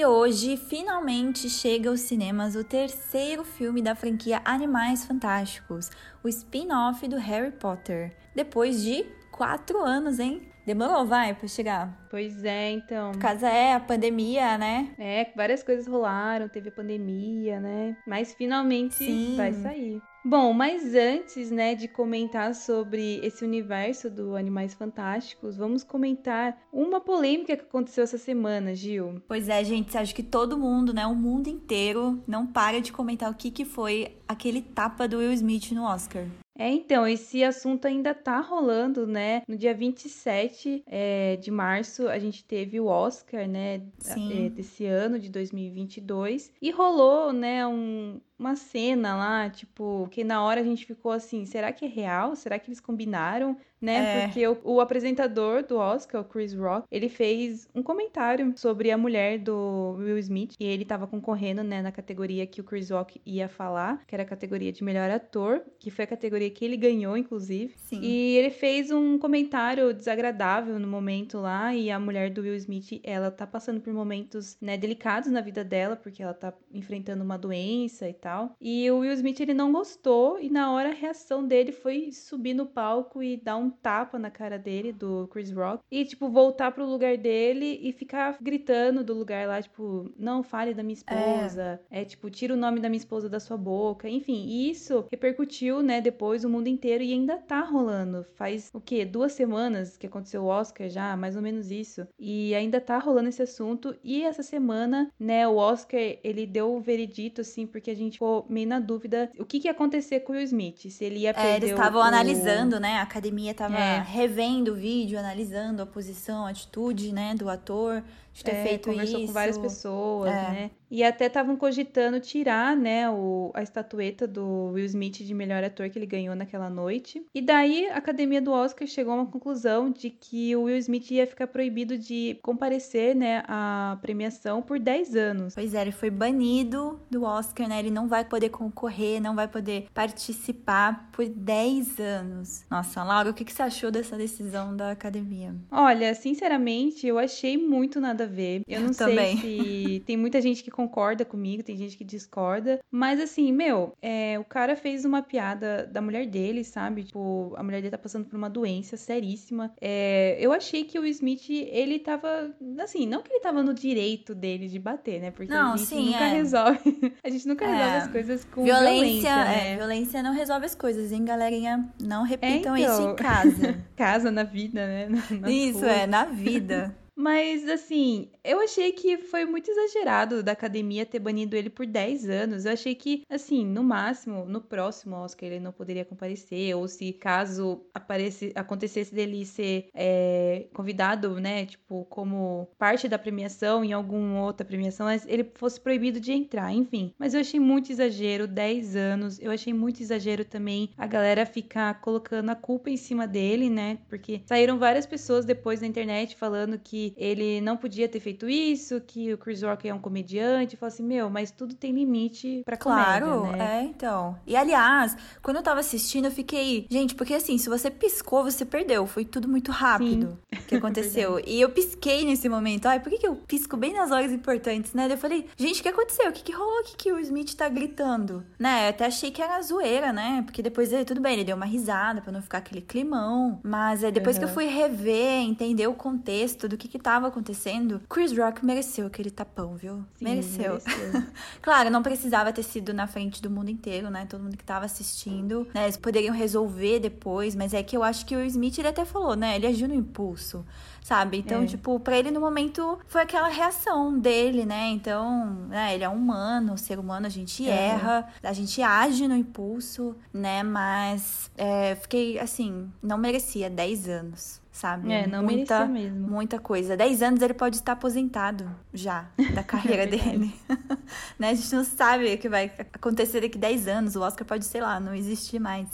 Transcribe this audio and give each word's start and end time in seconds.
E 0.00 0.06
hoje, 0.06 0.56
finalmente, 0.56 1.50
chega 1.50 1.90
aos 1.90 2.00
cinemas 2.00 2.56
o 2.56 2.64
terceiro 2.64 3.44
filme 3.44 3.82
da 3.82 3.94
franquia 3.94 4.40
Animais 4.46 5.04
Fantásticos, 5.04 5.90
o 6.24 6.28
spin-off 6.28 7.06
do 7.06 7.18
Harry 7.18 7.50
Potter. 7.50 8.16
Depois 8.34 8.82
de 8.82 9.04
quatro 9.30 9.78
anos, 9.84 10.18
hein? 10.18 10.49
Demorou, 10.66 11.06
vai, 11.06 11.34
pra 11.34 11.48
chegar. 11.48 12.06
Pois 12.10 12.44
é, 12.44 12.70
então. 12.70 13.12
Por 13.12 13.20
causa 13.20 13.48
é 13.48 13.74
a 13.74 13.80
pandemia, 13.80 14.58
né? 14.58 14.90
É, 14.98 15.30
várias 15.34 15.62
coisas 15.62 15.86
rolaram, 15.86 16.48
teve 16.48 16.68
a 16.68 16.72
pandemia, 16.72 17.60
né? 17.60 17.96
Mas 18.06 18.34
finalmente 18.34 18.94
Sim. 18.94 19.34
vai 19.36 19.52
sair. 19.52 20.02
Bom, 20.22 20.52
mas 20.52 20.94
antes, 20.94 21.50
né, 21.50 21.74
de 21.74 21.88
comentar 21.88 22.54
sobre 22.54 23.20
esse 23.24 23.42
universo 23.42 24.10
do 24.10 24.36
Animais 24.36 24.74
Fantásticos, 24.74 25.56
vamos 25.56 25.82
comentar 25.82 26.58
uma 26.70 27.00
polêmica 27.00 27.56
que 27.56 27.62
aconteceu 27.62 28.04
essa 28.04 28.18
semana, 28.18 28.74
Gil. 28.74 29.22
Pois 29.26 29.48
é, 29.48 29.64
gente, 29.64 29.96
acho 29.96 30.14
que 30.14 30.22
todo 30.22 30.58
mundo, 30.58 30.92
né, 30.92 31.06
o 31.06 31.14
mundo 31.14 31.48
inteiro, 31.48 32.22
não 32.26 32.46
para 32.46 32.82
de 32.82 32.92
comentar 32.92 33.30
o 33.30 33.34
que, 33.34 33.50
que 33.50 33.64
foi 33.64 34.18
aquele 34.28 34.60
tapa 34.60 35.08
do 35.08 35.18
Will 35.18 35.32
Smith 35.32 35.72
no 35.72 35.84
Oscar. 35.84 36.26
É, 36.60 36.68
então, 36.68 37.06
esse 37.08 37.42
assunto 37.42 37.86
ainda 37.86 38.14
tá 38.14 38.38
rolando, 38.38 39.06
né? 39.06 39.40
No 39.48 39.56
dia 39.56 39.72
27 39.72 40.82
é, 40.86 41.36
de 41.36 41.50
março, 41.50 42.06
a 42.06 42.18
gente 42.18 42.44
teve 42.44 42.78
o 42.78 42.84
Oscar, 42.84 43.48
né? 43.48 43.80
Sim. 43.98 44.46
É, 44.46 44.50
desse 44.50 44.84
ano, 44.84 45.18
de 45.18 45.30
2022. 45.30 46.52
E 46.60 46.70
rolou, 46.70 47.32
né, 47.32 47.66
um, 47.66 48.20
uma 48.40 48.56
cena 48.56 49.14
lá, 49.14 49.50
tipo, 49.50 50.08
que 50.10 50.24
na 50.24 50.42
hora 50.42 50.62
a 50.62 50.64
gente 50.64 50.86
ficou 50.86 51.12
assim, 51.12 51.44
será 51.44 51.70
que 51.72 51.84
é 51.84 51.88
real? 51.88 52.34
Será 52.34 52.58
que 52.58 52.68
eles 52.68 52.80
combinaram? 52.80 53.54
Né? 53.80 53.94
É. 53.94 54.26
Porque 54.26 54.46
o, 54.46 54.58
o 54.64 54.80
apresentador 54.80 55.62
do 55.62 55.78
Oscar, 55.78 56.20
o 56.20 56.24
Chris 56.24 56.52
Rock, 56.54 56.86
ele 56.90 57.08
fez 57.08 57.66
um 57.74 57.82
comentário 57.82 58.52
sobre 58.56 58.90
a 58.90 58.98
mulher 58.98 59.38
do 59.38 59.96
Will 59.98 60.18
Smith. 60.18 60.54
E 60.60 60.64
ele 60.64 60.84
tava 60.84 61.06
concorrendo, 61.06 61.62
né, 61.62 61.80
na 61.80 61.90
categoria 61.90 62.46
que 62.46 62.60
o 62.60 62.64
Chris 62.64 62.90
Rock 62.90 63.20
ia 63.24 63.48
falar, 63.48 64.04
que 64.06 64.14
era 64.14 64.22
a 64.22 64.26
categoria 64.26 64.70
de 64.70 64.84
melhor 64.84 65.10
ator, 65.10 65.62
que 65.78 65.90
foi 65.90 66.04
a 66.04 66.08
categoria 66.08 66.50
que 66.50 66.62
ele 66.64 66.76
ganhou, 66.76 67.16
inclusive. 67.16 67.74
Sim. 67.76 68.00
E 68.02 68.36
ele 68.36 68.50
fez 68.50 68.90
um 68.90 69.18
comentário 69.18 69.94
desagradável 69.94 70.78
no 70.78 70.86
momento 70.86 71.38
lá, 71.38 71.74
e 71.74 71.90
a 71.90 71.98
mulher 71.98 72.30
do 72.30 72.42
Will 72.42 72.56
Smith, 72.56 73.00
ela 73.02 73.30
tá 73.30 73.46
passando 73.46 73.80
por 73.80 73.92
momentos, 73.92 74.58
né, 74.60 74.76
delicados 74.76 75.30
na 75.30 75.40
vida 75.40 75.64
dela, 75.64 75.96
porque 75.96 76.22
ela 76.22 76.34
tá 76.34 76.52
enfrentando 76.72 77.24
uma 77.24 77.38
doença 77.38 78.08
e 78.08 78.14
tal. 78.14 78.29
E 78.60 78.90
o 78.90 78.98
Will 78.98 79.12
Smith, 79.12 79.40
ele 79.40 79.54
não 79.54 79.72
gostou, 79.72 80.38
e 80.38 80.48
na 80.48 80.72
hora 80.72 80.90
a 80.90 80.94
reação 80.94 81.46
dele 81.46 81.72
foi 81.72 82.12
subir 82.12 82.54
no 82.54 82.66
palco 82.66 83.22
e 83.22 83.36
dar 83.36 83.56
um 83.56 83.70
tapa 83.70 84.18
na 84.18 84.30
cara 84.30 84.58
dele, 84.58 84.92
do 84.92 85.28
Chris 85.28 85.50
Rock, 85.50 85.82
e, 85.90 86.04
tipo, 86.04 86.28
voltar 86.28 86.72
pro 86.72 86.86
lugar 86.86 87.16
dele 87.16 87.78
e 87.82 87.92
ficar 87.92 88.36
gritando 88.40 89.02
do 89.02 89.14
lugar 89.14 89.46
lá, 89.48 89.60
tipo, 89.60 90.10
não 90.18 90.42
fale 90.42 90.74
da 90.74 90.82
minha 90.82 90.94
esposa, 90.94 91.80
é, 91.90 92.04
tipo, 92.04 92.30
tira 92.30 92.54
o 92.54 92.56
nome 92.56 92.80
da 92.80 92.88
minha 92.88 92.98
esposa 92.98 93.28
da 93.28 93.40
sua 93.40 93.56
boca, 93.56 94.08
enfim, 94.08 94.44
e 94.46 94.70
isso 94.70 95.04
repercutiu, 95.10 95.82
né, 95.82 96.00
depois 96.00 96.44
o 96.44 96.48
mundo 96.48 96.68
inteiro 96.68 97.02
e 97.02 97.12
ainda 97.12 97.36
tá 97.36 97.60
rolando. 97.60 98.24
Faz 98.34 98.70
o 98.72 98.80
quê? 98.80 99.04
Duas 99.04 99.32
semanas 99.32 99.96
que 99.96 100.06
aconteceu 100.06 100.42
o 100.44 100.46
Oscar 100.46 100.88
já, 100.88 101.16
mais 101.16 101.36
ou 101.36 101.42
menos 101.42 101.70
isso. 101.70 102.06
E 102.18 102.54
ainda 102.54 102.80
tá 102.80 102.98
rolando 102.98 103.28
esse 103.28 103.42
assunto. 103.42 103.96
E 104.02 104.22
essa 104.22 104.42
semana, 104.42 105.10
né, 105.18 105.46
o 105.46 105.56
Oscar, 105.56 106.00
ele 106.22 106.46
deu 106.46 106.74
o 106.74 106.80
veredito, 106.80 107.40
assim, 107.40 107.66
porque 107.66 107.90
a 107.90 107.96
gente 107.96 108.19
ficou 108.20 108.44
meio 108.50 108.68
na 108.68 108.78
dúvida 108.78 109.30
o 109.38 109.46
que, 109.46 109.58
que 109.58 109.66
ia 109.66 109.72
acontecer 109.72 110.20
com 110.20 110.34
o 110.34 110.36
Will 110.36 110.44
Smith. 110.44 110.90
Se 110.90 111.02
ele 111.04 111.20
ia 111.20 111.32
perder 111.32 111.48
É, 111.52 111.56
eles 111.56 111.70
estavam 111.70 112.02
o- 112.02 112.04
analisando, 112.04 112.78
né? 112.78 112.98
A 112.98 113.02
academia 113.02 113.54
tava 113.54 113.78
É. 113.78 114.02
revendo 114.02 114.72
o 114.72 114.74
vídeo, 114.74 115.18
analisando 115.18 115.80
a 115.82 115.86
posição, 115.86 116.44
a 116.44 116.50
atitude, 116.50 117.12
né, 117.14 117.34
do 117.34 117.48
ator 117.48 118.02
de 118.32 118.44
ter 118.44 118.52
É, 118.52 118.62
feito 118.64 118.88
conversou 118.90 119.18
isso. 119.18 119.26
com 119.28 119.32
várias 119.32 119.58
pessoas, 119.58 120.30
É. 120.30 120.32
né? 120.32 120.70
E 120.92 121.04
até 121.04 121.26
estavam 121.26 121.56
cogitando 121.56 122.18
tirar, 122.18 122.76
né, 122.76 123.08
o, 123.08 123.52
a 123.54 123.62
estatueta 123.62 124.26
do 124.26 124.72
Will 124.72 124.84
Smith 124.86 125.18
de 125.24 125.32
melhor 125.32 125.62
ator 125.62 125.88
que 125.88 125.96
ele 125.96 126.06
ganhou 126.06 126.34
naquela 126.34 126.68
noite. 126.68 127.24
E 127.32 127.40
daí 127.40 127.86
a 127.90 127.96
academia 127.98 128.42
do 128.42 128.50
Oscar 128.50 128.88
chegou 128.88 129.12
a 129.12 129.16
uma 129.18 129.26
conclusão 129.26 129.88
de 129.92 130.10
que 130.10 130.56
o 130.56 130.62
Will 130.64 130.76
Smith 130.78 131.08
ia 131.12 131.28
ficar 131.28 131.46
proibido 131.46 131.96
de 131.96 132.36
comparecer, 132.42 133.14
né, 133.14 133.44
à 133.46 133.98
premiação 134.02 134.60
por 134.62 134.80
10 134.80 135.14
anos. 135.14 135.54
Pois 135.54 135.74
é, 135.74 135.80
ele 135.82 135.92
foi 135.92 136.10
banido 136.10 136.98
do 137.08 137.22
Oscar, 137.22 137.68
né? 137.68 137.78
Ele 137.78 137.90
não 137.90 138.08
vai 138.08 138.24
poder 138.24 138.48
concorrer, 138.48 139.20
não 139.22 139.36
vai 139.36 139.46
poder 139.46 139.86
participar 139.94 141.08
por 141.12 141.24
10 141.28 142.00
anos. 142.00 142.64
Nossa, 142.70 143.02
Laura, 143.04 143.30
o 143.30 143.34
que, 143.34 143.44
que 143.44 143.52
você 143.52 143.62
achou 143.62 143.90
dessa 143.90 144.16
decisão 144.16 144.76
da 144.76 144.90
academia? 144.90 145.54
Olha, 145.70 146.14
sinceramente, 146.14 147.06
eu 147.06 147.18
achei 147.18 147.56
muito 147.56 148.00
nada 148.00 148.19
a 148.22 148.26
ver. 148.26 148.62
Eu 148.68 148.80
não 148.80 148.92
sei 148.92 149.06
Também. 149.06 149.36
se 149.38 150.02
tem 150.06 150.16
muita 150.16 150.40
gente 150.40 150.62
que 150.62 150.70
concorda 150.70 151.24
comigo, 151.24 151.62
tem 151.62 151.76
gente 151.76 151.96
que 151.96 152.04
discorda. 152.04 152.80
Mas 152.90 153.20
assim, 153.20 153.52
meu, 153.52 153.94
é, 154.00 154.38
o 154.38 154.44
cara 154.44 154.76
fez 154.76 155.04
uma 155.04 155.22
piada 155.22 155.86
da 155.90 156.00
mulher 156.00 156.26
dele, 156.26 156.64
sabe? 156.64 157.04
Tipo, 157.04 157.54
a 157.56 157.62
mulher 157.62 157.78
dele 157.78 157.90
tá 157.90 157.98
passando 157.98 158.24
por 158.26 158.36
uma 158.36 158.50
doença 158.50 158.96
seríssima. 158.96 159.72
É, 159.80 160.36
eu 160.40 160.52
achei 160.52 160.84
que 160.84 160.98
o 160.98 161.06
Smith, 161.06 161.48
ele 161.50 161.98
tava. 161.98 162.54
Assim, 162.78 163.06
não 163.06 163.22
que 163.22 163.32
ele 163.32 163.40
tava 163.40 163.62
no 163.62 163.74
direito 163.74 164.34
dele 164.34 164.68
de 164.68 164.78
bater, 164.78 165.20
né? 165.20 165.30
Porque 165.30 165.52
Não, 165.52 165.74
a 165.74 165.76
gente 165.76 165.88
sim, 165.88 166.06
nunca 166.06 166.24
é. 166.24 166.32
resolve. 166.32 167.14
a 167.22 167.30
gente 167.30 167.48
nunca 167.48 167.64
É. 167.64 167.68
resolve 167.76 167.96
as 167.96 168.08
coisas 168.08 168.44
com 168.44 168.64
violência, 168.64 168.92
violência, 168.92 169.36
né? 169.44 169.72
é, 169.72 169.76
violência 169.76 170.22
não 170.22 170.32
resolve 170.32 170.66
as 170.66 170.74
coisas, 170.74 171.12
hein, 171.12 171.24
galerinha? 171.24 171.88
Não 172.00 172.22
repitam 172.22 172.76
então. 172.76 172.76
isso 172.76 173.10
em 173.10 173.16
casa. 173.16 173.80
Casa 173.96 174.30
na 174.30 174.44
vida, 174.44 174.86
né? 174.86 175.08
Nas 175.08 175.50
isso, 175.50 175.84
é, 175.84 176.06
na 176.06 176.24
vida. 176.24 176.96
Mas, 177.20 177.68
assim, 177.68 178.30
eu 178.42 178.60
achei 178.60 178.92
que 178.92 179.18
foi 179.18 179.44
muito 179.44 179.70
exagerado 179.70 180.42
da 180.42 180.52
academia 180.52 181.04
ter 181.04 181.18
banido 181.18 181.54
ele 181.54 181.68
por 181.68 181.84
10 181.84 182.26
anos. 182.30 182.64
Eu 182.64 182.72
achei 182.72 182.94
que, 182.94 183.24
assim, 183.28 183.66
no 183.66 183.84
máximo, 183.84 184.46
no 184.46 184.62
próximo 184.62 185.16
Oscar 185.16 185.50
ele 185.50 185.60
não 185.60 185.70
poderia 185.70 186.02
comparecer. 186.02 186.74
Ou 186.74 186.88
se 186.88 187.12
caso 187.12 187.84
aparece, 187.92 188.52
acontecesse 188.54 189.14
dele 189.14 189.44
ser 189.44 189.90
é, 189.94 190.68
convidado, 190.72 191.38
né, 191.38 191.66
tipo, 191.66 192.06
como 192.06 192.70
parte 192.78 193.06
da 193.06 193.18
premiação 193.18 193.84
em 193.84 193.92
alguma 193.92 194.42
outra 194.42 194.64
premiação, 194.64 195.06
ele 195.26 195.44
fosse 195.56 195.78
proibido 195.78 196.18
de 196.18 196.32
entrar, 196.32 196.72
enfim. 196.72 197.12
Mas 197.18 197.34
eu 197.34 197.40
achei 197.40 197.60
muito 197.60 197.92
exagero, 197.92 198.48
10 198.48 198.96
anos. 198.96 199.38
Eu 199.40 199.50
achei 199.50 199.74
muito 199.74 200.00
exagero 200.02 200.42
também 200.42 200.90
a 200.96 201.06
galera 201.06 201.44
ficar 201.44 202.00
colocando 202.00 202.48
a 202.48 202.54
culpa 202.54 202.88
em 202.88 202.96
cima 202.96 203.26
dele, 203.26 203.68
né? 203.68 203.98
Porque 204.08 204.40
saíram 204.46 204.78
várias 204.78 205.04
pessoas 205.04 205.44
depois 205.44 205.82
na 205.82 205.86
internet 205.86 206.34
falando 206.34 206.78
que 206.78 207.09
ele 207.16 207.60
não 207.60 207.76
podia 207.76 208.08
ter 208.08 208.20
feito 208.20 208.48
isso, 208.48 209.00
que 209.00 209.32
o 209.32 209.38
Chris 209.38 209.62
Rock 209.62 209.88
é 209.88 209.94
um 209.94 209.98
comediante. 209.98 210.76
Falei 210.76 210.92
assim, 210.94 211.02
meu, 211.02 211.28
mas 211.30 211.50
tudo 211.50 211.74
tem 211.74 211.92
limite 211.92 212.62
pra 212.64 212.76
Claro, 212.76 213.26
comédia, 213.42 213.56
né? 213.56 213.80
é, 213.80 213.82
então. 213.84 214.38
E 214.46 214.56
aliás, 214.56 215.16
quando 215.42 215.56
eu 215.58 215.62
tava 215.62 215.80
assistindo, 215.80 216.26
eu 216.26 216.30
fiquei. 216.30 216.86
Gente, 216.90 217.14
porque 217.14 217.34
assim, 217.34 217.58
se 217.58 217.68
você 217.68 217.90
piscou, 217.90 218.44
você 218.44 218.64
perdeu. 218.64 219.06
Foi 219.06 219.24
tudo 219.24 219.48
muito 219.48 219.70
rápido 219.70 220.38
que 220.68 220.74
aconteceu. 220.76 221.40
e 221.46 221.60
eu 221.60 221.70
pisquei 221.70 222.24
nesse 222.24 222.48
momento. 222.48 222.86
Ai, 222.86 223.00
por 223.00 223.10
que, 223.10 223.18
que 223.18 223.26
eu 223.26 223.36
pisco 223.36 223.76
bem 223.76 223.92
nas 223.92 224.10
horas 224.10 224.32
importantes, 224.32 224.92
né? 224.94 225.08
Eu 225.10 225.18
falei, 225.18 225.46
gente, 225.56 225.80
o 225.80 225.82
que 225.82 225.88
aconteceu? 225.88 226.28
O 226.28 226.32
que, 226.32 226.42
que 226.42 226.52
rolou? 226.52 226.80
O 226.80 226.84
que, 226.84 226.96
que 226.96 227.12
o 227.12 227.18
Smith 227.20 227.54
tá 227.54 227.68
gritando? 227.68 228.44
Né? 228.58 228.86
Eu 228.86 228.90
até 228.90 229.06
achei 229.06 229.30
que 229.30 229.42
era 229.42 229.60
zoeira, 229.62 230.12
né? 230.12 230.42
Porque 230.44 230.62
depois, 230.62 230.92
eh, 230.92 231.04
tudo 231.04 231.20
bem, 231.20 231.34
ele 231.34 231.44
deu 231.44 231.56
uma 231.56 231.66
risada 231.66 232.20
pra 232.20 232.32
não 232.32 232.42
ficar 232.42 232.58
aquele 232.58 232.80
climão. 232.80 233.60
Mas 233.62 234.02
eh, 234.04 234.10
depois 234.10 234.36
que 234.38 234.44
eu 234.44 234.48
Uhum. 234.48 234.54
fui 234.54 234.66
rever, 234.66 235.42
entender 235.42 235.86
o 235.86 235.94
contexto 235.94 236.68
do 236.68 236.76
que 236.76 236.88
que 236.88 236.98
tava 237.00 237.28
acontecendo, 237.28 238.00
Chris 238.08 238.36
Rock 238.36 238.64
mereceu 238.64 239.06
aquele 239.06 239.30
tapão, 239.30 239.76
viu? 239.76 240.04
Sim, 240.18 240.24
mereceu. 240.24 240.80
mereceu. 240.86 241.22
Claro, 241.60 241.90
não 241.90 242.02
precisava 242.02 242.52
ter 242.52 242.62
sido 242.62 242.92
na 242.94 243.06
frente 243.06 243.42
do 243.42 243.50
mundo 243.50 243.70
inteiro, 243.70 244.10
né? 244.10 244.26
Todo 244.28 244.42
mundo 244.42 244.56
que 244.56 244.64
tava 244.64 244.84
assistindo, 244.84 245.66
né? 245.74 245.84
Eles 245.84 245.96
poderiam 245.96 246.34
resolver 246.34 247.00
depois, 247.00 247.54
mas 247.54 247.74
é 247.74 247.82
que 247.82 247.96
eu 247.96 248.02
acho 248.02 248.24
que 248.24 248.36
o 248.36 248.44
Smith, 248.44 248.78
ele 248.78 248.88
até 248.88 249.04
falou, 249.04 249.34
né? 249.34 249.56
Ele 249.56 249.66
agiu 249.66 249.88
no 249.88 249.94
impulso, 249.94 250.64
sabe? 251.10 251.38
Então, 251.38 251.64
É. 251.64 251.66
tipo, 251.66 251.98
pra 251.98 252.16
ele 252.16 252.30
no 252.30 252.38
momento 252.40 252.96
foi 253.08 253.22
aquela 253.22 253.48
reação 253.48 254.16
dele, 254.16 254.64
né? 254.64 254.90
Então, 254.90 255.44
né? 255.68 255.92
Ele 255.92 256.04
é 256.04 256.08
humano, 256.08 256.78
ser 256.78 257.00
humano, 257.00 257.26
a 257.26 257.28
gente 257.28 257.68
Aham. 257.68 257.74
erra, 257.76 258.28
a 258.44 258.52
gente 258.52 258.80
age 258.80 259.26
no 259.26 259.34
impulso, 259.34 260.14
né? 260.32 260.62
Mas 260.62 261.50
é, 261.58 261.96
fiquei, 261.96 262.38
assim, 262.38 262.88
não 263.02 263.18
merecia 263.18 263.68
10 263.68 264.08
anos. 264.08 264.60
sabe? 264.72 265.12
É, 265.12 265.26
não 265.26 265.42
muita, 265.42 265.84
mesmo. 265.86 266.28
Muita 266.28 266.58
coisa. 266.60 266.96
10 266.96 267.22
anos 267.22 267.42
ele 267.42 267.52
pode 267.54 267.76
estar 267.76 267.92
aposentado 267.92 268.70
já 268.94 269.26
da 269.52 269.62
carreira 269.64 270.04
é 270.04 270.06
dele. 270.06 270.54
né? 271.38 271.50
A 271.50 271.54
gente 271.54 271.74
não 271.74 271.84
sabe 271.84 272.32
o 272.32 272.38
que 272.38 272.48
vai 272.48 272.70
acontecer 272.94 273.40
daqui 273.40 273.58
10 273.58 273.88
anos. 273.88 274.14
O 274.16 274.20
Oscar 274.22 274.46
pode, 274.46 274.64
sei 274.64 274.80
lá, 274.80 275.00
não 275.00 275.12
existir 275.12 275.58
mais. 275.58 275.88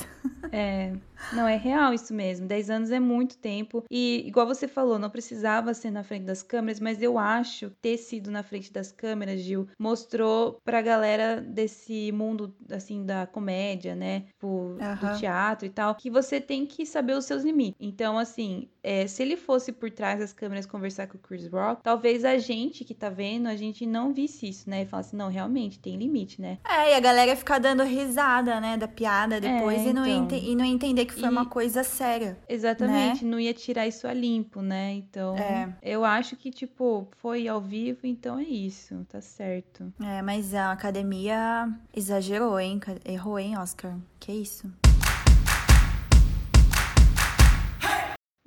é. 0.52 0.92
Não, 1.32 1.46
é 1.46 1.56
real 1.56 1.92
isso 1.92 2.12
mesmo. 2.14 2.46
10 2.46 2.70
anos 2.70 2.90
é 2.90 3.00
muito 3.00 3.38
tempo. 3.38 3.84
E, 3.90 4.22
igual 4.26 4.46
você 4.46 4.68
falou, 4.68 4.98
não 4.98 5.10
precisava 5.10 5.74
ser 5.74 5.90
na 5.90 6.02
frente 6.02 6.24
das 6.24 6.42
câmeras, 6.42 6.80
mas 6.80 7.02
eu 7.02 7.18
acho 7.18 7.70
ter 7.80 7.96
sido 7.96 8.30
na 8.30 8.42
frente 8.42 8.72
das 8.72 8.92
câmeras, 8.92 9.40
Gil, 9.40 9.68
mostrou 9.78 10.58
pra 10.64 10.82
galera 10.82 11.40
desse 11.40 12.12
mundo, 12.12 12.54
assim, 12.70 13.04
da 13.04 13.26
comédia, 13.26 13.94
né? 13.94 14.20
Tipo, 14.28 14.46
uhum. 14.46 14.76
do 15.00 15.18
teatro 15.18 15.66
e 15.66 15.70
tal, 15.70 15.94
que 15.94 16.10
você 16.10 16.40
tem 16.40 16.66
que 16.66 16.84
saber 16.84 17.14
os 17.14 17.24
seus 17.24 17.42
limites. 17.42 17.76
Então, 17.80 18.18
assim, 18.18 18.68
é, 18.82 19.06
se 19.06 19.22
ele 19.22 19.36
fosse 19.36 19.72
por 19.72 19.90
trás 19.90 20.20
das 20.20 20.32
câmeras 20.32 20.66
conversar 20.66 21.06
com 21.06 21.16
o 21.16 21.20
Chris 21.20 21.48
Rock, 21.48 21.82
talvez 21.82 22.24
a 22.24 22.38
gente 22.38 22.84
que 22.84 22.94
tá 22.94 23.08
vendo, 23.08 23.48
a 23.48 23.56
gente 23.56 23.86
não 23.86 24.12
visse 24.12 24.48
isso, 24.48 24.68
né? 24.68 24.82
E 24.82 24.86
falasse, 24.86 25.16
não, 25.16 25.28
realmente, 25.28 25.78
tem 25.78 25.96
limite, 25.96 26.40
né? 26.40 26.58
É, 26.68 26.92
e 26.92 26.94
a 26.94 27.00
galera 27.00 27.34
ficar 27.34 27.58
dando 27.58 27.82
risada, 27.82 28.60
né? 28.60 28.76
Da 28.76 28.86
piada 28.86 29.40
depois 29.40 29.78
é, 29.78 29.90
e, 29.90 29.92
não 29.92 30.06
então. 30.06 30.38
e 30.38 30.54
não 30.54 30.64
entender 30.64 31.05
que 31.06 31.14
foi 31.14 31.28
e... 31.28 31.32
uma 31.32 31.46
coisa 31.46 31.82
séria. 31.82 32.38
Exatamente, 32.48 33.24
né? 33.24 33.30
não 33.30 33.40
ia 33.40 33.54
tirar 33.54 33.86
isso 33.86 34.06
a 34.06 34.12
limpo, 34.12 34.60
né? 34.60 34.92
Então, 34.92 35.36
é. 35.36 35.72
eu 35.82 36.04
acho 36.04 36.36
que, 36.36 36.50
tipo, 36.50 37.08
foi 37.18 37.48
ao 37.48 37.60
vivo, 37.60 38.00
então 38.04 38.38
é 38.38 38.44
isso, 38.44 39.06
tá 39.08 39.20
certo. 39.20 39.92
É, 40.00 40.20
mas 40.22 40.54
a 40.54 40.72
academia 40.72 41.68
exagerou, 41.94 42.58
hein? 42.58 42.80
Errou, 43.04 43.38
hein, 43.38 43.56
Oscar? 43.58 43.96
Que 44.18 44.32
isso? 44.32 44.70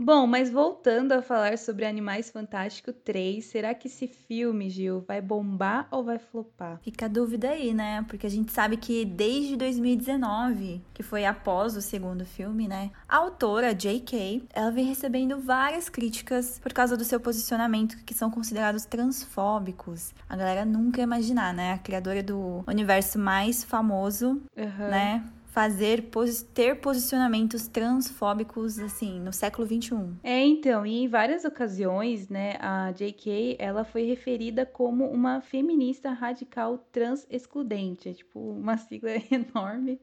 Bom, 0.01 0.25
mas 0.25 0.49
voltando 0.49 1.11
a 1.11 1.21
falar 1.21 1.57
sobre 1.57 1.85
Animais 1.85 2.29
Fantásticos 2.29 2.95
3, 3.03 3.43
será 3.43 3.73
que 3.73 3.89
esse 3.89 4.07
filme, 4.07 4.69
Gil, 4.69 5.03
vai 5.05 5.19
bombar 5.19 5.89
ou 5.91 6.05
vai 6.05 6.17
flopar? 6.17 6.79
Fica 6.81 7.05
a 7.05 7.09
dúvida 7.09 7.49
aí, 7.49 7.73
né? 7.73 8.05
Porque 8.07 8.25
a 8.25 8.29
gente 8.29 8.49
sabe 8.53 8.77
que 8.77 9.03
desde 9.03 9.57
2019, 9.57 10.81
que 10.93 11.03
foi 11.03 11.25
após 11.25 11.75
o 11.75 11.81
segundo 11.81 12.25
filme, 12.25 12.65
né? 12.65 12.91
A 13.09 13.17
autora, 13.17 13.75
J.K., 13.75 14.43
ela 14.53 14.71
vem 14.71 14.85
recebendo 14.85 15.37
várias 15.37 15.89
críticas 15.89 16.59
por 16.59 16.71
causa 16.71 16.95
do 16.95 17.03
seu 17.03 17.19
posicionamento, 17.19 17.97
que 18.05 18.13
são 18.13 18.31
considerados 18.31 18.85
transfóbicos. 18.85 20.13
A 20.29 20.37
galera 20.37 20.63
nunca 20.63 21.01
ia 21.01 21.03
imaginar, 21.03 21.53
né? 21.53 21.73
A 21.73 21.77
criadora 21.77 22.23
do 22.23 22.63
universo 22.65 23.19
mais 23.19 23.65
famoso, 23.65 24.41
uhum. 24.55 24.89
né? 24.89 25.25
Fazer, 25.49 26.09
ter 26.53 26.79
posicionamentos 26.79 27.67
transfóbicos, 27.67 28.79
assim, 28.79 29.19
no 29.19 29.33
século 29.33 29.67
XXI. 29.67 29.95
É, 30.23 30.43
então, 30.45 30.85
e 30.85 31.03
em 31.03 31.07
várias 31.07 31.43
ocasiões, 31.43 32.29
né, 32.29 32.55
a 32.59 32.91
J.K., 32.91 33.57
ela 33.59 33.83
foi 33.83 34.03
referida 34.03 34.65
como 34.65 35.05
uma 35.05 35.41
feminista 35.41 36.11
radical 36.11 36.77
trans 36.91 37.25
excludente, 37.29 38.09
é 38.09 38.13
tipo 38.13 38.39
uma 38.39 38.77
sigla 38.77 39.11
enorme, 39.31 39.99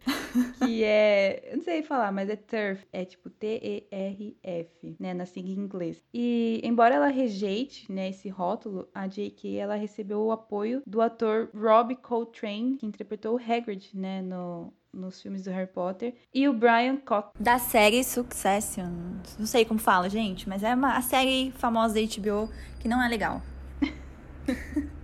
que 0.59 0.83
é, 0.83 1.53
não 1.55 1.63
sei 1.63 1.83
falar, 1.83 2.13
mas 2.13 2.29
é 2.29 2.37
TERF, 2.37 2.85
é 2.93 3.05
tipo 3.05 3.31
T-E-R-F, 3.31 4.97
né, 4.99 5.15
na 5.15 5.27
sigla 5.27 5.53
em 5.53 5.59
inglês. 5.59 6.03
E, 6.13 6.61
embora 6.65 6.97
ela 6.97 7.09
rejeite, 7.09 7.91
né, 7.91 8.11
esse 8.11 8.29
rótulo, 8.29 8.89
a 8.93 9.07
J.K., 9.07 9.57
ela 9.57 9.77
recebeu 9.77 10.21
o 10.23 10.33
apoio 10.33 10.83
do 10.87 11.01
ator 11.01 11.49
Rob 11.55 11.95
Coltrane, 11.97 12.77
que 12.77 12.87
interpretou 12.87 13.37
o 13.37 13.41
Hagrid, 13.41 13.91
né, 13.95 14.23
no 14.23 14.73
nos 14.97 15.21
filmes 15.21 15.45
do 15.45 15.51
Harry 15.51 15.71
Potter, 15.71 16.15
e 16.33 16.49
o 16.49 16.53
Brian 16.53 16.97
Cox. 16.97 17.31
Da 17.39 17.59
série 17.59 18.03
Succession. 18.03 18.91
Não 19.39 19.47
sei 19.47 19.65
como 19.65 19.79
fala, 19.79 20.09
gente, 20.09 20.49
mas 20.49 20.63
é 20.63 20.75
uma 20.75 20.97
a 20.97 21.03
série 21.03 21.53
famosa 21.53 21.95
da 21.95 22.01
HBO 22.01 22.51
que 22.81 22.89
não 22.89 23.03
é 23.03 23.09
legal. 23.09 23.43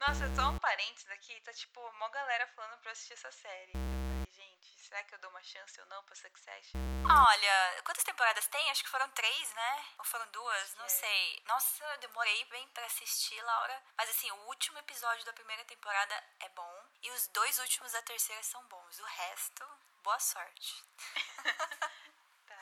Nossa, 0.00 0.28
só 0.34 0.50
um 0.50 0.58
parênteses 0.58 1.10
aqui, 1.10 1.34
tá 1.44 1.52
tipo, 1.52 1.80
uma 1.96 2.08
galera 2.10 2.46
falando 2.54 2.80
pra 2.80 2.92
assistir 2.92 3.14
essa 3.14 3.30
série. 3.30 3.72
Será 4.88 5.04
que 5.04 5.14
eu 5.14 5.18
dou 5.18 5.28
uma 5.28 5.42
chance 5.42 5.78
ou 5.82 5.86
não 5.88 6.02
pra 6.04 6.14
Succession? 6.16 6.80
Olha, 7.04 7.82
quantas 7.84 8.02
temporadas 8.02 8.46
tem? 8.46 8.70
Acho 8.70 8.82
que 8.82 8.88
foram 8.88 9.06
três, 9.10 9.52
né? 9.52 9.84
Ou 9.98 10.04
foram 10.06 10.26
duas? 10.30 10.74
Não 10.76 10.86
é. 10.86 10.88
sei. 10.88 11.42
Nossa, 11.46 11.84
demorei 12.00 12.42
bem 12.46 12.66
para 12.68 12.86
assistir, 12.86 13.38
Laura. 13.42 13.82
Mas 13.98 14.08
assim, 14.08 14.30
o 14.30 14.46
último 14.46 14.78
episódio 14.78 15.26
da 15.26 15.32
primeira 15.34 15.62
temporada 15.66 16.14
é 16.40 16.48
bom. 16.56 16.72
E 17.02 17.10
os 17.10 17.28
dois 17.28 17.58
últimos 17.58 17.92
da 17.92 18.00
terceira 18.00 18.42
são 18.42 18.64
bons. 18.64 18.98
O 18.98 19.04
resto, 19.04 19.62
boa 20.02 20.18
sorte. 20.18 20.82
tá, 22.48 22.56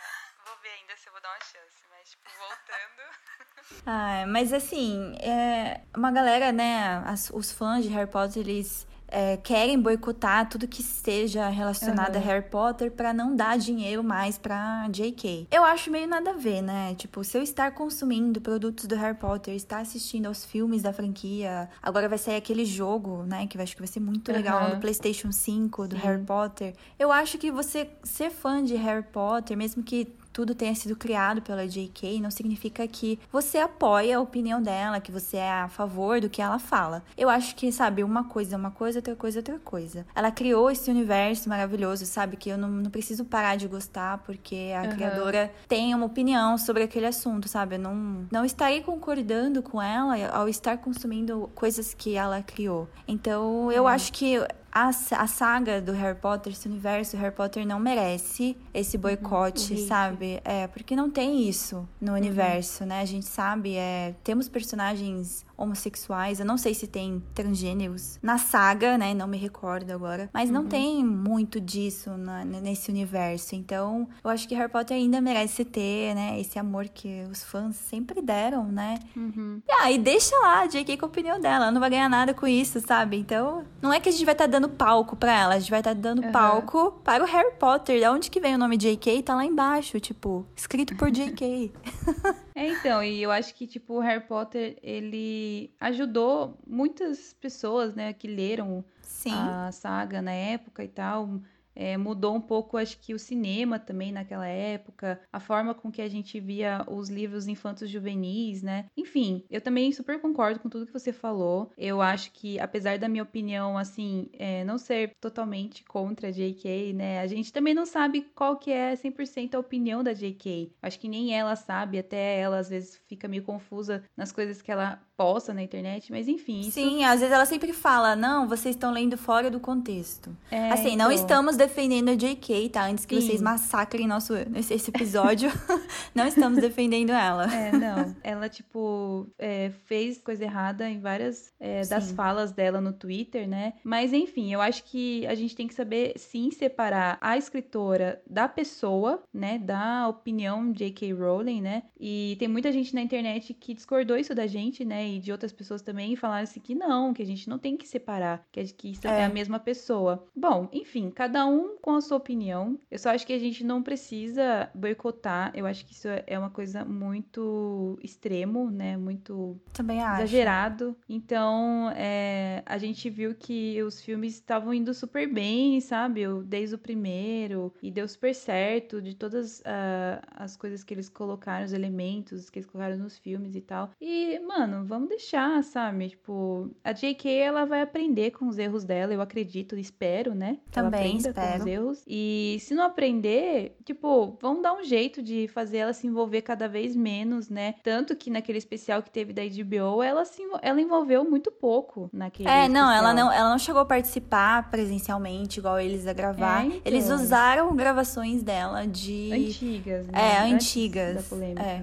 vou 0.46 0.56
ver 0.56 0.70
ainda 0.70 0.96
se 0.96 1.06
eu 1.06 1.12
vou 1.12 1.22
dar 1.22 1.30
uma 1.30 1.44
chance. 1.44 1.86
Mas, 1.90 2.10
tipo, 2.10 2.28
voltando. 2.38 3.82
ah, 3.86 4.26
mas 4.26 4.52
assim, 4.52 5.16
é 5.22 5.80
uma 5.96 6.10
galera, 6.10 6.50
né? 6.50 7.04
As, 7.06 7.30
os 7.30 7.52
fãs 7.52 7.84
de 7.84 7.90
Harry 7.90 8.10
Potter, 8.10 8.42
eles 8.42 8.84
é, 9.08 9.36
querem 9.36 9.78
boicotar 9.78 10.48
tudo 10.48 10.66
que 10.66 10.82
seja 10.82 11.48
relacionado 11.48 12.16
uhum. 12.16 12.20
a 12.20 12.24
Harry 12.24 12.48
Potter 12.48 12.90
para 12.90 13.12
não 13.12 13.34
dar 13.34 13.58
dinheiro 13.58 14.02
mais 14.02 14.36
para 14.38 14.88
J.K. 14.90 15.48
Eu 15.50 15.64
acho 15.64 15.90
meio 15.90 16.08
nada 16.08 16.30
a 16.30 16.34
ver, 16.34 16.62
né? 16.62 16.94
Tipo, 16.96 17.22
se 17.22 17.38
eu 17.38 17.42
estar 17.42 17.70
consumindo 17.72 18.40
produtos 18.40 18.86
do 18.86 18.96
Harry 18.96 19.16
Potter, 19.16 19.54
estar 19.54 19.78
assistindo 19.78 20.26
aos 20.26 20.44
filmes 20.44 20.82
da 20.82 20.92
franquia, 20.92 21.68
agora 21.82 22.08
vai 22.08 22.18
sair 22.18 22.36
aquele 22.36 22.64
jogo, 22.64 23.22
né? 23.24 23.46
Que 23.46 23.56
eu 23.56 23.62
acho 23.62 23.74
que 23.74 23.82
vai 23.82 23.88
ser 23.88 24.00
muito 24.00 24.30
uhum. 24.30 24.36
legal 24.36 24.68
no 24.70 24.80
PlayStation 24.80 25.30
5 25.30 25.88
do 25.88 25.96
Sim. 25.96 26.02
Harry 26.02 26.22
Potter. 26.22 26.74
Eu 26.98 27.12
acho 27.12 27.38
que 27.38 27.50
você 27.50 27.88
ser 28.02 28.30
fã 28.30 28.62
de 28.62 28.74
Harry 28.74 29.04
Potter, 29.04 29.56
mesmo 29.56 29.82
que 29.82 30.12
tudo 30.36 30.54
tenha 30.54 30.74
sido 30.74 30.94
criado 30.94 31.40
pela 31.40 31.66
J.K., 31.66 32.20
não 32.20 32.30
significa 32.30 32.86
que 32.86 33.18
você 33.32 33.56
apoia 33.56 34.18
a 34.18 34.20
opinião 34.20 34.60
dela, 34.60 35.00
que 35.00 35.10
você 35.10 35.38
é 35.38 35.50
a 35.50 35.68
favor 35.70 36.20
do 36.20 36.28
que 36.28 36.42
ela 36.42 36.58
fala. 36.58 37.02
Eu 37.16 37.30
acho 37.30 37.56
que, 37.56 37.72
sabe, 37.72 38.04
uma 38.04 38.24
coisa 38.24 38.54
é 38.54 38.58
uma 38.58 38.70
coisa, 38.70 38.98
outra 38.98 39.16
coisa 39.16 39.38
é 39.38 39.40
outra 39.40 39.58
coisa. 39.58 40.06
Ela 40.14 40.30
criou 40.30 40.70
esse 40.70 40.90
universo 40.90 41.48
maravilhoso, 41.48 42.04
sabe? 42.04 42.36
Que 42.36 42.50
eu 42.50 42.58
não, 42.58 42.68
não 42.68 42.90
preciso 42.90 43.24
parar 43.24 43.56
de 43.56 43.66
gostar 43.66 44.18
porque 44.26 44.74
a 44.76 44.82
uhum. 44.82 44.90
criadora 44.90 45.50
tem 45.66 45.94
uma 45.94 46.04
opinião 46.04 46.58
sobre 46.58 46.82
aquele 46.82 47.06
assunto, 47.06 47.48
sabe? 47.48 47.76
Eu 47.76 47.78
não, 47.78 48.26
não 48.30 48.44
estarei 48.44 48.82
concordando 48.82 49.62
com 49.62 49.80
ela 49.80 50.16
ao 50.34 50.50
estar 50.50 50.76
consumindo 50.76 51.50
coisas 51.54 51.94
que 51.94 52.14
ela 52.14 52.42
criou. 52.42 52.86
Então, 53.08 53.72
eu 53.72 53.84
uhum. 53.84 53.88
acho 53.88 54.12
que 54.12 54.38
a, 54.76 54.90
a 54.90 55.26
saga 55.26 55.80
do 55.80 55.92
Harry 55.92 56.18
Potter, 56.18 56.52
esse 56.52 56.68
universo 56.68 57.16
Harry 57.16 57.34
Potter 57.34 57.66
não 57.66 57.80
merece 57.80 58.54
esse 58.74 58.98
uhum, 58.98 59.04
boicote, 59.04 59.72
uhum, 59.72 59.88
sabe? 59.88 60.38
É, 60.44 60.66
porque 60.66 60.94
não 60.94 61.10
tem 61.10 61.48
isso 61.48 61.88
no 61.98 62.12
uhum. 62.12 62.18
universo, 62.18 62.84
né? 62.84 63.00
A 63.00 63.04
gente 63.06 63.24
sabe, 63.24 63.74
é, 63.74 64.14
temos 64.22 64.50
personagens 64.50 65.45
homossexuais. 65.56 66.38
Eu 66.38 66.46
não 66.46 66.58
sei 66.58 66.74
se 66.74 66.86
tem 66.86 67.22
transgêneros 67.34 68.18
na 68.22 68.38
saga, 68.38 68.98
né? 68.98 69.14
Não 69.14 69.26
me 69.26 69.36
recordo 69.36 69.90
agora. 69.90 70.28
Mas 70.32 70.50
não 70.50 70.62
uhum. 70.62 70.68
tem 70.68 71.04
muito 71.04 71.60
disso 71.60 72.10
na, 72.16 72.44
nesse 72.44 72.90
universo. 72.90 73.54
Então, 73.54 74.08
eu 74.22 74.30
acho 74.30 74.46
que 74.46 74.54
Harry 74.54 74.70
Potter 74.70 74.96
ainda 74.96 75.20
merece 75.20 75.64
ter, 75.64 76.14
né? 76.14 76.38
Esse 76.38 76.58
amor 76.58 76.88
que 76.88 77.24
os 77.30 77.42
fãs 77.42 77.76
sempre 77.76 78.20
deram, 78.20 78.66
né? 78.70 78.98
Uhum. 79.16 79.62
E 79.66 79.72
aí, 79.82 79.98
deixa 79.98 80.36
lá 80.38 80.60
a 80.60 80.66
J.K. 80.66 80.96
com 80.98 81.06
a 81.06 81.08
opinião 81.08 81.40
dela. 81.40 81.66
Ela 81.66 81.70
não 81.70 81.80
vai 81.80 81.90
ganhar 81.90 82.08
nada 82.08 82.34
com 82.34 82.46
isso, 82.46 82.80
sabe? 82.80 83.16
Então, 83.16 83.64
não 83.80 83.92
é 83.92 84.00
que 84.00 84.08
a 84.08 84.12
gente 84.12 84.24
vai 84.24 84.34
estar 84.34 84.44
tá 84.44 84.50
dando 84.50 84.68
palco 84.68 85.16
pra 85.16 85.32
ela. 85.32 85.54
A 85.54 85.58
gente 85.58 85.70
vai 85.70 85.80
estar 85.80 85.94
tá 85.94 86.00
dando 86.00 86.22
uhum. 86.22 86.32
palco 86.32 87.00
para 87.02 87.22
o 87.24 87.26
Harry 87.26 87.52
Potter. 87.58 88.00
Da 88.00 88.12
onde 88.12 88.30
que 88.30 88.40
vem 88.40 88.54
o 88.54 88.58
nome 88.58 88.76
J.K.? 88.76 89.22
Tá 89.22 89.34
lá 89.34 89.44
embaixo, 89.44 89.98
tipo, 90.00 90.46
escrito 90.54 90.94
por 90.96 91.10
J.K. 91.10 91.72
é, 92.54 92.68
então. 92.68 93.02
E 93.02 93.22
eu 93.22 93.30
acho 93.30 93.54
que, 93.54 93.66
tipo, 93.66 93.94
o 93.94 94.00
Harry 94.00 94.24
Potter, 94.26 94.76
ele 94.82 95.45
ajudou 95.80 96.58
muitas 96.66 97.32
pessoas, 97.34 97.94
né, 97.94 98.12
que 98.12 98.26
leram 98.26 98.84
Sim. 99.02 99.32
a 99.34 99.70
saga 99.72 100.20
na 100.22 100.32
época 100.32 100.84
e 100.84 100.88
tal, 100.88 101.40
é, 101.76 101.96
mudou 101.96 102.34
um 102.34 102.40
pouco, 102.40 102.78
acho 102.78 102.98
que 102.98 103.14
o 103.14 103.18
cinema 103.18 103.78
também 103.78 104.10
naquela 104.10 104.48
época, 104.48 105.20
a 105.32 105.38
forma 105.38 105.74
com 105.74 105.92
que 105.92 106.00
a 106.00 106.08
gente 106.08 106.40
via 106.40 106.84
os 106.88 107.10
livros 107.10 107.46
infantos 107.46 107.90
juvenis, 107.90 108.62
né? 108.62 108.86
Enfim, 108.96 109.44
eu 109.50 109.60
também 109.60 109.92
super 109.92 110.18
concordo 110.18 110.58
com 110.58 110.68
tudo 110.68 110.86
que 110.86 110.92
você 110.92 111.12
falou. 111.12 111.70
Eu 111.76 112.00
acho 112.00 112.32
que, 112.32 112.58
apesar 112.58 112.98
da 112.98 113.08
minha 113.08 113.22
opinião, 113.22 113.76
assim, 113.76 114.28
é, 114.32 114.64
não 114.64 114.78
ser 114.78 115.12
totalmente 115.20 115.84
contra 115.84 116.28
a 116.28 116.30
JK, 116.30 116.94
né? 116.94 117.20
A 117.20 117.26
gente 117.26 117.52
também 117.52 117.74
não 117.74 117.84
sabe 117.84 118.22
qual 118.34 118.56
que 118.56 118.72
é 118.72 118.94
100% 118.94 119.54
a 119.54 119.58
opinião 119.58 120.02
da 120.02 120.14
JK. 120.14 120.72
Acho 120.80 120.98
que 120.98 121.08
nem 121.08 121.34
ela 121.34 121.54
sabe, 121.56 121.98
até 121.98 122.40
ela 122.40 122.58
às 122.58 122.70
vezes 122.70 123.00
fica 123.06 123.28
meio 123.28 123.42
confusa 123.42 124.02
nas 124.16 124.32
coisas 124.32 124.62
que 124.62 124.72
ela 124.72 125.00
posta 125.16 125.54
na 125.54 125.62
internet, 125.62 126.12
mas 126.12 126.28
enfim. 126.28 126.60
Isso... 126.60 126.72
Sim, 126.72 127.04
às 127.04 127.20
vezes 127.20 127.34
ela 127.34 127.46
sempre 127.46 127.72
fala: 127.72 128.14
não, 128.14 128.48
vocês 128.48 128.74
estão 128.74 128.92
lendo 128.92 129.16
fora 129.16 129.50
do 129.50 129.58
contexto. 129.58 130.36
É, 130.50 130.70
assim, 130.70 130.94
então... 130.94 131.06
não 131.08 131.12
estamos 131.12 131.56
defendendo 131.66 132.10
a 132.10 132.14
JK, 132.14 132.68
tá? 132.70 132.86
Antes 132.86 133.04
que 133.04 133.20
Sim. 133.20 133.26
vocês 133.26 133.42
massacrem 133.42 134.06
nosso, 134.06 134.32
esse, 134.54 134.90
episódio, 134.90 135.50
não 136.14 136.26
estamos 136.26 136.60
defendendo 136.60 137.10
ela. 137.10 137.52
É, 137.52 137.72
não. 137.72 138.14
Ela, 138.22 138.48
tipo, 138.48 139.26
é, 139.38 139.70
fez 139.84 140.18
coisa 140.18 140.44
errada 140.44 140.88
em 140.88 141.00
várias 141.00 141.52
é, 141.58 141.84
das 141.86 142.12
falas 142.12 142.52
dela 142.52 142.80
no 142.80 142.92
Twitter, 142.92 143.48
né? 143.48 143.74
Mas, 143.82 144.12
enfim, 144.12 144.52
eu 144.52 144.60
acho 144.60 144.84
que 144.84 145.26
a 145.26 145.34
gente 145.34 145.56
tem 145.56 145.66
que 145.66 145.74
saber, 145.74 146.14
sim, 146.16 146.50
separar 146.50 147.18
a 147.20 147.36
escritora 147.36 148.22
da 148.28 148.48
pessoa, 148.48 149.22
né? 149.34 149.58
Da 149.58 150.08
opinião 150.08 150.72
J.K. 150.72 151.12
Rowling, 151.12 151.60
né? 151.60 151.82
E 151.98 152.36
tem 152.38 152.48
muita 152.48 152.70
gente 152.70 152.94
na 152.94 153.02
internet 153.02 153.52
que 153.54 153.74
discordou 153.74 154.16
isso 154.16 154.34
da 154.34 154.46
gente, 154.46 154.84
né? 154.84 155.08
E 155.08 155.18
de 155.18 155.32
outras 155.32 155.52
pessoas 155.52 155.82
também 155.82 156.14
falaram 156.14 156.44
assim 156.44 156.60
que 156.60 156.74
não, 156.74 157.12
que 157.12 157.22
a 157.22 157.26
gente 157.26 157.48
não 157.48 157.58
tem 157.58 157.76
que 157.76 157.88
separar, 157.88 158.44
que, 158.52 158.62
que 158.72 158.92
isso 158.92 159.06
é. 159.06 159.22
é 159.22 159.24
a 159.24 159.28
mesma 159.28 159.58
pessoa. 159.58 160.26
Bom, 160.34 160.68
enfim, 160.72 161.10
cada 161.10 161.44
um 161.46 161.55
com 161.80 161.94
a 161.94 162.00
sua 162.00 162.16
opinião. 162.16 162.78
Eu 162.90 162.98
só 162.98 163.10
acho 163.10 163.26
que 163.26 163.32
a 163.32 163.38
gente 163.38 163.64
não 163.64 163.82
precisa 163.82 164.70
boicotar. 164.74 165.52
Eu 165.54 165.66
acho 165.66 165.84
que 165.84 165.92
isso 165.92 166.08
é 166.26 166.38
uma 166.38 166.50
coisa 166.50 166.84
muito 166.84 167.98
extremo, 168.02 168.70
né? 168.70 168.96
Muito 168.96 169.60
também 169.72 170.02
acho. 170.02 170.22
exagerado. 170.22 170.96
Então, 171.08 171.90
é, 171.94 172.62
a 172.66 172.78
gente 172.78 173.08
viu 173.08 173.34
que 173.34 173.82
os 173.82 174.00
filmes 174.00 174.34
estavam 174.34 174.72
indo 174.72 174.92
super 174.94 175.32
bem, 175.32 175.80
sabe? 175.80 176.22
Desde 176.44 176.74
o 176.74 176.78
primeiro. 176.78 177.72
E 177.82 177.90
deu 177.90 178.08
super 178.08 178.34
certo 178.34 179.00
de 179.00 179.14
todas 179.14 179.60
uh, 179.60 180.22
as 180.36 180.56
coisas 180.56 180.82
que 180.82 180.92
eles 180.94 181.08
colocaram, 181.08 181.64
os 181.64 181.72
elementos 181.72 182.50
que 182.50 182.58
eles 182.58 182.68
colocaram 182.68 182.96
nos 182.98 183.18
filmes 183.18 183.54
e 183.54 183.60
tal. 183.60 183.90
E, 184.00 184.38
mano, 184.40 184.84
vamos 184.84 185.08
deixar, 185.08 185.62
sabe? 185.62 186.10
Tipo, 186.10 186.70
a 186.82 186.92
J.K. 186.92 187.30
ela 187.30 187.64
vai 187.64 187.80
aprender 187.80 188.30
com 188.32 188.48
os 188.48 188.58
erros 188.58 188.84
dela, 188.84 189.12
eu 189.12 189.20
acredito, 189.20 189.76
espero, 189.76 190.34
né? 190.34 190.58
Também 190.70 191.16
espero. 191.16 191.34
Com 191.46 191.68
erros. 191.68 192.02
E 192.06 192.58
se 192.60 192.74
não 192.74 192.84
aprender, 192.84 193.76
tipo, 193.84 194.36
vamos 194.40 194.62
dar 194.62 194.74
um 194.74 194.84
jeito 194.84 195.22
de 195.22 195.48
fazer 195.48 195.78
ela 195.78 195.92
se 195.92 196.06
envolver 196.06 196.42
cada 196.42 196.68
vez 196.68 196.94
menos, 196.94 197.48
né? 197.48 197.74
Tanto 197.82 198.14
que 198.16 198.30
naquele 198.30 198.58
especial 198.58 199.02
que 199.02 199.10
teve 199.10 199.32
da 199.32 199.42
HBO, 199.42 200.02
ela 200.02 200.24
se 200.24 200.42
ela 200.62 200.80
envolveu 200.80 201.28
muito 201.28 201.50
pouco 201.50 202.08
naquele 202.12 202.48
É, 202.48 202.68
não, 202.68 202.90
ela 202.90 203.12
não, 203.12 203.32
ela 203.32 203.50
não 203.50 203.58
chegou 203.58 203.80
a 203.80 203.86
participar 203.86 204.70
presencialmente 204.70 205.58
igual 205.58 205.78
eles 205.78 206.06
a 206.06 206.12
gravar. 206.12 206.64
É, 206.64 206.66
então. 206.66 206.80
Eles 206.84 207.10
usaram 207.10 207.74
gravações 207.74 208.42
dela 208.42 208.86
de 208.86 209.30
antigas, 209.32 210.06
né? 210.06 210.12
É, 210.14 210.38
antigas. 210.38 211.16
Da 211.16 211.22
polêmica. 211.22 211.62
É. 211.62 211.82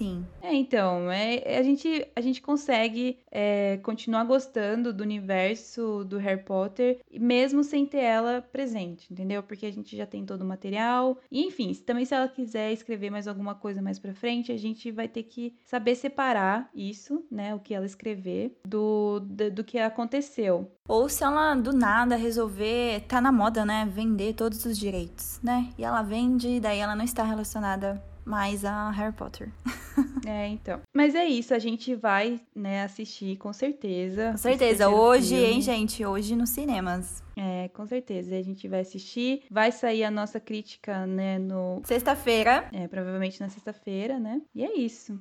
Sim. 0.00 0.24
É, 0.40 0.54
então, 0.54 1.12
é, 1.12 1.58
a, 1.58 1.62
gente, 1.62 2.08
a 2.16 2.22
gente 2.22 2.40
consegue 2.40 3.18
é, 3.30 3.78
continuar 3.82 4.24
gostando 4.24 4.94
do 4.94 5.02
universo 5.02 6.06
do 6.06 6.16
Harry 6.16 6.42
Potter, 6.42 7.00
mesmo 7.12 7.62
sem 7.62 7.84
ter 7.84 7.98
ela 7.98 8.40
presente, 8.40 9.12
entendeu? 9.12 9.42
Porque 9.42 9.66
a 9.66 9.70
gente 9.70 9.94
já 9.94 10.06
tem 10.06 10.24
todo 10.24 10.40
o 10.40 10.46
material. 10.46 11.18
E, 11.30 11.44
enfim, 11.44 11.74
também 11.74 12.06
se 12.06 12.14
ela 12.14 12.26
quiser 12.28 12.72
escrever 12.72 13.10
mais 13.10 13.28
alguma 13.28 13.54
coisa 13.54 13.82
mais 13.82 13.98
pra 13.98 14.14
frente, 14.14 14.50
a 14.50 14.56
gente 14.56 14.90
vai 14.90 15.06
ter 15.06 15.24
que 15.24 15.54
saber 15.66 15.94
separar 15.94 16.70
isso, 16.74 17.22
né? 17.30 17.54
O 17.54 17.60
que 17.60 17.74
ela 17.74 17.84
escrever, 17.84 18.58
do, 18.66 19.20
do, 19.20 19.50
do 19.50 19.62
que 19.62 19.78
aconteceu. 19.78 20.72
Ou 20.88 21.10
se 21.10 21.22
ela 21.22 21.54
do 21.54 21.74
nada 21.74 22.16
resolver, 22.16 23.04
tá 23.06 23.20
na 23.20 23.30
moda, 23.30 23.66
né? 23.66 23.86
Vender 23.92 24.32
todos 24.32 24.64
os 24.64 24.78
direitos, 24.78 25.38
né? 25.42 25.68
E 25.76 25.84
ela 25.84 26.00
vende, 26.00 26.58
daí 26.58 26.78
ela 26.78 26.96
não 26.96 27.04
está 27.04 27.22
relacionada 27.22 28.02
mais 28.24 28.64
a 28.64 28.90
Harry 28.90 29.14
Potter. 29.14 29.50
é, 30.26 30.48
então. 30.48 30.80
Mas 30.94 31.14
é 31.14 31.24
isso, 31.26 31.54
a 31.54 31.58
gente 31.58 31.94
vai, 31.94 32.40
né, 32.54 32.82
assistir 32.82 33.36
com 33.36 33.52
certeza. 33.52 34.32
Com 34.32 34.38
certeza, 34.38 34.88
hoje, 34.88 35.36
filme. 35.36 35.44
hein, 35.44 35.60
gente? 35.60 36.04
Hoje 36.04 36.36
nos 36.36 36.50
cinemas. 36.50 37.22
É, 37.36 37.68
com 37.68 37.86
certeza. 37.86 38.36
A 38.36 38.42
gente 38.42 38.68
vai 38.68 38.80
assistir. 38.80 39.42
Vai 39.50 39.72
sair 39.72 40.04
a 40.04 40.10
nossa 40.10 40.38
crítica, 40.38 41.06
né, 41.06 41.38
no. 41.38 41.80
Sexta-feira. 41.84 42.68
É, 42.72 42.86
provavelmente 42.86 43.40
na 43.40 43.48
sexta-feira, 43.48 44.18
né? 44.18 44.40
E 44.54 44.64
é 44.64 44.76
isso. 44.76 45.18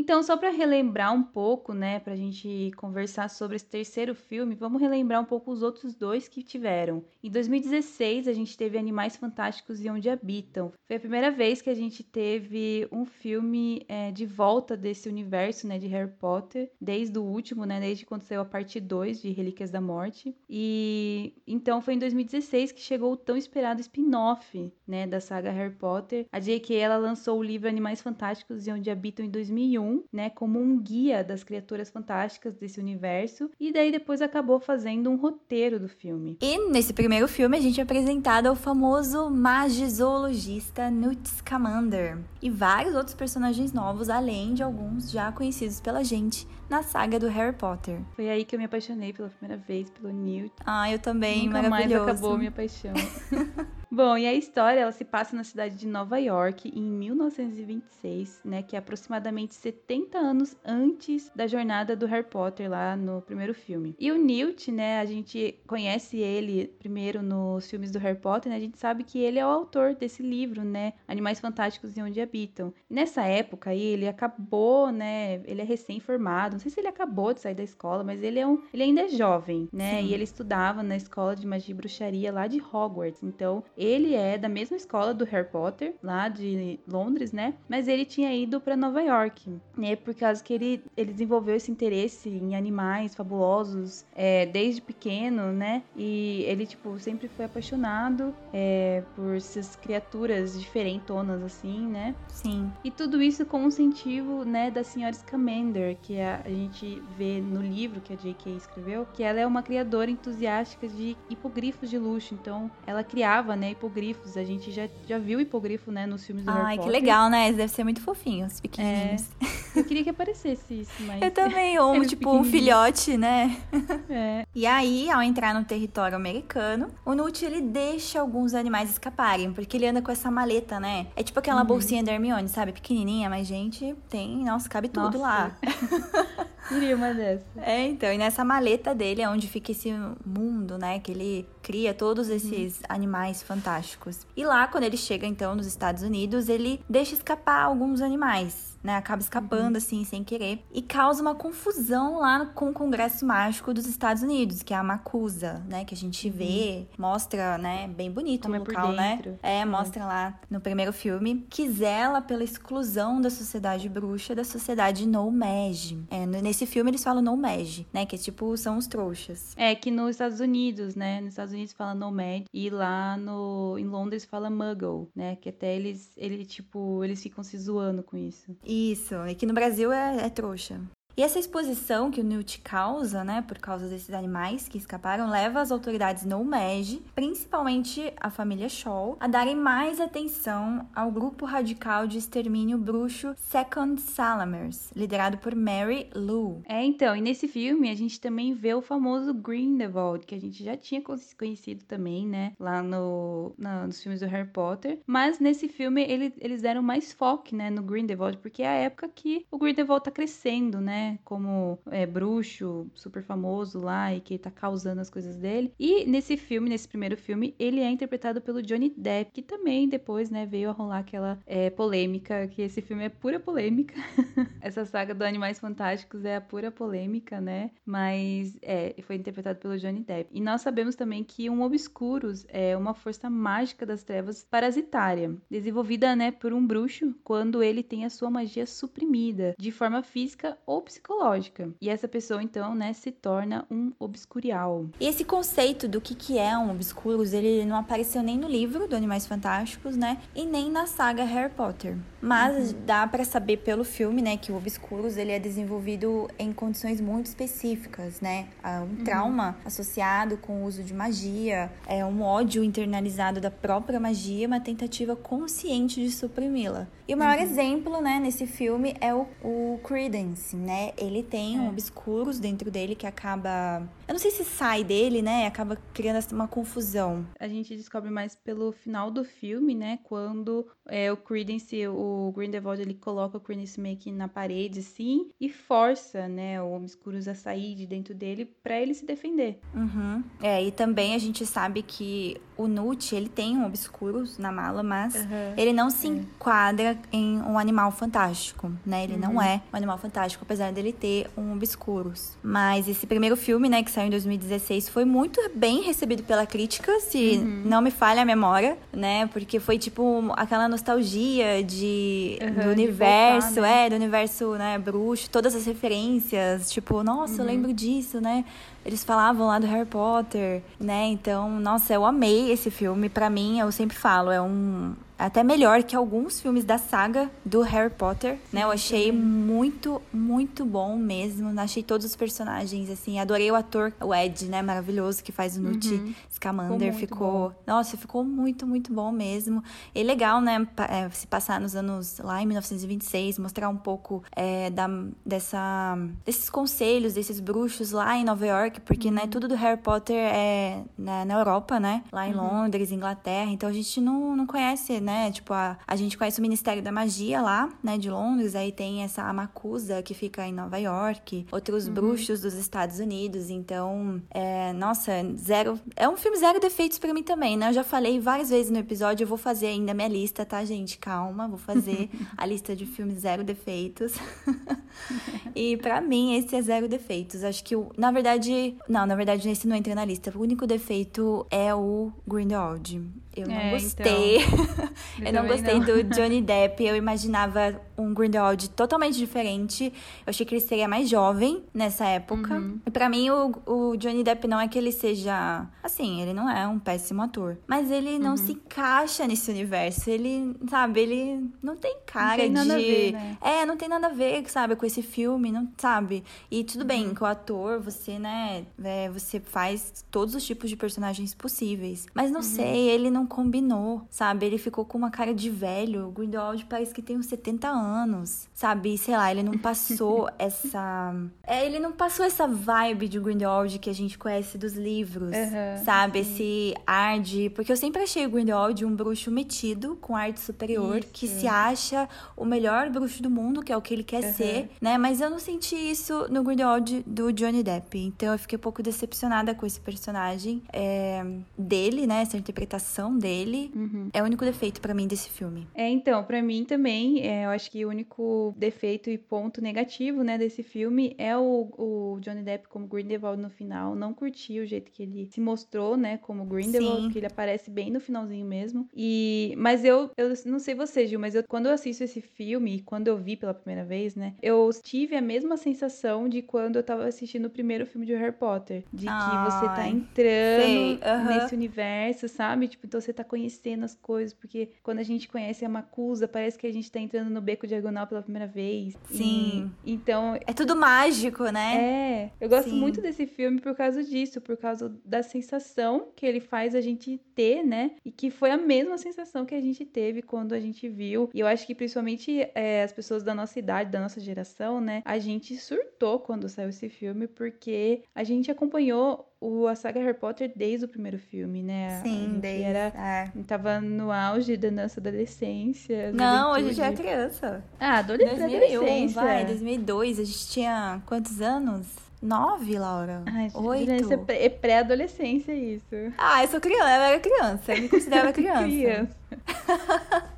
Então, 0.00 0.22
só 0.22 0.36
para 0.36 0.50
relembrar 0.50 1.12
um 1.12 1.24
pouco, 1.24 1.74
né, 1.74 1.98
para 1.98 2.12
a 2.12 2.16
gente 2.16 2.70
conversar 2.76 3.28
sobre 3.28 3.56
esse 3.56 3.66
terceiro 3.66 4.14
filme, 4.14 4.54
vamos 4.54 4.80
relembrar 4.80 5.20
um 5.20 5.24
pouco 5.24 5.50
os 5.50 5.60
outros 5.60 5.96
dois 5.96 6.28
que 6.28 6.40
tiveram. 6.40 7.02
Em 7.20 7.28
2016, 7.28 8.28
a 8.28 8.32
gente 8.32 8.56
teve 8.56 8.78
Animais 8.78 9.16
Fantásticos 9.16 9.84
e 9.84 9.90
Onde 9.90 10.08
Habitam. 10.08 10.72
Foi 10.86 10.94
a 10.94 11.00
primeira 11.00 11.32
vez 11.32 11.60
que 11.60 11.68
a 11.68 11.74
gente 11.74 12.04
teve 12.04 12.86
um 12.92 13.04
filme 13.04 13.84
é, 13.88 14.12
de 14.12 14.24
volta 14.24 14.76
desse 14.76 15.08
universo, 15.08 15.66
né, 15.66 15.80
de 15.80 15.88
Harry 15.88 16.12
Potter, 16.12 16.70
desde 16.80 17.18
o 17.18 17.24
último, 17.24 17.64
né, 17.64 17.80
desde 17.80 18.06
quando 18.06 18.22
saiu 18.22 18.42
a 18.42 18.44
parte 18.44 18.78
2 18.78 19.20
de 19.20 19.32
Relíquias 19.32 19.72
da 19.72 19.80
Morte. 19.80 20.32
E 20.48 21.34
então 21.44 21.82
foi 21.82 21.94
em 21.94 21.98
2016 21.98 22.70
que 22.70 22.80
chegou 22.80 23.14
o 23.14 23.16
tão 23.16 23.36
esperado 23.36 23.80
spin-off, 23.80 24.72
né, 24.86 25.08
da 25.08 25.20
saga 25.20 25.50
Harry 25.50 25.74
Potter. 25.74 26.24
A 26.30 26.38
J.K. 26.38 26.76
ela 26.76 26.98
lançou 26.98 27.36
o 27.40 27.42
livro 27.42 27.68
Animais 27.68 28.00
Fantásticos 28.00 28.64
e 28.64 28.70
Onde 28.70 28.92
Habitam 28.92 29.26
em 29.26 29.30
2001 29.30 29.87
né, 30.12 30.30
como 30.30 30.60
um 30.60 30.78
guia 30.78 31.22
das 31.24 31.42
criaturas 31.42 31.90
fantásticas 31.90 32.56
desse 32.56 32.80
universo, 32.80 33.50
e 33.58 33.72
daí 33.72 33.90
depois 33.90 34.20
acabou 34.20 34.60
fazendo 34.60 35.10
um 35.10 35.16
roteiro 35.16 35.78
do 35.78 35.88
filme. 35.88 36.38
E 36.40 36.70
nesse 36.70 36.92
primeiro 36.92 37.28
filme 37.28 37.56
a 37.56 37.60
gente 37.60 37.80
é 37.80 37.82
apresentado 37.82 38.46
ao 38.46 38.56
famoso 38.56 39.30
magizoologista 39.30 40.90
Newt 40.90 41.28
Scamander 41.28 42.18
e 42.42 42.50
vários 42.50 42.94
outros 42.94 43.14
personagens 43.14 43.72
novos, 43.72 44.08
além 44.08 44.54
de 44.54 44.62
alguns 44.62 45.10
já 45.10 45.30
conhecidos 45.32 45.80
pela 45.80 46.02
gente 46.04 46.46
na 46.68 46.82
saga 46.82 47.18
do 47.18 47.28
Harry 47.28 47.54
Potter. 47.56 48.00
Foi 48.14 48.28
aí 48.28 48.44
que 48.44 48.54
eu 48.54 48.58
me 48.58 48.66
apaixonei 48.66 49.12
pela 49.12 49.28
primeira 49.28 49.60
vez 49.62 49.90
pelo 49.90 50.12
Newt. 50.12 50.52
Ah, 50.64 50.90
eu 50.90 50.98
também, 50.98 51.46
Nunca 51.46 51.68
mais 51.68 51.90
acabou 51.92 52.36
minha 52.36 52.50
paixão. 52.50 52.92
Bom, 53.90 54.18
e 54.18 54.26
a 54.26 54.34
história 54.34 54.80
ela 54.80 54.92
se 54.92 55.02
passa 55.02 55.34
na 55.34 55.42
cidade 55.42 55.74
de 55.74 55.86
Nova 55.86 56.18
York 56.18 56.70
em 56.74 56.82
1926, 56.82 58.42
né, 58.44 58.62
que 58.62 58.76
é 58.76 58.78
aproximadamente 58.78 59.54
70 59.54 60.18
anos 60.18 60.54
antes 60.62 61.32
da 61.34 61.46
jornada 61.46 61.96
do 61.96 62.04
Harry 62.04 62.26
Potter 62.28 62.68
lá 62.68 62.94
no 62.94 63.22
primeiro 63.22 63.54
filme. 63.54 63.96
E 63.98 64.12
o 64.12 64.18
Newt, 64.18 64.70
né, 64.70 65.00
a 65.00 65.06
gente 65.06 65.58
conhece 65.66 66.18
ele 66.18 66.68
primeiro 66.78 67.22
nos 67.22 67.70
filmes 67.70 67.90
do 67.90 67.98
Harry 67.98 68.18
Potter, 68.18 68.50
né, 68.50 68.58
a 68.58 68.60
gente 68.60 68.78
sabe 68.78 69.04
que 69.04 69.18
ele 69.18 69.38
é 69.38 69.46
o 69.46 69.48
autor 69.48 69.94
desse 69.94 70.22
livro, 70.22 70.62
né, 70.64 70.92
Animais 71.08 71.40
Fantásticos 71.40 71.96
e 71.96 72.02
Onde 72.02 72.20
Habitam. 72.20 72.74
Nessa 72.90 73.22
época 73.22 73.70
aí, 73.70 73.80
ele 73.80 74.06
acabou, 74.06 74.92
né, 74.92 75.40
ele 75.46 75.62
é 75.62 75.64
recém-formado, 75.64 76.57
não 76.58 76.60
sei 76.60 76.72
se 76.72 76.80
ele 76.80 76.88
acabou 76.88 77.32
de 77.32 77.40
sair 77.40 77.54
da 77.54 77.62
escola, 77.62 78.02
mas 78.02 78.20
ele 78.20 78.40
é 78.40 78.46
um, 78.46 78.60
ele 78.74 78.82
ainda 78.82 79.02
é 79.02 79.08
jovem, 79.08 79.68
né, 79.72 80.00
Sim. 80.00 80.06
e 80.06 80.14
ele 80.14 80.24
estudava 80.24 80.82
na 80.82 80.96
escola 80.96 81.36
de 81.36 81.46
magia 81.46 81.72
e 81.72 81.76
bruxaria 81.76 82.32
lá 82.32 82.48
de 82.48 82.60
Hogwarts. 82.60 83.22
Então, 83.22 83.62
ele 83.76 84.14
é 84.14 84.36
da 84.36 84.48
mesma 84.48 84.76
escola 84.76 85.14
do 85.14 85.24
Harry 85.24 85.48
Potter, 85.48 85.94
lá 86.02 86.28
de 86.28 86.80
Londres, 86.86 87.32
né? 87.32 87.54
Mas 87.68 87.86
ele 87.86 88.04
tinha 88.04 88.34
ido 88.34 88.60
para 88.60 88.76
Nova 88.76 89.00
York, 89.00 89.56
né? 89.76 89.94
Por 89.94 90.14
causa 90.14 90.42
que 90.42 90.52
ele, 90.52 90.82
ele 90.96 91.12
desenvolveu 91.12 91.54
esse 91.54 91.70
interesse 91.70 92.28
em 92.28 92.56
animais 92.56 93.14
fabulosos 93.14 94.04
é, 94.16 94.46
desde 94.46 94.82
pequeno, 94.82 95.52
né? 95.52 95.82
E 95.96 96.42
ele, 96.46 96.66
tipo, 96.66 96.98
sempre 96.98 97.28
foi 97.28 97.44
apaixonado 97.44 98.34
é, 98.52 99.04
por 99.14 99.36
essas 99.36 99.76
criaturas 99.76 100.58
diferentonas, 100.58 101.40
assim, 101.42 101.86
né? 101.86 102.16
Sim. 102.28 102.70
E 102.82 102.90
tudo 102.90 103.22
isso 103.22 103.46
com 103.46 103.64
o 103.64 103.68
incentivo, 103.68 104.44
né, 104.44 104.70
da 104.70 104.82
senhora 104.82 105.12
Scamander, 105.12 105.96
que 106.02 106.20
a, 106.20 106.42
a 106.48 106.50
gente 106.50 107.02
vê 107.16 107.42
no 107.42 107.60
livro 107.60 108.00
que 108.00 108.10
a 108.10 108.16
J.K. 108.16 108.56
escreveu, 108.56 109.06
que 109.12 109.22
ela 109.22 109.38
é 109.38 109.46
uma 109.46 109.62
criadora 109.62 110.10
entusiástica 110.10 110.88
de 110.88 111.14
hipogrifos 111.28 111.90
de 111.90 111.98
luxo. 111.98 112.32
Então, 112.32 112.70
ela 112.86 113.04
criava, 113.04 113.54
né? 113.54 113.72
Hipogrifos. 113.72 114.34
A 114.34 114.42
gente 114.42 114.70
já, 114.70 114.88
já 115.06 115.18
viu 115.18 115.40
hipogrifo, 115.40 115.90
né? 115.90 116.06
Nos 116.06 116.24
filmes 116.24 116.46
do 116.46 116.50
Ai, 116.50 116.56
Harry 116.56 116.76
Potter. 116.76 116.84
Ai, 116.84 116.86
que 116.86 117.00
legal, 117.00 117.28
né? 117.28 117.52
Deve 117.52 117.68
ser 117.68 117.84
muito 117.84 118.00
fofinhos, 118.00 118.60
pequenininhos. 118.60 119.28
É, 119.42 119.67
eu 119.78 119.84
queria 119.84 120.04
que 120.04 120.10
aparecesse 120.10 120.80
isso, 120.80 120.92
mas... 121.00 121.22
Eu 121.22 121.30
também, 121.30 121.78
ou 121.80 122.04
tipo 122.04 122.30
um 122.30 122.44
filhote, 122.44 123.16
né? 123.16 123.56
É. 124.10 124.46
E 124.54 124.66
aí, 124.66 125.10
ao 125.10 125.22
entrar 125.22 125.54
no 125.54 125.64
território 125.64 126.16
americano, 126.16 126.90
o 127.04 127.12
Newt, 127.12 127.44
ele 127.44 127.60
deixa 127.60 128.20
alguns 128.20 128.54
animais 128.54 128.90
escaparem, 128.90 129.52
porque 129.52 129.76
ele 129.76 129.86
anda 129.86 130.00
com 130.00 130.10
essa 130.10 130.30
maleta, 130.30 130.80
né? 130.80 131.08
É 131.14 131.22
tipo 131.22 131.38
aquela 131.38 131.60
uhum. 131.60 131.66
bolsinha 131.66 132.02
da 132.02 132.12
Hermione, 132.12 132.48
sabe? 132.48 132.72
Pequenininha, 132.72 133.28
mas, 133.28 133.46
gente, 133.46 133.94
tem... 134.08 134.44
Nossa, 134.44 134.68
cabe 134.68 134.88
tudo 134.88 135.18
Nossa. 135.18 135.18
lá. 135.18 135.56
Queria 136.68 136.96
uma 136.96 137.14
dessa. 137.14 137.44
É, 137.56 137.86
então, 137.86 138.12
e 138.12 138.18
nessa 138.18 138.44
maleta 138.44 138.94
dele 138.94 139.22
é 139.22 139.28
onde 139.28 139.48
fica 139.48 139.72
esse 139.72 139.90
mundo, 140.24 140.76
né? 140.76 140.98
Que 140.98 141.12
ele 141.12 141.48
cria 141.62 141.94
todos 141.94 142.28
esses 142.28 142.78
uhum. 142.78 142.86
animais 142.88 143.42
fantásticos. 143.42 144.26
E 144.36 144.44
lá, 144.44 144.66
quando 144.68 144.84
ele 144.84 144.96
chega, 144.96 145.26
então, 145.26 145.54
nos 145.54 145.66
Estados 145.66 146.02
Unidos, 146.02 146.48
ele 146.48 146.80
deixa 146.88 147.14
escapar 147.14 147.62
alguns 147.62 148.02
animais 148.02 148.77
né? 148.88 148.96
Acaba 148.96 149.20
escapando, 149.20 149.72
uhum. 149.72 149.76
assim, 149.76 150.02
sem 150.02 150.24
querer. 150.24 150.64
E 150.72 150.80
causa 150.80 151.20
uma 151.20 151.34
confusão 151.34 152.20
lá 152.20 152.46
com 152.46 152.70
o 152.70 152.72
Congresso 152.72 153.26
Mágico 153.26 153.74
dos 153.74 153.86
Estados 153.86 154.22
Unidos, 154.22 154.62
que 154.62 154.72
é 154.72 154.76
a 154.78 154.82
Macusa, 154.82 155.62
né? 155.68 155.84
Que 155.84 155.94
a 155.94 155.96
gente 155.96 156.30
vê, 156.30 156.78
uhum. 156.78 156.86
mostra, 156.96 157.58
né? 157.58 157.86
Bem 157.86 158.10
bonito 158.10 158.44
Como 158.44 158.54
o 158.54 158.56
é 158.56 158.60
local, 158.60 158.92
né? 158.92 159.20
É, 159.42 159.62
mostra 159.66 160.06
lá 160.06 160.40
no 160.48 160.58
primeiro 160.58 160.90
filme. 160.90 161.46
Que 161.50 161.68
zela 161.68 162.22
pela 162.22 162.42
exclusão 162.42 163.20
da 163.20 163.28
sociedade 163.28 163.90
bruxa 163.90 164.34
da 164.34 164.44
sociedade 164.44 165.06
no 165.06 165.30
Mage. 165.30 166.02
É, 166.10 166.24
nesse 166.24 166.64
filme 166.64 166.90
eles 166.90 167.04
falam 167.04 167.22
no 167.22 167.36
Mage, 167.36 167.86
né? 167.92 168.06
Que 168.06 168.16
tipo, 168.16 168.56
são 168.56 168.78
os 168.78 168.86
trouxas. 168.86 169.52
É, 169.54 169.74
que 169.74 169.90
nos 169.90 170.12
Estados 170.12 170.40
Unidos, 170.40 170.94
né? 170.94 171.20
Nos 171.20 171.30
Estados 171.30 171.52
Unidos 171.52 171.74
fala 171.74 171.94
Nomad 171.94 172.44
e 172.54 172.70
lá 172.70 173.18
no, 173.18 173.76
em 173.78 173.84
Londres 173.84 174.24
fala 174.24 174.48
Muggle, 174.48 175.10
né? 175.14 175.36
Que 175.36 175.50
até 175.50 175.76
eles, 175.76 176.10
ele, 176.16 176.46
tipo, 176.46 177.04
eles 177.04 177.22
ficam 177.22 177.44
se 177.44 177.58
zoando 177.58 178.02
com 178.02 178.16
isso. 178.16 178.56
Isso, 178.78 179.26
e 179.26 179.34
que 179.34 179.44
no 179.44 179.54
Brasil 179.54 179.90
é, 179.90 180.26
é 180.26 180.30
trouxa. 180.30 180.80
E 181.18 181.22
essa 181.22 181.40
exposição 181.40 182.12
que 182.12 182.20
o 182.20 182.24
Newt 182.24 182.60
causa, 182.60 183.24
né, 183.24 183.42
por 183.42 183.58
causa 183.58 183.88
desses 183.88 184.14
animais 184.14 184.68
que 184.68 184.78
escaparam, 184.78 185.28
leva 185.28 185.60
as 185.60 185.72
autoridades 185.72 186.24
no 186.24 186.44
MEG, 186.44 187.02
principalmente 187.12 188.12
a 188.20 188.30
família 188.30 188.68
Shaw, 188.68 189.16
a 189.18 189.26
darem 189.26 189.56
mais 189.56 190.00
atenção 190.00 190.88
ao 190.94 191.10
grupo 191.10 191.44
radical 191.44 192.06
de 192.06 192.18
extermínio 192.18 192.78
bruxo 192.78 193.34
Second 193.36 194.00
Salamers, 194.00 194.92
liderado 194.94 195.38
por 195.38 195.56
Mary 195.56 196.08
Lou. 196.14 196.62
É, 196.64 196.84
então, 196.84 197.16
e 197.16 197.20
nesse 197.20 197.48
filme 197.48 197.90
a 197.90 197.96
gente 197.96 198.20
também 198.20 198.54
vê 198.54 198.72
o 198.72 198.80
famoso 198.80 199.34
Grindelwald, 199.34 200.24
que 200.24 200.36
a 200.36 200.40
gente 200.40 200.62
já 200.62 200.76
tinha 200.76 201.02
conhecido 201.36 201.84
também, 201.84 202.28
né, 202.28 202.52
lá 202.60 202.80
no, 202.80 203.56
no 203.58 203.88
nos 203.88 204.00
filmes 204.00 204.20
do 204.20 204.26
Harry 204.26 204.48
Potter, 204.48 205.00
mas 205.04 205.40
nesse 205.40 205.66
filme 205.66 206.00
ele, 206.04 206.32
eles 206.38 206.62
deram 206.62 206.80
mais 206.80 207.12
foco, 207.12 207.56
né, 207.56 207.70
no 207.70 207.82
Grindelwald, 207.82 208.38
porque 208.38 208.62
é 208.62 208.68
a 208.68 208.74
época 208.74 209.10
que 209.12 209.44
o 209.50 209.58
Grindelwald 209.58 210.04
tá 210.04 210.12
crescendo, 210.12 210.80
né, 210.80 211.07
como 211.24 211.78
é, 211.90 212.04
bruxo 212.06 212.90
super 212.94 213.22
famoso 213.22 213.78
lá 213.78 214.14
e 214.14 214.20
que 214.20 214.38
tá 214.38 214.50
causando 214.50 215.00
as 215.00 215.10
coisas 215.10 215.36
dele. 215.36 215.72
E 215.78 216.04
nesse 216.06 216.36
filme, 216.36 216.68
nesse 216.68 216.88
primeiro 216.88 217.16
filme, 217.16 217.54
ele 217.58 217.80
é 217.80 217.90
interpretado 217.90 218.40
pelo 218.40 218.62
Johnny 218.62 218.92
Depp, 218.96 219.32
que 219.32 219.42
também 219.42 219.88
depois, 219.88 220.30
né, 220.30 220.46
veio 220.46 220.70
a 220.70 220.72
rolar 220.72 220.98
aquela 220.98 221.38
é, 221.46 221.70
polêmica, 221.70 222.46
que 222.48 222.62
esse 222.62 222.80
filme 222.80 223.04
é 223.04 223.08
pura 223.08 223.40
polêmica. 223.40 223.94
Essa 224.60 224.84
saga 224.84 225.14
do 225.14 225.24
Animais 225.24 225.58
Fantásticos 225.58 226.24
é 226.24 226.36
a 226.36 226.40
pura 226.40 226.70
polêmica, 226.70 227.40
né? 227.40 227.70
Mas 227.84 228.58
é, 228.62 228.94
foi 229.02 229.16
interpretado 229.16 229.58
pelo 229.58 229.78
Johnny 229.78 230.00
Depp. 230.00 230.30
E 230.32 230.40
nós 230.40 230.60
sabemos 230.60 230.94
também 230.94 231.24
que 231.24 231.48
um 231.48 231.62
Obscuros 231.62 232.44
é 232.48 232.76
uma 232.76 232.94
força 232.94 233.30
mágica 233.30 233.86
das 233.86 234.02
trevas 234.02 234.44
parasitária, 234.44 235.36
desenvolvida, 235.50 236.14
né, 236.14 236.30
por 236.30 236.52
um 236.52 236.66
bruxo 236.66 237.14
quando 237.24 237.62
ele 237.62 237.82
tem 237.82 238.04
a 238.04 238.10
sua 238.10 238.30
magia 238.30 238.66
suprimida, 238.66 239.54
de 239.58 239.70
forma 239.70 240.02
física 240.02 240.58
ou 240.66 240.82
psicológica 240.82 240.97
psicológica. 240.98 241.70
E 241.80 241.88
essa 241.88 242.08
pessoa, 242.08 242.42
então, 242.42 242.74
né, 242.74 242.92
se 242.92 243.10
torna 243.10 243.64
um 243.70 243.92
obscurial. 243.98 244.86
E 245.00 245.06
esse 245.06 245.24
conceito 245.24 245.88
do 245.88 246.00
que, 246.00 246.14
que 246.14 246.38
é 246.38 246.56
um 246.58 246.70
obscuros, 246.70 247.32
ele 247.32 247.64
não 247.64 247.76
apareceu 247.76 248.22
nem 248.22 248.36
no 248.36 248.48
livro 248.48 248.88
do 248.88 248.96
Animais 248.96 249.26
Fantásticos, 249.26 249.96
né? 249.96 250.18
E 250.34 250.44
nem 250.44 250.70
na 250.70 250.86
saga 250.86 251.24
Harry 251.24 251.52
Potter. 251.52 251.96
Mas 252.20 252.72
uhum. 252.72 252.80
dá 252.84 253.06
para 253.06 253.24
saber 253.24 253.58
pelo 253.58 253.84
filme, 253.84 254.20
né, 254.20 254.36
que 254.36 254.50
o 254.50 254.56
obscuros 254.56 255.16
ele 255.16 255.30
é 255.30 255.38
desenvolvido 255.38 256.28
em 256.38 256.52
condições 256.52 257.00
muito 257.00 257.26
específicas, 257.26 258.20
né? 258.20 258.48
Um 258.64 258.98
uhum. 258.98 259.04
trauma 259.04 259.56
associado 259.64 260.36
com 260.36 260.62
o 260.62 260.64
uso 260.64 260.82
de 260.82 260.92
magia, 260.92 261.70
é 261.86 262.04
um 262.04 262.22
ódio 262.22 262.64
internalizado 262.64 263.40
da 263.40 263.50
própria 263.50 264.00
magia, 264.00 264.46
uma 264.46 264.60
tentativa 264.60 265.14
consciente 265.14 266.00
de 266.00 266.10
suprimi-la. 266.10 266.88
E 267.08 267.14
o 267.14 267.16
maior 267.16 267.38
uhum. 267.38 267.42
exemplo, 267.42 268.00
né, 268.02 268.20
nesse 268.20 268.46
filme 268.46 268.94
é 269.00 269.14
o, 269.14 269.26
o 269.42 269.80
Credence, 269.82 270.54
né? 270.54 270.92
Ele 270.98 271.22
tem 271.22 271.56
é. 271.56 271.60
um 271.60 271.70
obscuros 271.70 272.38
dentro 272.38 272.70
dele 272.70 272.94
que 272.94 273.06
acaba. 273.06 273.82
Eu 274.08 274.14
não 274.14 274.18
sei 274.18 274.30
se 274.30 274.42
sai 274.42 274.82
dele, 274.82 275.20
né? 275.20 275.46
Acaba 275.46 275.76
criando 275.92 276.18
uma 276.32 276.48
confusão. 276.48 277.26
A 277.38 277.46
gente 277.46 277.76
descobre 277.76 278.08
mais 278.08 278.34
pelo 278.34 278.72
final 278.72 279.10
do 279.10 279.22
filme, 279.22 279.74
né? 279.74 279.98
Quando 280.02 280.66
é, 280.86 281.12
o 281.12 281.16
Credence, 281.16 281.86
o 281.86 282.32
Grindelwald, 282.34 282.80
ele 282.80 282.94
coloca 282.94 283.36
o 283.36 283.40
Credence 283.40 283.78
meio 283.78 283.98
que 283.98 284.10
na 284.10 284.26
parede, 284.26 284.80
assim, 284.80 285.28
e 285.38 285.50
força, 285.50 286.26
né? 286.26 286.60
O 286.62 286.74
Obscuros 286.74 287.28
a 287.28 287.34
sair 287.34 287.74
de 287.74 287.86
dentro 287.86 288.14
dele 288.14 288.46
para 288.46 288.80
ele 288.80 288.94
se 288.94 289.04
defender. 289.04 289.60
Uhum. 289.74 290.24
É, 290.40 290.64
e 290.64 290.72
também 290.72 291.14
a 291.14 291.18
gente 291.18 291.44
sabe 291.44 291.82
que 291.82 292.40
o 292.56 292.66
Newt, 292.66 293.14
ele 293.14 293.28
tem 293.28 293.58
um 293.58 293.66
Obscuros 293.66 294.38
na 294.38 294.50
mala, 294.50 294.82
mas 294.82 295.14
uhum. 295.16 295.54
ele 295.54 295.74
não 295.74 295.90
se 295.90 296.06
é. 296.06 296.10
enquadra 296.10 296.98
em 297.12 297.42
um 297.42 297.58
animal 297.58 297.92
fantástico, 297.92 298.72
né? 298.86 299.04
Ele 299.04 299.14
uhum. 299.14 299.20
não 299.20 299.42
é 299.42 299.60
um 299.70 299.76
animal 299.76 299.98
fantástico, 299.98 300.44
apesar 300.44 300.72
dele 300.72 300.94
ter 300.94 301.28
um 301.36 301.52
obscuros. 301.52 302.36
Mas 302.42 302.88
esse 302.88 303.06
primeiro 303.06 303.36
filme, 303.36 303.68
né, 303.68 303.82
que 303.82 303.90
saiu 303.98 304.06
em 304.06 304.10
2016, 304.10 304.88
foi 304.88 305.04
muito 305.04 305.40
bem 305.54 305.82
recebido 305.82 306.22
pela 306.22 306.46
crítica, 306.46 307.00
se 307.00 307.38
uhum. 307.38 307.62
não 307.64 307.80
me 307.82 307.90
falha 307.90 308.22
a 308.22 308.24
memória, 308.24 308.78
né? 308.92 309.26
Porque 309.32 309.58
foi 309.58 309.76
tipo 309.76 310.32
aquela 310.36 310.68
nostalgia 310.68 311.64
de 311.64 312.38
uhum, 312.40 312.64
do 312.64 312.70
universo, 312.70 313.54
voltar, 313.54 313.62
né? 313.62 313.86
é, 313.86 313.90
do 313.90 313.96
universo, 313.96 314.52
né, 314.52 314.78
bruxo, 314.78 315.28
todas 315.28 315.54
as 315.54 315.66
referências, 315.66 316.70
tipo, 316.70 317.02
nossa, 317.02 317.34
eu 317.34 317.40
uhum. 317.40 317.46
lembro 317.46 317.72
disso, 317.72 318.20
né? 318.20 318.44
Eles 318.86 319.02
falavam 319.02 319.48
lá 319.48 319.58
do 319.58 319.66
Harry 319.66 319.84
Potter, 319.84 320.62
né? 320.78 321.06
Então, 321.08 321.50
nossa, 321.58 321.92
eu 321.92 322.06
amei 322.06 322.52
esse 322.52 322.70
filme. 322.70 323.08
Para 323.08 323.28
mim, 323.28 323.58
eu 323.58 323.70
sempre 323.72 323.96
falo, 323.96 324.30
é 324.30 324.40
um 324.40 324.94
até 325.18 325.42
melhor 325.42 325.82
que 325.82 325.96
alguns 325.96 326.40
filmes 326.40 326.64
da 326.64 326.78
saga 326.78 327.28
do 327.44 327.60
Harry 327.62 327.90
Potter, 327.90 328.38
né? 328.52 328.62
Eu 328.62 328.70
achei 328.70 329.10
muito, 329.10 330.00
muito 330.12 330.64
bom 330.64 330.96
mesmo. 330.96 331.58
Achei 331.58 331.82
todos 331.82 332.06
os 332.06 332.14
personagens, 332.14 332.88
assim. 332.88 333.18
Adorei 333.18 333.50
o 333.50 333.56
ator, 333.56 333.92
o 334.00 334.14
Ed, 334.14 334.46
né? 334.46 334.62
Maravilhoso, 334.62 335.24
que 335.24 335.32
faz 335.32 335.56
o 335.56 335.60
Newt 335.60 335.88
uhum. 335.88 336.14
Scamander. 336.30 336.94
Ficou, 336.94 337.50
ficou 337.50 337.62
nossa, 337.66 337.96
ficou 337.96 338.22
muito, 338.22 338.64
muito 338.64 338.92
bom 338.92 339.10
mesmo. 339.10 339.62
E 339.92 340.02
legal, 340.04 340.40
né? 340.40 340.66
É, 340.88 341.08
se 341.10 341.26
passar 341.26 341.60
nos 341.60 341.74
anos 341.74 342.20
lá 342.22 342.40
em 342.40 342.46
1926, 342.46 343.40
mostrar 343.40 343.68
um 343.68 343.76
pouco 343.76 344.22
é, 344.36 344.70
da, 344.70 344.88
dessa, 345.26 345.98
desses 346.24 346.48
conselhos, 346.48 347.14
desses 347.14 347.40
bruxos 347.40 347.90
lá 347.90 348.16
em 348.16 348.24
Nova 348.24 348.46
York, 348.46 348.80
porque, 348.82 349.10
né, 349.10 349.22
uhum. 349.22 349.26
né? 349.26 349.32
Tudo 349.32 349.48
do 349.48 349.56
Harry 349.56 349.80
Potter 349.80 350.16
é 350.16 350.82
na, 350.96 351.24
na 351.24 351.34
Europa, 351.34 351.80
né? 351.80 352.04
Lá 352.12 352.28
em 352.28 352.34
uhum. 352.34 352.60
Londres, 352.60 352.92
Inglaterra. 352.92 353.50
Então 353.50 353.68
a 353.68 353.72
gente 353.72 354.00
não, 354.00 354.36
não 354.36 354.46
conhece, 354.46 355.00
né? 355.00 355.07
Tipo, 355.32 355.52
a, 355.52 355.78
a 355.86 355.96
gente 355.96 356.16
conhece 356.16 356.38
o 356.38 356.42
Ministério 356.42 356.82
da 356.82 356.92
Magia 356.92 357.40
lá, 357.40 357.68
né, 357.82 357.96
de 357.98 358.10
Londres, 358.10 358.54
aí 358.54 358.72
tem 358.72 359.02
essa 359.02 359.22
Amacusa 359.22 360.02
que 360.02 360.14
fica 360.14 360.46
em 360.46 360.52
Nova 360.52 360.78
York, 360.78 361.46
outros 361.50 361.86
uhum. 361.86 361.94
bruxos 361.94 362.40
dos 362.40 362.54
Estados 362.54 362.98
Unidos, 362.98 363.50
então, 363.50 364.22
é, 364.30 364.72
nossa, 364.72 365.12
zero, 365.36 365.78
é 365.96 366.08
um 366.08 366.16
filme 366.16 366.36
zero 366.36 366.60
defeitos 366.60 366.98
para 366.98 367.14
mim 367.14 367.22
também, 367.22 367.56
né? 367.56 367.68
Eu 367.68 367.72
já 367.72 367.84
falei 367.84 368.20
várias 368.20 368.50
vezes 368.50 368.70
no 368.70 368.78
episódio, 368.78 369.24
eu 369.24 369.28
vou 369.28 369.38
fazer 369.38 369.66
ainda 369.66 369.94
minha 369.94 370.08
lista, 370.08 370.44
tá, 370.44 370.64
gente? 370.64 370.98
Calma, 370.98 371.48
vou 371.48 371.58
fazer 371.58 372.10
a 372.36 372.46
lista 372.46 372.74
de 372.74 372.86
filmes 372.86 373.20
zero 373.20 373.44
defeitos. 373.44 374.14
e 375.54 375.76
para 375.76 376.00
mim 376.00 376.34
esse 376.36 376.54
é 376.54 376.62
zero 376.62 376.88
defeitos. 376.88 377.44
Acho 377.44 377.64
que 377.64 377.76
o, 377.76 377.90
na 377.96 378.10
verdade, 378.10 378.76
não, 378.88 379.06
na 379.06 379.14
verdade 379.14 379.48
esse 379.48 379.66
não 379.66 379.76
entra 379.76 379.94
na 379.94 380.04
lista. 380.04 380.32
O 380.34 380.40
único 380.40 380.66
defeito 380.66 381.46
é 381.50 381.74
o 381.74 382.12
Grindelwald. 382.26 383.00
Eu 383.40 383.48
não 383.48 383.54
é, 383.54 383.70
gostei. 383.70 384.36
Então, 384.36 384.88
eu 385.24 385.32
não 385.32 385.46
gostei 385.46 385.74
não. 385.78 385.86
do 385.86 386.02
Johnny 386.14 386.40
Depp. 386.40 386.84
Eu 386.84 386.96
imaginava 386.96 387.80
um 387.96 388.12
Grindelwald 388.14 388.70
totalmente 388.70 389.16
diferente. 389.16 389.92
Eu 390.26 390.30
achei 390.30 390.44
que 390.44 390.54
ele 390.54 390.60
seria 390.60 390.88
mais 390.88 391.08
jovem 391.08 391.62
nessa 391.72 392.06
época. 392.06 392.54
Uhum. 392.54 392.80
E 392.86 392.90
pra 392.90 393.08
mim, 393.08 393.30
o, 393.30 393.52
o 393.66 393.96
Johnny 393.96 394.22
Depp 394.22 394.46
não 394.46 394.60
é 394.60 394.68
que 394.68 394.78
ele 394.78 394.92
seja. 394.92 395.66
Assim, 395.82 396.20
ele 396.22 396.32
não 396.32 396.50
é 396.50 396.66
um 396.66 396.78
péssimo 396.78 397.22
ator. 397.22 397.58
Mas 397.66 397.90
ele 397.90 398.18
não 398.18 398.32
uhum. 398.32 398.36
se 398.36 398.52
encaixa 398.52 399.26
nesse 399.26 399.50
universo. 399.50 400.08
Ele, 400.10 400.56
sabe, 400.68 401.00
ele 401.00 401.50
não 401.62 401.76
tem 401.76 401.96
cara 402.06 402.48
não 402.48 402.66
tem 402.66 402.78
de. 402.78 402.84
Ver, 402.84 403.12
né? 403.12 403.38
É, 403.40 403.66
não 403.66 403.76
tem 403.76 403.88
nada 403.88 404.08
a 404.08 404.10
ver, 404.10 404.48
sabe, 404.50 404.76
com 404.76 404.86
esse 404.86 405.02
filme, 405.02 405.52
não 405.52 405.68
sabe? 405.76 406.24
E 406.50 406.64
tudo 406.64 406.82
uhum. 406.82 406.86
bem, 406.86 407.14
que 407.14 407.22
o 407.22 407.26
ator, 407.26 407.80
você, 407.80 408.18
né, 408.18 408.64
é, 408.82 409.08
você 409.08 409.40
faz 409.40 410.04
todos 410.10 410.34
os 410.34 410.44
tipos 410.44 410.70
de 410.70 410.76
personagens 410.76 411.34
possíveis. 411.34 412.06
Mas 412.14 412.30
não 412.30 412.40
uhum. 412.40 412.42
sei, 412.42 412.88
ele 412.90 413.10
não 413.10 413.26
combinou, 413.28 414.02
sabe? 414.10 414.46
Ele 414.46 414.58
ficou 414.58 414.84
com 414.84 414.98
uma 414.98 415.10
cara 415.10 415.32
de 415.32 415.50
velho. 415.50 416.08
O 416.08 416.10
Grindelwald 416.10 416.64
parece 416.64 416.92
que 416.92 417.02
tem 417.02 417.16
uns 417.16 417.26
70 417.26 417.68
anos, 417.68 418.48
sabe? 418.54 418.98
Sei 418.98 419.16
lá, 419.16 419.30
ele 419.30 419.42
não 419.42 419.56
passou 419.58 420.28
essa. 420.38 421.14
É, 421.46 421.64
ele 421.64 421.78
não 421.78 421.92
passou 421.92 422.24
essa 422.24 422.46
vibe 422.46 423.08
de 423.08 423.20
Grindelwald 423.20 423.78
que 423.78 423.90
a 423.90 423.94
gente 423.94 424.18
conhece 424.18 424.58
dos 424.58 424.74
livros, 424.74 425.30
uhum, 425.36 425.84
sabe? 425.84 426.24
Sim. 426.24 426.32
Esse 426.32 426.74
ar 426.86 427.20
de. 427.20 427.50
Porque 427.50 427.70
eu 427.70 427.76
sempre 427.76 428.02
achei 428.02 428.26
o 428.26 428.30
Grindelwald 428.30 428.84
um 428.84 428.94
bruxo 428.94 429.30
metido, 429.30 429.96
com 430.00 430.16
arte 430.16 430.40
superior, 430.40 430.98
isso. 430.98 431.08
que 431.12 431.28
se 431.28 431.46
acha 431.46 432.08
o 432.36 432.44
melhor 432.44 432.90
bruxo 432.90 433.22
do 433.22 433.30
mundo, 433.30 433.62
que 433.62 433.72
é 433.72 433.76
o 433.76 433.82
que 433.82 433.94
ele 433.94 434.04
quer 434.04 434.24
uhum. 434.24 434.32
ser, 434.32 434.70
né? 434.80 434.96
Mas 434.96 435.20
eu 435.20 435.28
não 435.28 435.38
senti 435.38 435.76
isso 435.76 436.26
no 436.30 436.42
Grindelwald 436.42 437.04
do 437.06 437.32
Johnny 437.32 437.62
Depp. 437.62 437.98
Então 437.98 438.32
eu 438.32 438.38
fiquei 438.38 438.56
um 438.56 438.60
pouco 438.60 438.82
decepcionada 438.82 439.54
com 439.54 439.66
esse 439.66 439.80
personagem 439.80 440.62
é, 440.72 441.24
dele, 441.56 442.06
né? 442.06 442.22
Essa 442.22 442.36
interpretação 442.36 443.17
dele. 443.18 443.70
Uhum. 443.74 444.08
É 444.12 444.22
o 444.22 444.24
único 444.24 444.44
defeito 444.44 444.80
para 444.80 444.94
mim 444.94 445.06
desse 445.06 445.30
filme. 445.30 445.66
É, 445.74 445.88
então, 445.88 446.24
para 446.24 446.42
mim 446.42 446.64
também, 446.64 447.26
é, 447.26 447.44
eu 447.44 447.50
acho 447.50 447.70
que 447.70 447.84
o 447.84 447.88
único 447.88 448.54
defeito 448.56 449.10
e 449.10 449.18
ponto 449.18 449.60
negativo, 449.60 450.22
né, 450.22 450.38
desse 450.38 450.62
filme 450.62 451.14
é 451.18 451.36
o, 451.36 451.68
o 451.76 452.18
Johnny 452.20 452.42
Depp 452.42 452.68
como 452.68 452.86
Grindelwald 452.86 453.40
no 453.40 453.50
final. 453.50 453.94
Não 453.94 454.14
curti 454.14 454.60
o 454.60 454.66
jeito 454.66 454.90
que 454.90 455.02
ele 455.02 455.26
se 455.26 455.40
mostrou, 455.40 455.96
né, 455.96 456.18
como 456.18 456.44
Grindelwald, 456.44 457.06
Sim. 457.06 457.10
que 457.10 457.18
ele 457.18 457.26
aparece 457.26 457.70
bem 457.70 457.90
no 457.90 458.00
finalzinho 458.00 458.46
mesmo. 458.46 458.88
E, 458.94 459.54
mas 459.56 459.84
eu, 459.84 460.10
eu 460.16 460.32
não 460.46 460.58
sei 460.58 460.74
você, 460.74 461.06
Gil, 461.06 461.18
mas 461.18 461.34
eu, 461.34 461.44
quando 461.46 461.66
eu 461.66 461.72
assisto 461.72 462.04
esse 462.04 462.20
filme, 462.20 462.82
quando 462.82 463.08
eu 463.08 463.16
vi 463.16 463.36
pela 463.36 463.54
primeira 463.54 463.84
vez, 463.84 464.14
né, 464.14 464.34
eu 464.42 464.70
tive 464.82 465.16
a 465.16 465.20
mesma 465.20 465.56
sensação 465.56 466.28
de 466.28 466.42
quando 466.42 466.76
eu 466.76 466.82
tava 466.82 467.06
assistindo 467.06 467.46
o 467.46 467.50
primeiro 467.50 467.86
filme 467.86 468.06
de 468.06 468.14
Harry 468.14 468.32
Potter, 468.32 468.84
de 468.92 469.06
que 469.06 469.50
você 469.50 469.66
tá 469.66 469.88
entrando 469.88 471.28
nesse 471.28 471.54
universo, 471.54 472.28
sabe? 472.28 472.68
Tipo, 472.68 472.86
então 472.86 473.00
você 473.08 473.12
tá 473.12 473.24
conhecendo 473.24 473.84
as 473.84 473.94
coisas, 473.94 474.34
porque 474.34 474.70
quando 474.82 474.98
a 474.98 475.02
gente 475.02 475.28
conhece 475.28 475.64
a 475.64 475.68
Macusa, 475.68 476.28
parece 476.28 476.58
que 476.58 476.66
a 476.66 476.72
gente 476.72 476.90
tá 476.90 477.00
entrando 477.00 477.30
no 477.30 477.40
beco 477.40 477.66
diagonal 477.66 478.06
pela 478.06 478.22
primeira 478.22 478.46
vez. 478.46 478.94
Sim. 479.10 479.72
E, 479.84 479.92
então. 479.92 480.38
É 480.46 480.52
tudo 480.52 480.76
mágico, 480.76 481.44
né? 481.44 481.76
É. 481.76 482.32
Eu 482.40 482.48
gosto 482.48 482.70
Sim. 482.70 482.78
muito 482.78 483.00
desse 483.00 483.26
filme 483.26 483.60
por 483.60 483.74
causa 483.74 484.04
disso, 484.04 484.40
por 484.40 484.56
causa 484.56 484.94
da 485.04 485.22
sensação 485.22 486.08
que 486.14 486.26
ele 486.26 486.40
faz 486.40 486.74
a 486.74 486.80
gente 486.80 487.18
ter, 487.34 487.64
né? 487.64 487.92
E 488.04 488.10
que 488.10 488.30
foi 488.30 488.50
a 488.50 488.56
mesma 488.56 488.98
sensação 488.98 489.46
que 489.46 489.54
a 489.54 489.60
gente 489.60 489.84
teve 489.84 490.20
quando 490.22 490.52
a 490.52 490.60
gente 490.60 490.88
viu. 490.88 491.30
E 491.32 491.40
eu 491.40 491.46
acho 491.46 491.66
que 491.66 491.74
principalmente 491.74 492.46
é, 492.54 492.82
as 492.82 492.92
pessoas 492.92 493.22
da 493.22 493.34
nossa 493.34 493.58
idade, 493.58 493.90
da 493.90 494.00
nossa 494.00 494.20
geração, 494.20 494.80
né? 494.80 495.02
A 495.04 495.18
gente 495.18 495.56
surtou 495.56 496.20
quando 496.20 496.48
saiu 496.48 496.68
esse 496.68 496.88
filme, 496.88 497.26
porque 497.26 498.02
a 498.14 498.22
gente 498.22 498.50
acompanhou 498.50 499.27
o, 499.40 499.66
a 499.68 499.74
saga 499.76 500.00
Harry 500.00 500.14
Potter 500.18 500.52
desde 500.54 500.84
o 500.84 500.88
primeiro 500.88 501.18
filme, 501.18 501.62
né? 501.62 502.00
Sim, 502.02 502.38
desde. 502.40 502.64
Era, 502.64 502.92
é. 502.96 503.30
Tava 503.46 503.80
no 503.80 504.10
auge 504.10 504.56
da 504.56 504.70
nossa 504.70 505.00
adolescência. 505.00 506.12
Não, 506.12 506.52
a 506.52 506.60
gente 506.62 506.80
era 506.80 506.94
criança. 506.94 507.64
Ah, 507.78 507.98
adolescência. 507.98 508.48
2001, 508.48 509.08
vai, 509.08 509.44
2002. 509.46 510.18
A 510.18 510.24
gente 510.24 510.48
tinha 510.48 511.02
quantos 511.06 511.40
anos? 511.40 511.86
Nove, 512.20 512.76
Laura? 512.76 513.22
Ai, 513.26 513.48
Oito? 513.54 514.26
É 514.28 514.48
pré-adolescência 514.48 515.52
isso. 515.52 515.94
Ah, 516.18 516.42
eu 516.42 516.48
sou 516.48 516.60
criança, 516.60 516.84
eu 516.88 517.02
era 517.02 517.20
criança. 517.20 517.74
Eu 517.74 517.82
me 517.82 517.88
considerava 517.88 518.32
criança. 518.34 518.64
criança. 518.64 520.37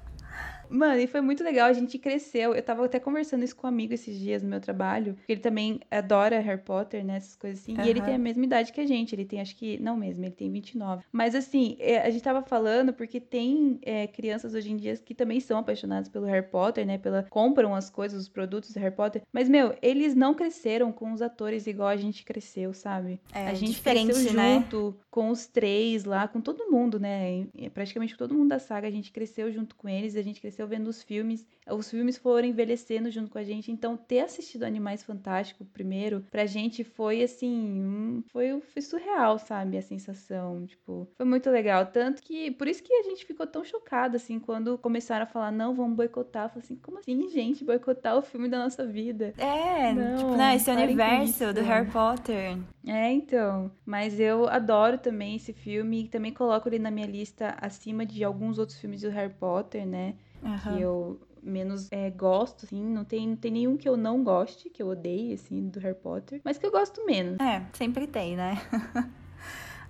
Mano, 0.71 1.01
e 1.01 1.07
foi 1.07 1.21
muito 1.21 1.43
legal, 1.43 1.69
a 1.69 1.73
gente 1.73 1.99
cresceu. 1.99 2.55
Eu 2.55 2.63
tava 2.63 2.85
até 2.85 2.99
conversando 2.99 3.45
isso 3.45 3.57
com 3.57 3.67
um 3.67 3.71
amigo 3.71 3.93
esses 3.93 4.19
dias 4.19 4.43
no 4.43 4.49
meu 4.49 4.61
trabalho, 4.61 5.17
ele 5.29 5.41
também 5.41 5.81
adora 5.91 6.39
Harry 6.41 6.63
Potter, 6.63 7.05
né, 7.05 7.17
essas 7.17 7.37
coisas 7.37 7.61
assim. 7.61 7.77
Uhum. 7.77 7.85
E 7.85 7.91
ele 7.91 8.01
tem 8.01 8.15
a 8.15 8.19
mesma 8.19 8.45
idade 8.45 8.73
que 8.73 8.81
a 8.81 8.87
gente, 8.87 9.15
ele 9.15 9.25
tem, 9.25 9.41
acho 9.41 9.57
que, 9.57 9.79
não 9.79 9.97
mesmo, 9.97 10.25
ele 10.25 10.35
tem 10.35 10.51
29. 10.51 11.05
Mas 11.11 11.35
assim, 11.35 11.77
é, 11.79 11.99
a 11.99 12.11
gente 12.11 12.23
tava 12.23 12.43
falando 12.43 12.93
porque 12.93 13.21
tem 13.21 13.79
é, 13.83 14.07
crianças 14.07 14.55
hoje 14.55 14.71
em 14.71 14.77
dia 14.77 14.97
que 14.97 15.15
também 15.15 15.41
são 15.41 15.59
apaixonadas 15.59 16.09
pelo 16.09 16.27
Harry 16.27 16.47
Potter, 16.47 16.87
né, 16.87 16.99
pela 16.99 17.25
compram 17.25 17.75
as 17.75 17.91
coisas, 17.91 18.23
os 18.23 18.29
produtos 18.29 18.73
do 18.73 18.81
Harry 18.81 18.95
Potter. 18.95 19.23
Mas, 19.33 19.49
meu, 19.49 19.75
eles 19.83 20.15
não 20.15 20.35
cresceram 20.35 20.93
com 20.93 21.13
os 21.13 21.23
atores 21.23 21.67
igual 21.67 21.89
a 21.89 21.97
gente 21.97 22.25
cresceu, 22.25 22.73
sabe? 22.73 23.21
É, 23.33 23.49
a 23.49 23.55
gente 23.55 23.81
cresceu 23.81 24.33
né? 24.33 24.55
junto 24.55 24.97
com 25.11 25.31
os 25.31 25.47
três 25.47 26.05
lá, 26.05 26.29
com 26.29 26.41
todo 26.41 26.71
mundo, 26.71 26.99
né? 26.99 27.47
Praticamente 27.75 28.15
com 28.15 28.19
todo 28.19 28.35
mundo 28.35 28.49
da 28.49 28.59
saga, 28.59 28.87
a 28.87 28.91
gente 28.91 29.11
cresceu 29.11 29.51
junto 29.51 29.75
com 29.75 29.89
eles, 29.89 30.17
a 30.17 30.23
gente 30.23 30.41
cresceu 30.41 30.60
vendo 30.67 30.89
os 30.89 31.03
filmes 31.03 31.47
os 31.75 31.91
filmes 31.91 32.17
foram 32.17 32.49
envelhecendo 32.49 33.11
junto 33.11 33.31
com 33.31 33.39
a 33.39 33.45
gente. 33.45 33.71
Então, 33.71 33.97
ter 33.97 34.21
assistido 34.21 34.65
Animais 34.65 35.03
Fantásticos 35.03 35.67
primeiro, 35.73 36.25
pra 36.31 36.47
gente 36.47 36.85
foi 36.85 37.23
assim, 37.23 38.25
foi, 38.31 38.61
foi 38.61 38.83
surreal, 38.83 39.39
sabe? 39.39 39.79
A 39.79 39.83
sensação, 39.83 40.67
tipo, 40.67 41.09
foi 41.17 41.27
muito 41.27 41.51
legal. 41.51 41.87
Tanto 41.87 42.23
que, 42.23 42.51
por 42.51 42.67
isso 42.67 42.83
que 42.83 42.93
a 42.93 43.03
gente 43.03 43.25
ficou 43.25 43.47
tão 43.47 43.65
chocada, 43.65 44.17
assim, 44.17 44.39
quando 44.39 44.79
começaram 44.79 45.25
a 45.25 45.29
falar, 45.29 45.53
não, 45.53 45.75
vamos 45.75 45.97
boicotar. 45.97 46.47
Eu 46.47 46.49
falei 46.51 46.65
assim, 46.65 46.77
como 46.77 46.99
assim, 46.99 47.29
gente, 47.29 47.65
boicotar 47.65 48.17
o 48.17 48.23
filme 48.23 48.49
da 48.49 48.59
nossa 48.59 48.87
vida? 48.87 49.33
É, 49.39 49.93
não, 49.93 50.17
tipo, 50.17 50.37
né, 50.37 50.57
esse 50.57 50.71
universo 50.71 51.53
do 51.53 51.61
Harry 51.63 51.91
Potter. 51.91 52.59
É, 52.87 53.13
então. 53.13 53.71
Mas 53.85 54.19
eu 54.19 54.49
adoro 54.49 54.99
também 54.99 55.37
esse 55.37 55.53
filme 55.53 56.05
e 56.05 56.09
também 56.09 56.33
coloco 56.33 56.69
ele 56.69 56.79
na 56.79 56.91
minha 56.91 57.07
lista 57.07 57.57
acima 57.61 58.05
de 58.07 58.25
alguns 58.25 58.59
outros 58.59 58.79
filmes 58.79 59.03
do 59.03 59.11
Harry 59.11 59.33
Potter, 59.33 59.87
né? 59.87 60.15
Uhum. 60.43 60.59
Que 60.59 60.81
eu 60.81 61.21
menos 61.43 61.89
é, 61.91 62.11
gosto, 62.11 62.65
assim. 62.65 62.83
Não 62.83 63.05
tem, 63.05 63.29
não 63.29 63.37
tem 63.37 63.51
nenhum 63.51 63.77
que 63.77 63.89
eu 63.89 63.97
não 63.97 64.23
goste, 64.23 64.69
que 64.69 64.83
eu 64.83 64.89
odeie, 64.89 65.33
assim, 65.35 65.69
do 65.69 65.81
Harry 65.81 65.95
Potter. 65.95 66.41
Mas 66.45 66.59
que 66.59 66.67
eu 66.67 66.71
gosto 66.71 67.05
menos. 67.05 67.39
É, 67.41 67.63
sempre 67.73 68.07
tem, 68.07 68.37
né? 68.37 68.61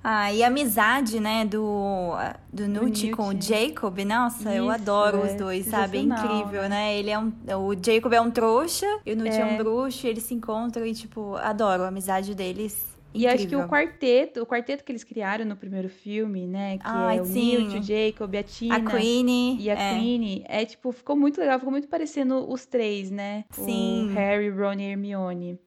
Ah, 0.03 0.33
e 0.33 0.43
a 0.43 0.47
amizade, 0.47 1.21
né, 1.21 1.45
do, 1.45 2.15
do 2.51 2.67
Newt 2.67 3.11
com 3.11 3.29
o 3.29 3.39
Jacob, 3.39 3.99
nossa, 3.99 4.49
Isso, 4.49 4.49
eu 4.49 4.71
adoro 4.71 5.19
é 5.19 5.27
os 5.27 5.35
dois, 5.35 5.67
sabe? 5.67 5.99
É 5.99 6.01
incrível, 6.01 6.69
né? 6.71 6.99
Ele 6.99 7.11
é 7.11 7.19
um. 7.19 7.31
O 7.59 7.75
Jacob 7.75 8.11
é 8.15 8.21
um 8.21 8.31
trouxa 8.31 8.87
e 9.05 9.13
o 9.13 9.17
Newt 9.17 9.37
é, 9.37 9.41
é 9.41 9.45
um 9.45 9.59
bruxo, 9.59 10.07
eles 10.07 10.23
se 10.23 10.33
encontram 10.33 10.87
e, 10.87 10.95
tipo, 10.95 11.37
adoro 11.37 11.83
a 11.83 11.89
amizade 11.89 12.35
deles. 12.35 12.83
E 13.13 13.27
acho 13.27 13.47
que 13.47 13.57
o 13.57 13.67
quarteto, 13.69 14.43
o 14.43 14.47
quarteto 14.47 14.85
que 14.85 14.93
eles 14.93 15.05
criaram 15.05 15.45
no 15.45 15.57
primeiro 15.57 15.89
filme, 15.89 16.47
né? 16.47 16.79
Que 16.79 16.85
Ai, 16.85 17.19
é 17.19 17.23
o 17.23 17.25
sim. 17.25 17.57
Newt, 17.59 17.79
o 17.79 17.83
Jacob, 17.83 18.35
a 18.37 18.43
Tina. 18.43 18.77
A 18.77 18.81
Queenie. 18.81 19.57
E 19.61 19.71
a 19.71 19.75
é. 19.75 19.95
Queenie. 19.95 20.45
É, 20.49 20.65
tipo, 20.65 20.93
ficou 20.93 21.17
muito 21.17 21.41
legal, 21.41 21.59
ficou 21.59 21.73
muito 21.73 21.89
parecendo 21.89 22.51
os 22.51 22.67
três, 22.67 23.11
né? 23.11 23.45
Sim. 23.51 24.11
O 24.11 24.15
Harry, 24.15 24.49
Ron 24.51 24.75
e 24.75 24.83
Hermione. 24.85 25.59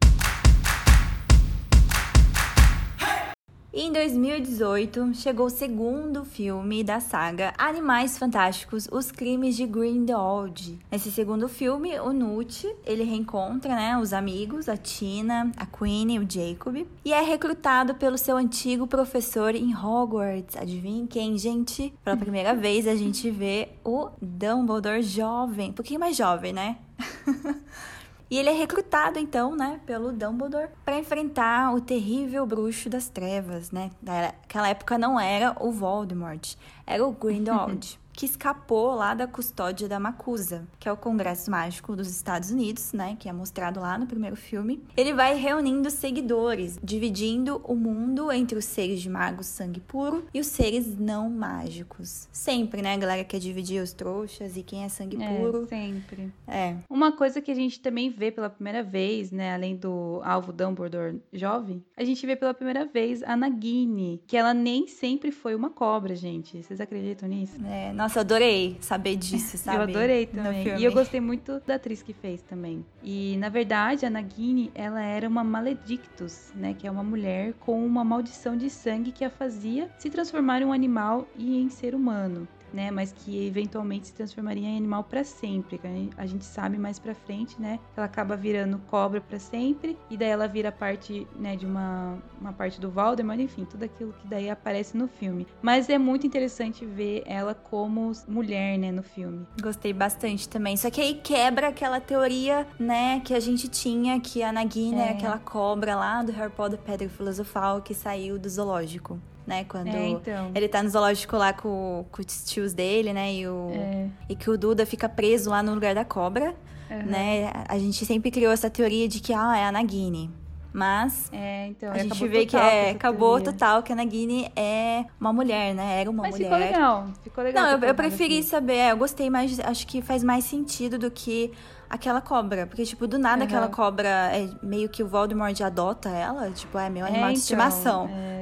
E 3.75 3.81
em 3.81 3.91
2018 3.91 5.15
chegou 5.15 5.47
o 5.47 5.49
segundo 5.49 6.23
filme 6.23 6.83
da 6.83 6.99
saga 6.99 7.55
Animais 7.57 8.19
Fantásticos: 8.19 8.87
Os 8.91 9.11
Crimes 9.11 9.55
de 9.55 9.65
Grindelwald. 9.65 10.77
Nesse 10.91 11.11
segundo 11.11 11.49
filme, 11.49 11.99
o 11.99 12.11
Newt, 12.11 12.71
ele 12.85 13.03
reencontra, 13.03 13.75
né, 13.75 13.97
os 13.97 14.13
amigos, 14.13 14.69
a 14.69 14.77
Tina, 14.77 15.51
a 15.57 15.65
Queen 15.65 16.13
e 16.13 16.19
o 16.19 16.27
Jacob, 16.29 16.85
e 17.03 17.11
é 17.11 17.21
recrutado 17.21 17.95
pelo 17.95 18.15
seu 18.15 18.37
antigo 18.37 18.85
professor 18.85 19.55
em 19.55 19.75
Hogwarts. 19.75 20.55
Adivinha 20.55 21.07
quem, 21.07 21.35
gente? 21.39 21.91
Pela 22.05 22.15
primeira 22.15 22.53
vez 22.55 22.87
a 22.87 22.95
gente 22.95 23.31
vê 23.31 23.69
o 23.83 24.09
Dumbledore 24.21 25.01
jovem, 25.01 25.71
um 25.71 25.73
pouquinho 25.73 25.99
mais 25.99 26.15
jovem, 26.15 26.53
né? 26.53 26.77
E 28.33 28.37
ele 28.39 28.49
é 28.49 28.53
recrutado 28.53 29.19
então, 29.19 29.55
né, 29.55 29.79
pelo 29.85 30.11
Dumbledore 30.11 30.67
para 30.83 30.97
enfrentar 30.97 31.71
o 31.71 31.79
terrível 31.79 32.47
bruxo 32.47 32.89
das 32.89 33.07
trevas, 33.07 33.69
né? 33.69 33.91
Naquela 34.01 34.69
época 34.69 34.97
não 34.97 35.19
era 35.19 35.55
o 35.59 35.71
Voldemort, 35.71 36.55
era 36.83 37.05
o 37.05 37.11
Grindelwald. 37.11 37.99
que 38.13 38.25
escapou 38.25 38.95
lá 38.95 39.13
da 39.13 39.27
custódia 39.27 39.89
da 39.89 39.99
Macusa, 39.99 40.67
que 40.79 40.87
é 40.87 40.91
o 40.91 40.97
Congresso 40.97 41.49
Mágico 41.49 41.95
dos 41.95 42.09
Estados 42.09 42.51
Unidos, 42.51 42.93
né, 42.93 43.17
que 43.19 43.27
é 43.27 43.33
mostrado 43.33 43.79
lá 43.79 43.97
no 43.97 44.05
primeiro 44.05 44.35
filme. 44.35 44.83
Ele 44.95 45.13
vai 45.13 45.35
reunindo 45.35 45.89
seguidores, 45.89 46.79
dividindo 46.83 47.61
o 47.63 47.75
mundo 47.75 48.31
entre 48.31 48.57
os 48.57 48.65
seres 48.65 49.01
de 49.01 49.09
magos 49.09 49.47
sangue 49.47 49.79
puro 49.79 50.25
e 50.33 50.39
os 50.39 50.47
seres 50.47 50.97
não 50.97 51.29
mágicos. 51.29 52.27
Sempre, 52.31 52.81
né, 52.81 52.93
a 52.93 52.97
galera 52.97 53.23
quer 53.23 53.39
dividir 53.39 53.81
os 53.81 53.93
trouxas 53.93 54.55
e 54.55 54.63
quem 54.63 54.83
é 54.83 54.89
sangue 54.89 55.21
é, 55.21 55.37
puro. 55.37 55.67
Sempre. 55.67 56.31
É. 56.47 56.75
Uma 56.89 57.11
coisa 57.11 57.41
que 57.41 57.51
a 57.51 57.55
gente 57.55 57.79
também 57.79 58.09
vê 58.09 58.31
pela 58.31 58.49
primeira 58.49 58.83
vez, 58.83 59.31
né, 59.31 59.53
além 59.53 59.75
do 59.75 60.21
alvo 60.23 60.53
Dumbledore 60.53 61.19
jovem, 61.31 61.83
a 61.97 62.03
gente 62.03 62.25
vê 62.25 62.35
pela 62.35 62.53
primeira 62.53 62.85
vez 62.85 63.23
a 63.23 63.35
Nagini, 63.35 64.21
que 64.27 64.37
ela 64.37 64.53
nem 64.53 64.87
sempre 64.87 65.31
foi 65.31 65.55
uma 65.55 65.69
cobra, 65.69 66.15
gente. 66.15 66.61
Vocês 66.61 66.79
acreditam 66.79 67.27
nisso? 67.27 67.59
É, 67.65 67.91
nossa, 68.03 68.19
adorei 68.19 68.77
saber 68.81 69.15
disso, 69.15 69.57
sabe? 69.57 69.77
Eu 69.77 69.81
adorei 69.83 70.25
também. 70.25 70.77
E 70.77 70.83
eu 70.83 70.91
gostei 70.91 71.21
muito 71.21 71.61
da 71.65 71.75
atriz 71.75 72.01
que 72.01 72.13
fez 72.13 72.41
também. 72.41 72.85
E, 73.01 73.37
na 73.37 73.47
verdade, 73.47 74.05
a 74.05 74.09
Nagini, 74.09 74.71
ela 74.75 75.01
era 75.01 75.27
uma 75.27 75.43
maledictus, 75.43 76.51
né? 76.53 76.75
Que 76.77 76.85
é 76.85 76.91
uma 76.91 77.03
mulher 77.03 77.53
com 77.61 77.85
uma 77.85 78.03
maldição 78.03 78.57
de 78.57 78.69
sangue 78.69 79.11
que 79.11 79.23
a 79.23 79.29
fazia 79.29 79.89
se 79.97 80.09
transformar 80.09 80.61
em 80.61 80.65
um 80.65 80.73
animal 80.73 81.25
e 81.37 81.61
em 81.61 81.69
ser 81.69 81.95
humano 81.95 82.47
né? 82.73 82.91
Mas 82.91 83.11
que 83.11 83.45
eventualmente 83.45 84.07
se 84.07 84.13
transformaria 84.13 84.67
em 84.67 84.77
animal 84.77 85.03
para 85.03 85.23
sempre. 85.23 85.79
A 86.17 86.25
gente 86.25 86.45
sabe 86.45 86.77
mais 86.77 86.99
para 86.99 87.13
frente, 87.13 87.59
né? 87.61 87.79
Ela 87.95 88.05
acaba 88.05 88.35
virando 88.35 88.77
cobra 88.87 89.21
para 89.21 89.39
sempre 89.39 89.97
e 90.09 90.17
daí 90.17 90.29
ela 90.29 90.47
vira 90.47 90.71
parte, 90.71 91.27
né, 91.35 91.55
de 91.55 91.65
uma, 91.65 92.17
uma 92.39 92.53
parte 92.53 92.79
do 92.79 92.89
Voldemort, 92.89 93.39
enfim, 93.39 93.65
tudo 93.65 93.83
aquilo 93.83 94.13
que 94.13 94.27
daí 94.27 94.49
aparece 94.49 94.97
no 94.97 95.07
filme. 95.07 95.47
Mas 95.61 95.89
é 95.89 95.97
muito 95.97 96.25
interessante 96.25 96.85
ver 96.85 97.23
ela 97.25 97.53
como 97.53 98.11
mulher, 98.27 98.77
né, 98.77 98.91
no 98.91 99.03
filme. 99.03 99.45
Gostei 99.61 99.93
bastante 99.93 100.47
também. 100.47 100.75
Só 100.77 100.89
que 100.89 101.01
aí 101.01 101.15
quebra 101.15 101.69
aquela 101.69 101.99
teoria, 101.99 102.67
né, 102.79 103.19
que 103.21 103.33
a 103.33 103.39
gente 103.39 103.67
tinha 103.67 104.19
que 104.19 104.41
a 104.41 104.51
Nagini 104.51 104.99
é, 104.99 105.07
é 105.07 105.09
aquela 105.11 105.39
cobra 105.39 105.95
lá 105.95 106.23
do 106.23 106.31
Harry 106.31 106.51
Potter 106.51 106.79
Pedra 106.79 107.09
Filosofal 107.09 107.81
que 107.81 107.93
saiu 107.93 108.39
do 108.39 108.49
zoológico 108.49 109.19
né? 109.45 109.63
Quando 109.65 109.87
é, 109.87 110.07
então. 110.07 110.51
ele 110.55 110.67
tá 110.67 110.81
no 110.81 110.89
zoológico 110.89 111.35
lá 111.37 111.53
com, 111.53 112.05
com 112.11 112.21
os 112.21 112.43
tios 112.45 112.73
dele, 112.73 113.13
né? 113.13 113.33
E, 113.33 113.47
o, 113.47 113.71
é. 113.73 114.07
e 114.29 114.35
que 114.35 114.49
o 114.49 114.57
Duda 114.57 114.85
fica 114.85 115.07
preso 115.09 115.49
lá 115.49 115.61
no 115.61 115.73
lugar 115.73 115.93
da 115.93 116.05
cobra, 116.05 116.55
uhum. 116.89 117.05
né? 117.05 117.51
A 117.67 117.77
gente 117.77 118.05
sempre 118.05 118.31
criou 118.31 118.51
essa 118.51 118.69
teoria 118.69 119.07
de 119.07 119.19
que, 119.19 119.33
ah, 119.33 119.57
é 119.57 119.65
a 119.65 119.71
Nagini. 119.71 120.29
Mas 120.73 121.29
é, 121.31 121.67
então, 121.67 121.91
a 121.91 121.97
gente 121.99 122.27
vê 122.27 122.47
que 122.47 122.57
é, 122.57 122.89
acabou 122.89 123.35
teoria. 123.35 123.53
total 123.53 123.83
que 123.83 123.93
a 123.93 123.95
Nagini 123.95 124.51
é 124.55 125.05
uma 125.21 125.31
mulher, 125.31 125.75
né? 125.75 126.01
Era 126.01 126.09
uma 126.09 126.23
Mas 126.23 126.31
mulher. 126.31 126.45
ficou 126.45 126.57
legal. 126.57 127.07
Ficou 127.21 127.43
legal. 127.43 127.63
Não, 127.63 127.71
eu, 127.73 127.83
eu 127.89 127.93
preferi 127.93 128.39
assim. 128.39 128.49
saber. 128.49 128.77
É, 128.77 128.91
eu 128.91 128.97
gostei 128.97 129.29
mais. 129.29 129.59
Acho 129.59 129.85
que 129.85 130.01
faz 130.01 130.23
mais 130.23 130.45
sentido 130.45 130.97
do 130.97 131.11
que 131.11 131.51
aquela 131.87 132.19
cobra. 132.21 132.65
Porque, 132.65 132.83
tipo, 132.85 133.05
do 133.05 133.19
nada 133.19 133.41
uhum. 133.41 133.47
aquela 133.47 133.67
cobra 133.67 134.09
é 134.09 134.49
meio 134.63 134.89
que 134.89 135.03
o 135.03 135.07
Voldemort 135.07 135.61
adota 135.61 136.09
ela. 136.09 136.49
Tipo, 136.49 136.79
é 136.79 136.89
meu 136.89 137.05
animal 137.05 137.29
é, 137.29 137.33
de 137.33 137.39
então, 137.39 137.41
estimação. 137.41 138.09
É... 138.11 138.41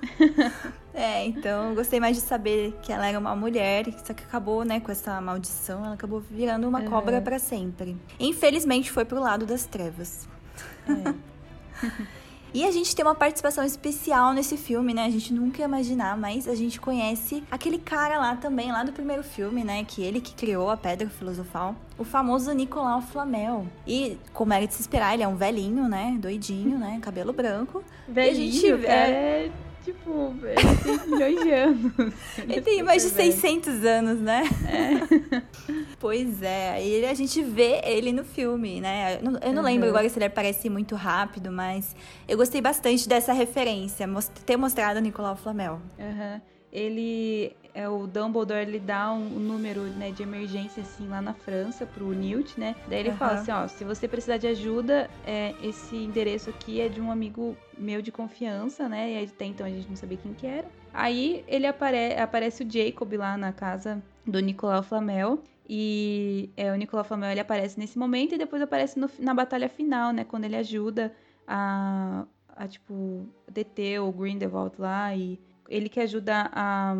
É, 0.96 1.26
então 1.26 1.74
gostei 1.74 2.00
mais 2.00 2.16
de 2.16 2.22
saber 2.22 2.74
que 2.80 2.90
ela 2.90 3.06
era 3.06 3.18
uma 3.18 3.36
mulher, 3.36 3.84
só 4.02 4.14
que 4.14 4.24
acabou, 4.24 4.64
né, 4.64 4.80
com 4.80 4.90
essa 4.90 5.20
maldição, 5.20 5.84
ela 5.84 5.92
acabou 5.92 6.20
virando 6.20 6.66
uma 6.66 6.80
uhum. 6.80 6.88
cobra 6.88 7.20
para 7.20 7.38
sempre. 7.38 7.94
Infelizmente 8.18 8.90
foi 8.90 9.04
pro 9.04 9.20
lado 9.20 9.44
das 9.44 9.66
trevas. 9.66 10.26
É. 10.88 11.14
E 12.54 12.64
a 12.64 12.70
gente 12.70 12.96
tem 12.96 13.04
uma 13.04 13.14
participação 13.14 13.62
especial 13.64 14.32
nesse 14.32 14.56
filme, 14.56 14.94
né? 14.94 15.04
A 15.04 15.10
gente 15.10 15.30
nunca 15.30 15.60
ia 15.60 15.66
imaginar, 15.66 16.16
mas 16.16 16.48
a 16.48 16.54
gente 16.54 16.80
conhece 16.80 17.44
aquele 17.50 17.76
cara 17.76 18.18
lá 18.18 18.34
também, 18.34 18.72
lá 18.72 18.82
do 18.82 18.92
primeiro 18.92 19.22
filme, 19.22 19.62
né? 19.62 19.84
Que 19.84 20.02
ele 20.02 20.22
que 20.22 20.34
criou 20.34 20.70
a 20.70 20.76
Pedra 20.76 21.06
Filosofal. 21.06 21.76
O 21.98 22.04
famoso 22.04 22.50
Nicolau 22.52 23.02
Flamel. 23.02 23.66
E, 23.86 24.16
como 24.32 24.54
era 24.54 24.66
de 24.66 24.72
se 24.72 24.80
esperar, 24.80 25.12
ele 25.12 25.22
é 25.22 25.28
um 25.28 25.36
velhinho, 25.36 25.86
né? 25.86 26.16
Doidinho, 26.18 26.78
né? 26.78 26.98
Cabelo 27.02 27.30
branco. 27.30 27.84
Velhinho, 28.08 28.46
e 28.46 28.72
a 28.72 28.76
gente... 28.76 28.86
é 28.86 29.52
tipo, 29.86 30.34
ele 30.42 30.76
tem 30.82 31.08
milhões 31.08 31.42
de 31.42 31.50
anos. 31.52 31.92
Ele 32.38 32.60
tem 32.60 32.82
mais 32.82 33.02
de 33.02 33.10
600 33.10 33.84
anos, 33.84 34.20
né? 34.20 34.42
É. 34.66 35.42
pois 36.00 36.42
é, 36.42 36.84
e 36.84 37.06
a 37.06 37.14
gente 37.14 37.42
vê 37.42 37.80
ele 37.84 38.12
no 38.12 38.24
filme, 38.24 38.80
né? 38.80 39.16
Eu 39.16 39.22
não, 39.22 39.40
eu 39.40 39.52
não 39.52 39.62
uhum. 39.62 39.66
lembro 39.66 39.88
agora 39.88 40.08
se 40.08 40.18
ele 40.18 40.26
aparece 40.26 40.68
muito 40.68 40.94
rápido, 40.94 41.52
mas 41.52 41.94
eu 42.28 42.36
gostei 42.36 42.60
bastante 42.60 43.08
dessa 43.08 43.32
referência, 43.32 44.08
ter 44.44 44.56
mostrado 44.56 44.98
o 44.98 45.02
Nicolau 45.02 45.36
Flamel. 45.36 45.80
Uhum. 45.98 46.40
Ele 46.72 47.56
é 47.76 47.86
o 47.86 48.06
Dumbledore 48.06 48.62
ele 48.62 48.80
dá 48.80 49.12
um, 49.12 49.36
um, 49.36 49.38
número 49.38 49.82
né, 49.82 50.10
de 50.10 50.22
emergência 50.22 50.82
assim 50.82 51.06
lá 51.08 51.20
na 51.20 51.34
França 51.34 51.84
pro 51.84 52.10
Newt, 52.12 52.58
né? 52.58 52.74
Daí 52.88 53.00
ele 53.00 53.10
uhum. 53.10 53.16
fala 53.16 53.32
assim, 53.34 53.52
ó, 53.52 53.68
se 53.68 53.84
você 53.84 54.08
precisar 54.08 54.38
de 54.38 54.46
ajuda, 54.46 55.10
é, 55.26 55.54
esse 55.62 55.94
endereço 55.94 56.48
aqui 56.48 56.80
é 56.80 56.88
de 56.88 57.02
um 57.02 57.10
amigo 57.10 57.54
meu 57.76 58.00
de 58.00 58.10
confiança, 58.10 58.88
né? 58.88 59.12
E 59.12 59.24
até 59.26 59.44
então 59.44 59.66
a 59.66 59.68
gente 59.68 59.86
não 59.90 59.96
sabia 59.96 60.16
quem 60.16 60.32
que 60.32 60.46
era. 60.46 60.66
Aí 60.94 61.44
ele 61.46 61.66
apare 61.66 62.18
aparece 62.18 62.64
o 62.64 62.70
Jacob 62.70 63.12
lá 63.12 63.36
na 63.36 63.52
casa 63.52 64.02
do 64.26 64.40
Nicolau 64.40 64.82
Flamel. 64.82 65.42
E 65.68 66.48
é, 66.56 66.72
o 66.72 66.76
Nicolau 66.76 67.04
Flamel 67.04 67.30
ele 67.30 67.40
aparece 67.40 67.78
nesse 67.78 67.98
momento 67.98 68.34
e 68.34 68.38
depois 68.38 68.62
aparece 68.62 68.98
no, 68.98 69.10
na 69.18 69.34
batalha 69.34 69.68
final, 69.68 70.12
né? 70.14 70.24
Quando 70.24 70.44
ele 70.44 70.56
ajuda 70.56 71.12
a, 71.46 72.24
a 72.56 72.66
tipo, 72.66 73.28
deter 73.52 74.00
o 74.00 74.10
Grindelwald 74.10 74.74
lá 74.78 75.14
e 75.14 75.38
ele 75.68 75.88
que 75.88 76.00
ajuda 76.00 76.50
a 76.52 76.94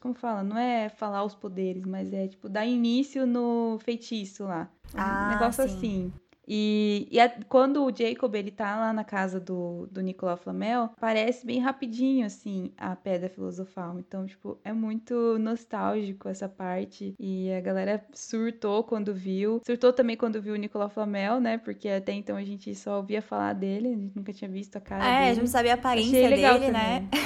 como 0.00 0.14
fala? 0.14 0.44
Não 0.44 0.56
é 0.56 0.88
falar 0.88 1.24
os 1.24 1.34
poderes, 1.34 1.84
mas 1.84 2.12
é 2.12 2.28
tipo 2.28 2.48
dar 2.48 2.64
início 2.66 3.26
no 3.26 3.78
feitiço 3.82 4.44
lá. 4.44 4.70
Ah, 4.94 5.26
um 5.26 5.32
negócio 5.32 5.68
sim. 5.68 5.76
assim. 5.76 6.12
E, 6.46 7.08
e 7.10 7.18
a, 7.18 7.28
quando 7.48 7.84
o 7.84 7.94
Jacob 7.94 8.34
ele 8.34 8.50
tá 8.50 8.76
lá 8.76 8.92
na 8.92 9.04
casa 9.04 9.40
do, 9.40 9.88
do 9.90 10.00
Nicolau 10.00 10.36
Flamel, 10.36 10.90
parece 11.00 11.44
bem 11.44 11.58
rapidinho, 11.58 12.24
assim, 12.26 12.72
a 12.76 12.94
Pedra 12.94 13.28
Filosofal. 13.28 13.98
Então, 13.98 14.26
tipo, 14.26 14.58
é 14.64 14.72
muito 14.72 15.38
nostálgico 15.38 16.28
essa 16.28 16.48
parte. 16.48 17.14
E 17.18 17.52
a 17.52 17.60
galera 17.60 18.04
surtou 18.12 18.84
quando 18.84 19.12
viu. 19.12 19.60
Surtou 19.64 19.92
também 19.92 20.16
quando 20.16 20.40
viu 20.40 20.54
o 20.54 20.56
Nicolau 20.56 20.88
Flamel, 20.88 21.40
né? 21.40 21.58
Porque 21.58 21.88
até 21.88 22.12
então 22.12 22.36
a 22.36 22.44
gente 22.44 22.74
só 22.74 22.98
ouvia 22.98 23.20
falar 23.20 23.52
dele, 23.52 23.88
a 23.88 23.96
gente 23.96 24.16
nunca 24.16 24.32
tinha 24.32 24.50
visto 24.50 24.76
a 24.76 24.80
cara 24.80 25.04
é, 25.04 25.06
dele. 25.06 25.16
É, 25.16 25.30
a 25.30 25.34
gente 25.34 25.42
não 25.42 25.50
sabia 25.50 25.72
a 25.72 25.74
aparência 25.74 26.28
dele, 26.28 26.70
né? 26.70 27.08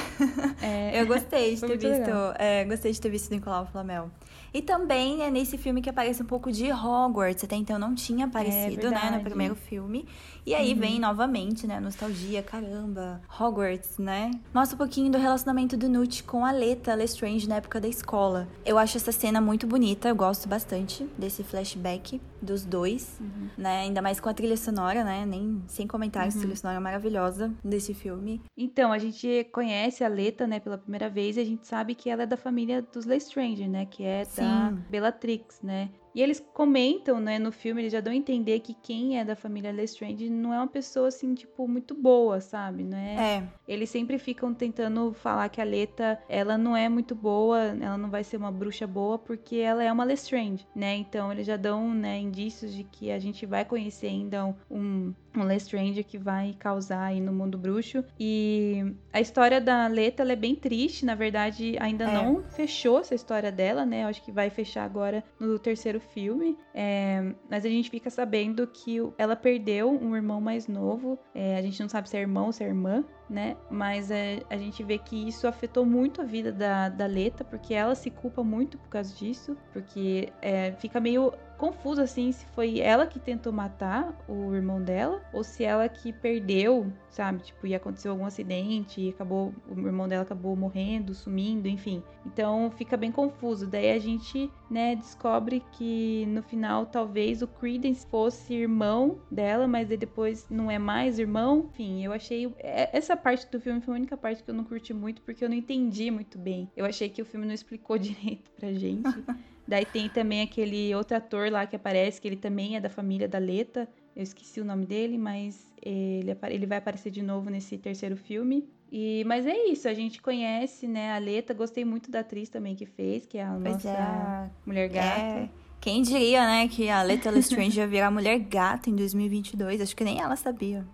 É, 0.61 1.01
Eu 1.01 1.07
gostei 1.07 1.55
de 1.55 1.61
ter 1.61 1.77
visto. 1.77 2.11
É, 2.37 2.63
gostei 2.65 2.91
de 2.91 3.01
ter 3.01 3.09
visto 3.09 3.31
o 3.31 3.33
Nicolau 3.33 3.65
Flamel. 3.65 4.11
E 4.53 4.61
também 4.61 5.23
é 5.23 5.31
nesse 5.31 5.57
filme 5.57 5.81
que 5.81 5.89
aparece 5.89 6.21
um 6.21 6.25
pouco 6.25 6.51
de 6.51 6.71
Hogwarts. 6.71 7.43
Até 7.43 7.55
então 7.55 7.79
não 7.79 7.95
tinha 7.95 8.25
aparecido, 8.25 8.87
é 8.87 8.89
né? 8.91 9.11
No 9.11 9.23
primeiro 9.23 9.55
filme. 9.55 10.05
E 10.45 10.55
aí 10.55 10.73
uhum. 10.73 10.79
vem 10.79 10.99
novamente, 10.99 11.67
né? 11.67 11.79
Nostalgia, 11.79 12.41
caramba. 12.41 13.21
Hogwarts, 13.39 13.97
né? 13.97 14.31
Mostra 14.53 14.75
um 14.75 14.77
pouquinho 14.77 15.11
do 15.11 15.17
relacionamento 15.17 15.77
do 15.77 15.87
Newt 15.87 16.23
com 16.23 16.45
a 16.45 16.51
Leta 16.51 16.93
Lestrange 16.95 17.47
na 17.47 17.57
época 17.57 17.79
da 17.79 17.87
escola. 17.87 18.47
Eu 18.65 18.77
acho 18.77 18.97
essa 18.97 19.11
cena 19.11 19.39
muito 19.39 19.67
bonita, 19.67 20.09
eu 20.09 20.15
gosto 20.15 20.47
bastante 20.47 21.07
desse 21.17 21.43
flashback 21.43 22.19
dos 22.41 22.65
dois, 22.65 23.17
uhum. 23.19 23.49
né? 23.57 23.81
Ainda 23.81 24.01
mais 24.01 24.19
com 24.19 24.29
a 24.29 24.33
trilha 24.33 24.57
sonora, 24.57 25.03
né? 25.03 25.25
Nem 25.25 25.61
sem 25.67 25.85
comentários, 25.85 26.35
uhum. 26.35 26.41
trilha 26.41 26.55
sonora 26.55 26.79
maravilhosa 26.79 27.53
desse 27.63 27.93
filme. 27.93 28.41
Então, 28.57 28.91
a 28.91 28.97
gente 28.97 29.47
conhece 29.51 30.03
a 30.03 30.07
Leta, 30.07 30.47
né, 30.47 30.59
pela 30.59 30.77
primeira 30.77 31.09
vez 31.09 31.37
e 31.37 31.41
a 31.41 31.45
gente 31.45 31.67
sabe 31.67 31.93
que 31.93 32.09
ela 32.09 32.23
é 32.23 32.25
da 32.25 32.37
família 32.37 32.81
dos 32.81 33.05
Lestrange, 33.05 33.67
né? 33.67 33.85
Que 33.85 34.03
é 34.03 34.23
Sim. 34.23 34.41
da 34.41 34.73
Bellatrix, 34.89 35.61
né? 35.61 35.89
E 36.13 36.21
eles 36.21 36.39
comentam, 36.53 37.19
né, 37.19 37.39
no 37.39 37.51
filme, 37.51 37.81
eles 37.81 37.91
já 37.91 38.01
dão 38.01 38.11
a 38.11 38.15
entender 38.15 38.59
que 38.59 38.73
quem 38.73 39.19
é 39.19 39.23
da 39.23 39.35
família 39.35 39.71
Lestrange 39.71 40.29
não 40.29 40.53
é 40.53 40.57
uma 40.57 40.67
pessoa, 40.67 41.07
assim, 41.07 41.33
tipo, 41.33 41.67
muito 41.67 41.95
boa, 41.95 42.41
sabe? 42.41 42.83
Não 42.83 42.97
é... 42.97 43.37
é. 43.37 43.43
Eles 43.67 43.89
sempre 43.89 44.17
ficam 44.17 44.53
tentando 44.53 45.13
falar 45.13 45.49
que 45.49 45.61
a 45.61 45.63
Leta, 45.63 46.21
ela 46.27 46.57
não 46.57 46.75
é 46.75 46.89
muito 46.89 47.15
boa, 47.15 47.59
ela 47.59 47.97
não 47.97 48.09
vai 48.09 48.23
ser 48.23 48.37
uma 48.37 48.51
bruxa 48.51 48.85
boa, 48.85 49.17
porque 49.17 49.57
ela 49.57 49.83
é 49.83 49.91
uma 49.91 50.03
Lestrange, 50.03 50.67
né? 50.75 50.95
Então, 50.95 51.31
eles 51.31 51.47
já 51.47 51.55
dão, 51.55 51.93
né, 51.93 52.19
indícios 52.19 52.73
de 52.73 52.83
que 52.83 53.11
a 53.11 53.19
gente 53.19 53.45
vai 53.45 53.63
conhecer 53.63 54.07
ainda 54.07 54.45
um, 54.45 54.55
um 54.69 55.13
Lestrange 55.35 56.03
que 56.03 56.17
vai 56.17 56.55
causar 56.59 57.03
aí 57.05 57.21
no 57.21 57.31
mundo 57.31 57.57
bruxo. 57.57 58.03
E 58.19 58.93
a 59.13 59.21
história 59.21 59.61
da 59.61 59.87
Leta, 59.87 60.23
é 60.23 60.35
bem 60.35 60.55
triste, 60.55 61.05
na 61.05 61.15
verdade, 61.15 61.75
ainda 61.79 62.05
é. 62.05 62.13
não 62.13 62.43
fechou 62.43 62.99
essa 62.99 63.15
história 63.15 63.51
dela, 63.51 63.85
né? 63.85 64.03
Eu 64.03 64.07
acho 64.07 64.23
que 64.23 64.31
vai 64.31 64.49
fechar 64.49 64.83
agora 64.83 65.23
no 65.39 65.57
terceiro 65.57 65.99
filme, 65.99 66.57
é, 66.73 67.33
mas 67.49 67.65
a 67.65 67.69
gente 67.69 67.89
fica 67.89 68.09
sabendo 68.09 68.67
que 68.67 68.97
ela 69.17 69.35
perdeu 69.35 69.91
um 69.91 70.15
irmão 70.15 70.41
mais 70.41 70.67
novo. 70.67 71.17
É, 71.33 71.57
a 71.57 71.61
gente 71.61 71.79
não 71.81 71.89
sabe 71.89 72.09
se 72.09 72.17
é 72.17 72.21
irmão 72.21 72.47
ou 72.47 72.51
se 72.51 72.63
é 72.63 72.67
irmã, 72.67 73.03
né? 73.29 73.55
Mas 73.69 74.11
é, 74.11 74.41
a 74.49 74.57
gente 74.57 74.83
vê 74.83 74.97
que 74.97 75.27
isso 75.27 75.47
afetou 75.47 75.85
muito 75.85 76.21
a 76.21 76.25
vida 76.25 76.51
da, 76.51 76.89
da 76.89 77.05
Leta, 77.05 77.43
porque 77.43 77.73
ela 77.73 77.95
se 77.95 78.09
culpa 78.09 78.43
muito 78.43 78.77
por 78.77 78.89
causa 78.89 79.13
disso, 79.15 79.57
porque 79.71 80.29
é, 80.41 80.73
fica 80.73 80.99
meio 80.99 81.33
confuso 81.61 82.01
assim 82.01 82.31
se 82.31 82.43
foi 82.47 82.79
ela 82.79 83.05
que 83.05 83.19
tentou 83.19 83.53
matar 83.53 84.17
o 84.27 84.51
irmão 84.55 84.81
dela 84.81 85.21
ou 85.31 85.43
se 85.43 85.63
ela 85.63 85.87
que 85.87 86.11
perdeu, 86.11 86.91
sabe? 87.07 87.43
Tipo, 87.43 87.67
e 87.67 87.75
aconteceu 87.75 88.11
algum 88.11 88.25
acidente 88.25 88.99
e 88.99 89.09
acabou 89.09 89.53
o 89.69 89.79
irmão 89.79 90.07
dela 90.07 90.23
acabou 90.23 90.55
morrendo, 90.55 91.13
sumindo, 91.13 91.67
enfim. 91.67 92.01
Então 92.25 92.71
fica 92.71 92.97
bem 92.97 93.11
confuso. 93.11 93.67
Daí 93.67 93.91
a 93.91 93.99
gente, 93.99 94.51
né, 94.71 94.95
descobre 94.95 95.63
que 95.73 96.25
no 96.29 96.41
final 96.41 96.87
talvez 96.87 97.43
o 97.43 97.47
Credence 97.47 98.07
fosse 98.07 98.55
irmão 98.55 99.19
dela, 99.29 99.67
mas 99.67 99.87
depois 99.87 100.47
não 100.49 100.71
é 100.71 100.79
mais 100.79 101.19
irmão. 101.19 101.69
Enfim, 101.71 102.03
eu 102.03 102.11
achei 102.11 102.51
é, 102.57 102.89
essa 102.97 103.15
parte 103.15 103.47
do 103.51 103.61
filme 103.61 103.81
foi 103.81 103.93
a 103.93 103.97
única 103.97 104.17
parte 104.17 104.41
que 104.41 104.49
eu 104.49 104.55
não 104.55 104.63
curti 104.63 104.95
muito 104.95 105.21
porque 105.21 105.45
eu 105.45 105.49
não 105.49 105.55
entendi 105.55 106.09
muito 106.09 106.39
bem. 106.39 106.71
Eu 106.75 106.85
achei 106.85 107.07
que 107.07 107.21
o 107.21 107.25
filme 107.25 107.45
não 107.45 107.53
explicou 107.53 107.99
direito 107.99 108.49
pra 108.51 108.73
gente. 108.73 109.03
Daí 109.71 109.85
tem 109.85 110.09
também 110.09 110.41
aquele 110.41 110.93
outro 110.93 111.15
ator 111.15 111.49
lá 111.49 111.65
que 111.65 111.77
aparece, 111.77 112.19
que 112.19 112.27
ele 112.27 112.35
também 112.35 112.75
é 112.75 112.81
da 112.81 112.89
família 112.89 113.25
da 113.25 113.37
Leta. 113.37 113.87
Eu 114.13 114.21
esqueci 114.21 114.59
o 114.59 114.65
nome 114.65 114.85
dele, 114.85 115.17
mas 115.17 115.73
ele, 115.81 116.37
ele 116.49 116.65
vai 116.65 116.79
aparecer 116.79 117.09
de 117.09 117.21
novo 117.21 117.49
nesse 117.49 117.77
terceiro 117.77 118.17
filme. 118.17 118.67
E, 118.91 119.23
mas 119.25 119.47
é 119.47 119.55
isso, 119.67 119.87
a 119.87 119.93
gente 119.93 120.21
conhece, 120.21 120.89
né, 120.89 121.13
a 121.13 121.17
Leta. 121.17 121.53
Gostei 121.53 121.85
muito 121.85 122.11
da 122.11 122.19
atriz 122.19 122.49
também 122.49 122.75
que 122.75 122.85
fez, 122.85 123.25
que 123.25 123.37
é 123.37 123.45
a 123.45 123.51
pois 123.53 123.75
nossa 123.75 123.89
é. 123.89 124.49
mulher 124.65 124.89
gata. 124.89 125.39
É. 125.39 125.49
Quem 125.81 126.03
diria, 126.03 126.45
né, 126.45 126.67
que 126.67 126.89
a 126.89 127.01
Leta 127.01 127.31
Lestrange 127.31 127.79
ia 127.79 127.87
virar 127.87 128.11
mulher 128.11 128.37
gata 128.37 128.87
em 128.87 128.95
2022? 128.95 129.81
Acho 129.81 129.95
que 129.95 130.03
nem 130.03 130.21
ela 130.21 130.35
sabia. 130.35 130.85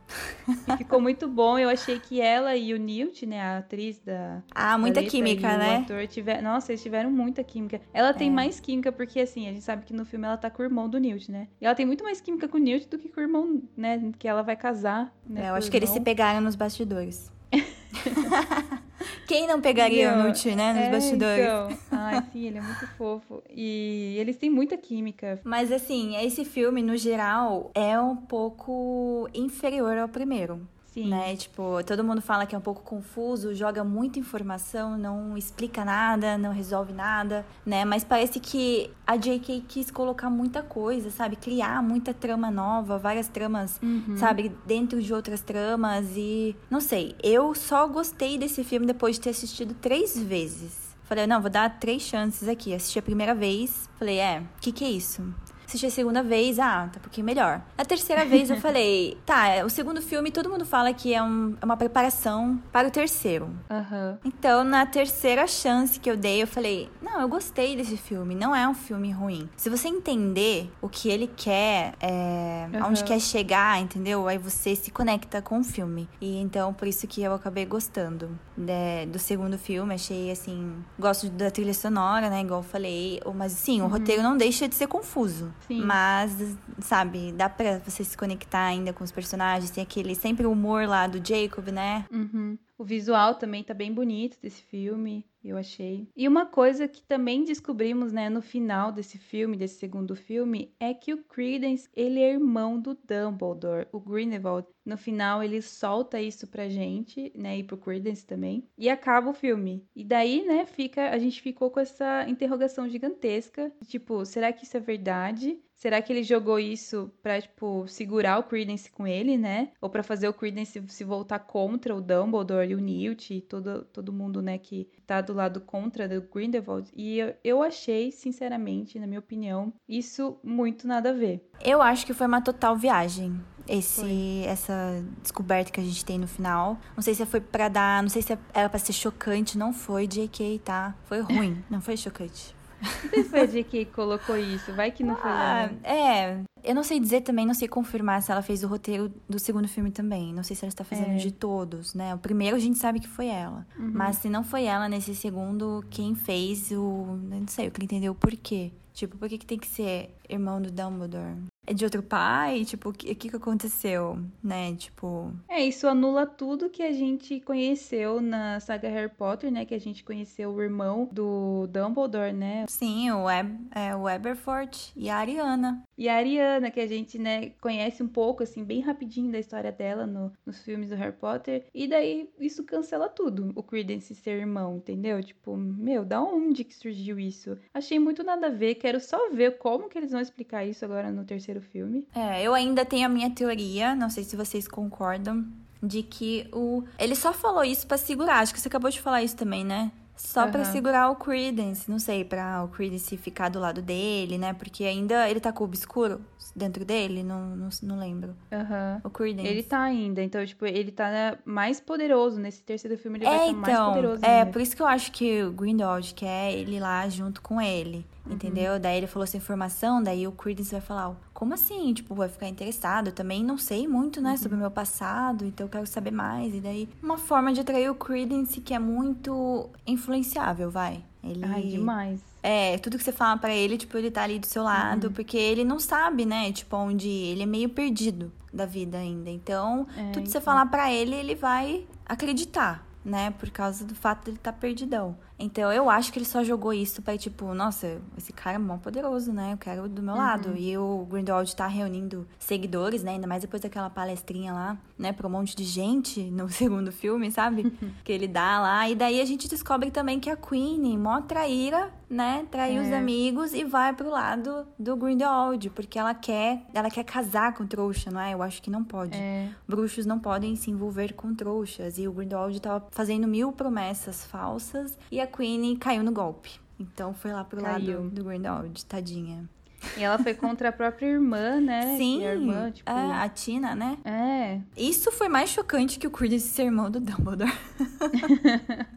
Ficou 0.77 1.01
muito 1.01 1.27
bom. 1.27 1.59
Eu 1.59 1.67
achei 1.67 1.99
que 1.99 2.21
ela 2.21 2.55
e 2.55 2.73
o 2.73 2.77
Newt, 2.77 3.25
né, 3.25 3.41
a 3.41 3.57
atriz 3.57 3.99
da. 3.99 4.41
Ah, 4.49 4.77
muita 4.77 5.01
da 5.01 5.09
química, 5.09 5.57
né? 5.57 5.79
Ator 5.79 6.07
tiver... 6.07 6.41
Nossa, 6.41 6.71
eles 6.71 6.81
tiveram 6.81 7.11
muita 7.11 7.43
química. 7.43 7.81
Ela 7.93 8.13
tem 8.13 8.29
é. 8.29 8.31
mais 8.31 8.61
química 8.61 8.89
porque, 8.89 9.19
assim, 9.19 9.45
a 9.49 9.51
gente 9.51 9.63
sabe 9.65 9.83
que 9.83 9.91
no 9.93 10.05
filme 10.05 10.25
ela 10.25 10.37
tá 10.37 10.49
com 10.49 10.63
o 10.63 10.65
irmão 10.65 10.87
do 10.87 10.97
Newt, 10.97 11.29
né? 11.29 11.49
E 11.59 11.65
ela 11.65 11.75
tem 11.75 11.85
muito 11.85 12.05
mais 12.05 12.21
química 12.21 12.47
com 12.47 12.55
o 12.55 12.61
Newt 12.61 12.87
do 12.87 12.97
que 12.97 13.09
com 13.09 13.19
o 13.19 13.23
irmão, 13.23 13.61
né? 13.75 14.13
Que 14.17 14.25
ela 14.25 14.41
vai 14.41 14.55
casar. 14.55 15.13
Né, 15.27 15.47
é, 15.47 15.49
eu 15.49 15.55
acho 15.55 15.69
que 15.69 15.75
eles 15.75 15.89
se 15.89 15.99
pegaram 15.99 16.39
nos 16.39 16.55
bastidores. 16.55 17.29
Quem 19.27 19.47
não 19.47 19.61
pegaria 19.61 20.13
o 20.13 20.23
Nut, 20.23 20.55
né, 20.55 20.73
nos 20.73 20.83
é, 20.83 20.91
bastidores? 20.91 21.45
Então. 21.45 21.77
Ai, 21.91 22.23
sim, 22.31 22.47
ele 22.47 22.57
é 22.57 22.61
muito 22.61 22.87
fofo. 22.97 23.43
E 23.49 24.15
eles 24.19 24.37
têm 24.37 24.49
muita 24.49 24.77
química. 24.77 25.39
Mas, 25.43 25.71
assim, 25.71 26.15
esse 26.17 26.45
filme, 26.45 26.81
no 26.81 26.95
geral, 26.97 27.71
é 27.73 27.99
um 27.99 28.15
pouco 28.15 29.29
inferior 29.33 29.97
ao 29.97 30.07
primeiro. 30.07 30.67
Sim. 30.97 31.09
Né? 31.09 31.35
Tipo, 31.35 31.83
todo 31.85 32.03
mundo 32.03 32.23
fala 32.23 32.47
que 32.47 32.55
é 32.55 32.57
um 32.57 32.61
pouco 32.61 32.81
confuso, 32.81 33.53
joga 33.53 33.83
muita 33.83 34.17
informação, 34.17 34.97
não 34.97 35.37
explica 35.37 35.85
nada, 35.85 36.39
não 36.39 36.51
resolve 36.51 36.91
nada, 36.91 37.45
né? 37.63 37.85
Mas 37.85 38.03
parece 38.03 38.39
que 38.39 38.89
a 39.05 39.15
J.K. 39.15 39.63
quis 39.67 39.91
colocar 39.91 40.27
muita 40.27 40.63
coisa, 40.63 41.11
sabe? 41.11 41.35
Criar 41.35 41.83
muita 41.83 42.15
trama 42.15 42.49
nova, 42.49 42.97
várias 42.97 43.27
tramas, 43.27 43.79
uhum. 43.83 44.17
sabe? 44.17 44.51
Dentro 44.65 44.99
de 44.99 45.13
outras 45.13 45.41
tramas 45.41 46.07
e... 46.15 46.55
Não 46.67 46.81
sei, 46.81 47.15
eu 47.21 47.53
só 47.53 47.87
gostei 47.87 48.39
desse 48.39 48.63
filme 48.63 48.87
depois 48.87 49.17
de 49.17 49.21
ter 49.21 49.29
assistido 49.29 49.75
três 49.75 50.17
vezes. 50.17 50.95
Falei, 51.03 51.27
não, 51.27 51.39
vou 51.39 51.51
dar 51.51 51.79
três 51.79 52.01
chances 52.01 52.47
aqui. 52.47 52.73
Assisti 52.73 52.97
a 52.97 53.03
primeira 53.03 53.35
vez, 53.35 53.87
falei, 53.99 54.17
é, 54.17 54.39
o 54.39 54.59
que 54.59 54.71
que 54.71 54.83
é 54.83 54.89
isso? 54.89 55.21
Assisti 55.67 55.85
a 55.85 55.91
segunda 55.91 56.23
vez, 56.23 56.59
ah, 56.59 56.87
tá 56.89 56.97
um 56.97 57.01
pouquinho 57.01 57.25
melhor. 57.25 57.61
A 57.77 57.83
terceira 57.83 58.23
vez 58.23 58.49
eu 58.49 58.55
falei, 58.61 59.17
tá, 59.25 59.49
é, 59.49 59.65
o 59.65 59.69
segundo 59.69 60.01
filme 60.01 60.31
todo 60.31 60.49
mundo 60.49 60.65
fala 60.65 60.93
que 60.93 61.13
é, 61.13 61.21
um, 61.21 61.57
é 61.61 61.65
uma 61.65 61.75
preparação 61.75 62.57
para 62.71 62.87
o 62.87 62.91
terceiro. 62.91 63.47
Uhum. 63.69 64.17
Então, 64.23 64.63
na 64.63 64.85
terceira 64.85 65.45
chance 65.45 65.99
que 65.99 66.09
eu 66.09 66.15
dei, 66.15 66.41
eu 66.41 66.47
falei, 66.47 66.89
não, 67.01 67.19
eu 67.19 67.27
gostei 67.27 67.75
desse 67.75 67.97
filme, 67.97 68.33
não 68.33 68.55
é 68.55 68.65
um 68.65 68.73
filme 68.73 69.11
ruim. 69.11 69.49
Se 69.57 69.69
você 69.69 69.89
entender 69.89 70.71
o 70.81 70.87
que 70.87 71.09
ele 71.09 71.27
quer, 71.35 71.95
é, 71.99 72.69
uhum. 72.71 72.85
aonde 72.85 73.03
quer 73.03 73.19
chegar, 73.19 73.81
entendeu? 73.81 74.25
Aí 74.25 74.37
você 74.37 74.73
se 74.73 74.89
conecta 74.89 75.41
com 75.41 75.59
o 75.59 75.63
filme. 75.65 76.07
E 76.21 76.37
então, 76.37 76.73
por 76.73 76.87
isso 76.87 77.05
que 77.07 77.21
eu 77.21 77.33
acabei 77.33 77.65
gostando 77.65 78.29
né, 78.57 79.05
do 79.05 79.19
segundo 79.19 79.57
filme. 79.57 79.93
Achei, 79.93 80.31
assim, 80.31 80.75
gosto 80.97 81.29
da 81.29 81.51
trilha 81.51 81.73
sonora, 81.73 82.29
né, 82.29 82.39
igual 82.39 82.61
eu 82.61 82.63
falei. 82.63 83.21
Mas, 83.35 83.51
sim, 83.51 83.81
uhum. 83.81 83.87
o 83.87 83.89
roteiro 83.89 84.23
não 84.23 84.37
deixa 84.37 84.65
de 84.65 84.75
ser 84.75 84.87
confuso. 84.87 85.53
Sim. 85.67 85.83
Mas, 85.83 86.55
sabe, 86.79 87.31
dá 87.31 87.49
pra 87.49 87.79
você 87.79 88.03
se 88.03 88.17
conectar 88.17 88.65
ainda 88.65 88.93
com 88.93 89.03
os 89.03 89.11
personagens. 89.11 89.71
Tem 89.71 89.83
aquele 89.83 90.15
sempre 90.15 90.45
humor 90.45 90.87
lá 90.87 91.07
do 91.07 91.17
Jacob, 91.17 91.67
né? 91.69 92.05
Uhum. 92.11 92.57
O 92.77 92.83
visual 92.83 93.35
também 93.35 93.63
tá 93.63 93.73
bem 93.73 93.91
bonito 93.91 94.37
desse 94.41 94.61
filme, 94.61 95.25
eu 95.49 95.57
achei. 95.57 96.07
E 96.15 96.27
uma 96.27 96.45
coisa 96.45 96.87
que 96.87 97.01
também 97.03 97.43
descobrimos, 97.43 98.11
né, 98.11 98.29
no 98.29 98.41
final 98.41 98.91
desse 98.91 99.17
filme, 99.17 99.57
desse 99.57 99.79
segundo 99.79 100.15
filme, 100.15 100.73
é 100.79 100.93
que 100.93 101.13
o 101.13 101.23
Credence, 101.23 101.89
ele 101.93 102.19
é 102.19 102.31
irmão 102.33 102.79
do 102.79 102.95
Dumbledore, 102.95 103.87
o 103.91 103.99
Grindelwald. 103.99 104.67
No 104.85 104.97
final 104.97 105.43
ele 105.43 105.61
solta 105.61 106.21
isso 106.21 106.47
pra 106.47 106.69
gente, 106.69 107.31
né, 107.35 107.57
e 107.57 107.63
pro 107.63 107.77
Credence 107.77 108.25
também, 108.25 108.67
e 108.77 108.89
acaba 108.89 109.29
o 109.29 109.33
filme. 109.33 109.85
E 109.95 110.03
daí, 110.03 110.45
né, 110.45 110.65
fica, 110.65 111.09
a 111.09 111.17
gente 111.17 111.41
ficou 111.41 111.69
com 111.69 111.79
essa 111.79 112.27
interrogação 112.27 112.87
gigantesca, 112.87 113.71
tipo, 113.85 114.25
será 114.25 114.51
que 114.53 114.63
isso 114.63 114.77
é 114.77 114.79
verdade? 114.79 115.59
Será 115.77 116.01
que 116.01 116.11
ele 116.11 116.23
jogou 116.23 116.59
isso 116.59 117.11
pra, 117.21 117.39
tipo, 117.39 117.87
segurar 117.87 118.39
o 118.39 118.43
Credence 118.43 118.89
com 118.89 119.05
ele, 119.05 119.37
né? 119.37 119.69
Ou 119.79 119.89
para 119.89 120.01
fazer 120.01 120.27
o 120.27 120.33
Credence 120.33 120.83
se 120.87 121.03
voltar 121.03 121.37
contra 121.39 121.95
o 121.95 122.01
Dumbledore 122.01 122.71
e 122.71 122.75
o 122.75 122.79
Newt 122.79 123.31
e 123.31 123.41
todo, 123.41 123.83
todo 123.93 124.11
mundo, 124.11 124.41
né, 124.41 124.57
que 124.57 124.89
tá 125.05 125.21
do 125.21 125.33
lado 125.33 125.61
contra 125.61 126.07
do 126.07 126.21
Grindelwald? 126.21 126.89
E 126.95 127.19
eu, 127.19 127.35
eu 127.43 127.63
achei, 127.63 128.11
sinceramente, 128.11 128.97
na 128.97 129.05
minha 129.05 129.19
opinião, 129.19 129.71
isso 129.87 130.39
muito 130.43 130.87
nada 130.87 131.11
a 131.11 131.13
ver. 131.13 131.47
Eu 131.63 131.79
acho 131.79 132.07
que 132.07 132.13
foi 132.13 132.25
uma 132.25 132.41
total 132.41 132.75
viagem 132.75 133.39
esse 133.67 134.43
essa 134.45 135.03
descoberta 135.21 135.71
que 135.71 135.79
a 135.79 135.83
gente 135.83 136.03
tem 136.03 136.17
no 136.17 136.27
final. 136.27 136.79
Não 136.95 137.03
sei 137.03 137.13
se 137.13 137.25
foi 137.25 137.41
para 137.41 137.67
dar, 137.67 138.01
não 138.01 138.09
sei 138.09 138.21
se 138.21 138.37
era 138.53 138.69
para 138.69 138.79
ser 138.79 138.93
chocante, 138.93 139.57
não 139.57 139.73
foi, 139.73 140.07
JK, 140.07 140.59
tá? 140.63 140.95
Foi 141.03 141.19
ruim, 141.19 141.63
não 141.69 141.81
foi 141.81 141.97
chocante. 141.97 142.56
Não 142.81 143.09
sei 143.09 143.23
se 143.23 143.29
foi 143.29 143.39
a 143.41 143.45
JK 143.45 143.63
que 143.63 143.85
colocou 143.85 144.37
isso, 144.37 144.73
vai 144.73 144.91
que 144.91 145.03
não 145.03 145.15
foi 145.15 145.29
ah, 145.29 145.69
É, 145.83 146.39
eu 146.63 146.75
não 146.75 146.83
sei 146.83 146.99
dizer 146.99 147.21
também, 147.21 147.45
não 147.45 147.53
sei 147.53 147.67
confirmar 147.67 148.21
se 148.21 148.31
ela 148.31 148.41
fez 148.41 148.63
o 148.63 148.67
roteiro 148.67 149.11
do 149.27 149.39
segundo 149.39 149.67
filme 149.67 149.91
também. 149.91 150.33
Não 150.33 150.43
sei 150.43 150.55
se 150.55 150.65
ela 150.65 150.69
está 150.69 150.83
fazendo 150.83 151.11
é. 151.11 151.15
de 151.15 151.31
todos, 151.31 151.93
né? 151.93 152.13
O 152.13 152.17
primeiro 152.17 152.55
a 152.55 152.59
gente 152.59 152.77
sabe 152.77 152.99
que 152.99 153.07
foi 153.07 153.27
ela. 153.27 153.65
Uhum. 153.77 153.91
Mas 153.93 154.17
se 154.17 154.29
não 154.29 154.43
foi 154.43 154.65
ela 154.65 154.89
nesse 154.89 155.15
segundo, 155.15 155.83
quem 155.89 156.13
fez 156.13 156.71
o. 156.71 157.17
Não 157.23 157.47
sei, 157.47 157.67
eu 157.67 157.71
queria 157.71 157.85
entender 157.85 158.09
o 158.09 158.15
porquê. 158.15 158.71
Tipo, 158.93 159.15
por 159.15 159.29
que, 159.29 159.37
que 159.37 159.45
tem 159.45 159.59
que 159.59 159.67
ser 159.67 160.09
irmão 160.27 160.59
do 160.59 160.71
Dumbledore? 160.71 161.35
É 161.67 161.73
de 161.73 161.83
outro 161.83 162.01
pai? 162.01 162.63
Tipo, 162.63 162.89
o 162.89 162.93
que, 162.93 163.13
que 163.13 163.35
aconteceu, 163.35 164.17
né? 164.41 164.73
Tipo. 164.75 165.33
É, 165.49 165.61
isso 165.63 165.85
anula 165.85 166.25
tudo 166.25 166.69
que 166.69 166.81
a 166.81 166.93
gente 166.93 167.41
conheceu 167.41 168.21
na 168.21 168.59
saga 168.61 168.87
Harry 168.87 169.11
Potter, 169.11 169.51
né? 169.51 169.65
Que 169.65 169.75
a 169.75 169.79
gente 169.79 170.03
conheceu 170.03 170.51
o 170.51 170.61
irmão 170.61 171.09
do 171.11 171.67
Dumbledore, 171.67 172.31
né? 172.31 172.65
Sim, 172.69 173.11
o, 173.11 173.25
Web, 173.25 173.57
é, 173.75 173.93
o 173.93 174.09
Eberfort 174.09 174.91
e 174.95 175.09
a 175.09 175.17
Ariana. 175.17 175.83
E 175.97 176.07
a 176.07 176.15
Ariana, 176.15 176.71
que 176.71 176.79
a 176.79 176.87
gente, 176.87 177.19
né, 177.19 177.49
conhece 177.59 178.01
um 178.01 178.07
pouco, 178.07 178.43
assim, 178.43 178.63
bem 178.63 178.79
rapidinho 178.79 179.31
da 179.31 179.39
história 179.39 179.71
dela 179.71 180.07
no, 180.07 180.31
nos 180.45 180.63
filmes 180.63 180.89
do 180.89 180.95
Harry 180.95 181.15
Potter. 181.15 181.65
E 181.73 181.87
daí 181.87 182.29
isso 182.39 182.63
cancela 182.63 183.09
tudo, 183.09 183.51
o 183.55 183.63
Credence 183.63 184.15
ser 184.15 184.39
irmão, 184.39 184.77
entendeu? 184.77 185.21
Tipo, 185.21 185.57
meu, 185.57 186.05
da 186.05 186.21
onde 186.21 186.63
que 186.63 186.75
surgiu 186.75 187.19
isso? 187.19 187.57
Achei 187.73 187.99
muito 187.99 188.23
nada 188.23 188.47
a 188.47 188.51
ver, 188.51 188.75
quero 188.75 188.99
só 188.99 189.31
ver 189.31 189.57
como 189.57 189.89
que 189.89 189.97
eles 189.97 190.11
vão 190.11 190.21
explicar 190.21 190.63
isso 190.65 190.85
agora 190.85 191.11
no 191.11 191.25
terceiro 191.25 191.56
terceiro 191.57 191.61
filme. 191.61 192.07
É, 192.15 192.41
eu 192.43 192.53
ainda 192.53 192.85
tenho 192.85 193.05
a 193.05 193.09
minha 193.09 193.29
teoria, 193.29 193.95
não 193.95 194.09
sei 194.09 194.23
se 194.23 194.35
vocês 194.35 194.67
concordam, 194.67 195.45
de 195.81 196.03
que 196.03 196.47
o. 196.53 196.83
Ele 196.97 197.15
só 197.15 197.33
falou 197.33 197.63
isso 197.63 197.85
para 197.87 197.97
segurar. 197.97 198.39
Acho 198.39 198.53
que 198.53 198.59
você 198.59 198.67
acabou 198.67 198.89
de 198.89 199.01
falar 199.01 199.23
isso 199.23 199.35
também, 199.35 199.63
né? 199.63 199.91
Só 200.15 200.45
uhum. 200.45 200.51
para 200.51 200.65
segurar 200.65 201.11
o 201.11 201.15
Credence, 201.15 201.89
não 201.89 201.99
sei, 201.99 202.25
para 202.25 202.63
o 202.63 202.69
Credence 202.69 203.15
ficar 203.17 203.49
do 203.49 203.59
lado 203.59 203.83
dele, 203.83 204.39
né? 204.39 204.51
Porque 204.51 204.83
ainda 204.83 205.29
ele 205.29 205.39
tá 205.39 205.51
com 205.51 205.63
o 205.63 205.67
obscuro 205.67 206.19
dentro 206.55 206.83
dele, 206.83 207.21
não, 207.21 207.55
não, 207.55 207.69
não 207.83 207.99
lembro. 207.99 208.35
Uhum. 208.51 209.01
O 209.03 209.09
Credence. 209.11 209.47
Ele 209.47 209.61
tá 209.61 209.79
ainda, 209.79 210.23
então, 210.23 210.43
tipo, 210.43 210.65
ele 210.65 210.91
tá 210.91 211.37
mais 211.45 211.79
poderoso. 211.79 212.39
Nesse 212.39 212.63
terceiro 212.63 212.97
filme 212.97 213.19
ele 213.19 213.27
é, 213.27 213.29
vai 213.29 213.37
estar 213.37 213.51
então, 213.51 213.61
mais 213.61 213.95
poderoso. 213.95 214.25
É, 214.25 214.39
ainda. 214.39 214.51
por 214.51 214.59
isso 214.59 214.75
que 214.75 214.81
eu 214.81 214.87
acho 214.87 215.11
que 215.11 215.43
o 215.43 215.51
Grindelwald 215.51 216.11
quer 216.15 216.51
ele 216.51 216.79
lá 216.79 217.07
junto 217.09 217.39
com 217.39 217.61
ele. 217.61 218.03
Uhum. 218.27 218.35
Entendeu? 218.35 218.79
Daí 218.79 218.97
ele 218.97 219.07
falou 219.07 219.23
essa 219.23 219.37
informação, 219.37 220.03
daí 220.03 220.27
o 220.27 220.31
Credence 220.31 220.71
vai 220.71 220.81
falar, 220.81 221.15
como 221.33 221.53
assim? 221.53 221.93
Tipo, 221.93 222.13
vai 222.13 222.29
ficar 222.29 222.47
interessado. 222.47 223.07
Eu 223.07 223.13
também 223.13 223.43
não 223.43 223.57
sei 223.57 223.87
muito, 223.87 224.21
né, 224.21 224.31
uhum. 224.31 224.37
sobre 224.37 224.55
o 224.57 224.59
meu 224.59 224.71
passado, 224.71 225.45
então 225.45 225.65
eu 225.65 225.69
quero 225.69 225.87
saber 225.87 226.11
mais. 226.11 226.53
E 226.53 226.59
daí, 226.59 226.89
uma 227.01 227.17
forma 227.17 227.53
de 227.53 227.61
atrair 227.61 227.89
o 227.89 227.95
Credence 227.95 228.59
que 228.61 228.73
é 228.73 228.79
muito 228.79 229.69
influenciável, 229.85 230.69
vai. 230.69 231.03
Ele... 231.23 231.43
Ai, 231.43 231.63
demais. 231.63 232.21
É, 232.43 232.77
tudo 232.77 232.97
que 232.97 233.03
você 233.03 233.11
fala 233.11 233.37
para 233.37 233.53
ele, 233.53 233.77
tipo, 233.77 233.97
ele 233.97 234.11
tá 234.11 234.23
ali 234.23 234.39
do 234.39 234.45
seu 234.45 234.63
lado, 234.63 235.07
uhum. 235.07 235.13
porque 235.13 235.37
ele 235.37 235.63
não 235.63 235.79
sabe, 235.79 236.25
né, 236.25 236.51
tipo, 236.51 236.75
onde 236.77 237.09
ele 237.09 237.43
é 237.43 237.45
meio 237.45 237.69
perdido 237.69 238.31
da 238.53 238.65
vida 238.65 238.97
ainda. 238.97 239.29
Então, 239.29 239.87
é, 239.97 240.11
tudo 240.11 240.23
que 240.23 240.29
você 240.29 240.37
então. 240.37 240.41
falar 240.41 240.65
para 240.67 240.91
ele, 240.91 241.15
ele 241.15 241.35
vai 241.35 241.85
acreditar, 242.05 242.85
né, 243.03 243.31
por 243.31 243.49
causa 243.49 243.83
do 243.83 243.95
fato 243.95 244.25
de 244.25 244.31
ele 244.31 244.37
estar 244.37 244.51
tá 244.51 244.57
perdidão. 244.57 245.17
Então 245.39 245.71
eu 245.71 245.89
acho 245.89 246.11
que 246.11 246.17
ele 246.17 246.25
só 246.25 246.43
jogou 246.43 246.73
isso 246.73 247.01
pra, 247.01 247.17
tipo, 247.17 247.53
nossa, 247.53 248.01
esse 248.17 248.33
cara 248.33 248.55
é 248.55 248.59
mó 248.59 248.77
poderoso, 248.77 249.31
né? 249.31 249.53
Eu 249.53 249.57
quero 249.57 249.87
do 249.87 250.01
meu 250.01 250.13
uhum. 250.13 250.19
lado. 250.19 250.57
E 250.57 250.77
o 250.77 251.05
Grindelwald 251.09 251.55
tá 251.55 251.67
reunindo 251.67 252.27
seguidores, 252.39 253.03
né? 253.03 253.11
Ainda 253.11 253.27
mais 253.27 253.41
depois 253.41 253.61
daquela 253.61 253.89
palestrinha 253.89 254.51
lá, 254.51 254.77
né? 254.97 255.13
Pra 255.13 255.27
um 255.27 255.29
monte 255.29 255.55
de 255.55 255.63
gente 255.63 256.23
no 256.31 256.49
segundo 256.51 256.91
filme, 256.91 257.31
sabe? 257.31 257.71
que 258.03 258.11
ele 258.11 258.27
dá 258.27 258.59
lá. 258.59 258.89
E 258.89 258.95
daí 258.95 259.21
a 259.21 259.25
gente 259.25 259.47
descobre 259.47 259.91
também 259.91 260.19
que 260.19 260.29
a 260.29 260.35
Queen, 260.35 260.97
mó 260.97 261.21
traíra, 261.21 261.91
né? 262.09 262.45
Traiu 262.49 262.81
é. 262.81 262.87
os 262.87 262.93
amigos 262.93 263.53
e 263.53 263.63
vai 263.63 263.93
pro 263.93 264.09
lado 264.09 264.67
do 264.79 264.95
Grindelwald. 264.95 265.69
Porque 265.71 265.99
ela 265.99 266.15
quer, 266.15 266.63
ela 266.73 266.89
quer 266.89 267.03
casar 267.03 267.53
com 267.53 267.67
trouxa, 267.67 268.09
não 268.09 268.19
é? 268.19 268.33
Eu 268.33 268.41
acho 268.41 268.61
que 268.61 268.71
não 268.71 268.83
pode. 268.83 269.15
É. 269.15 269.49
Bruxos 269.67 270.05
não 270.05 270.19
podem 270.19 270.55
se 270.55 270.71
envolver 270.71 271.13
com 271.13 271.35
trouxas. 271.35 271.99
E 271.99 272.07
o 272.07 272.11
Grindelwald 272.11 272.59
tava 272.59 272.87
fazendo 272.91 273.27
mil 273.27 273.51
promessas 273.51 274.25
falsas. 274.25 274.97
E 275.11 275.19
a 275.19 275.26
Queen 275.27 275.75
caiu 275.75 276.03
no 276.03 276.11
golpe. 276.11 276.59
Então 276.79 277.13
foi 277.13 277.31
lá 277.31 277.43
pro 277.43 277.61
caiu. 277.61 277.99
lado 277.99 278.09
do 278.09 278.23
Grindelwald, 278.23 278.85
tadinha. 278.85 279.47
E 279.95 280.03
ela 280.03 280.17
foi 280.17 280.33
contra 280.33 280.69
a 280.69 280.71
própria 280.71 281.07
irmã, 281.07 281.59
né? 281.59 281.97
Sim, 281.97 282.25
a 282.25 282.33
irmã, 282.33 282.71
tipo... 282.71 282.89
é, 282.89 283.13
a 283.13 283.29
Tina, 283.29 283.75
né? 283.75 283.97
É. 284.03 284.59
Isso 284.75 285.11
foi 285.11 285.29
mais 285.29 285.49
chocante 285.49 285.99
que 285.99 286.07
o 286.07 286.11
Credence 286.11 286.47
ser 286.47 286.63
irmão 286.63 286.89
do 286.89 286.99
Dumbledore. 286.99 287.51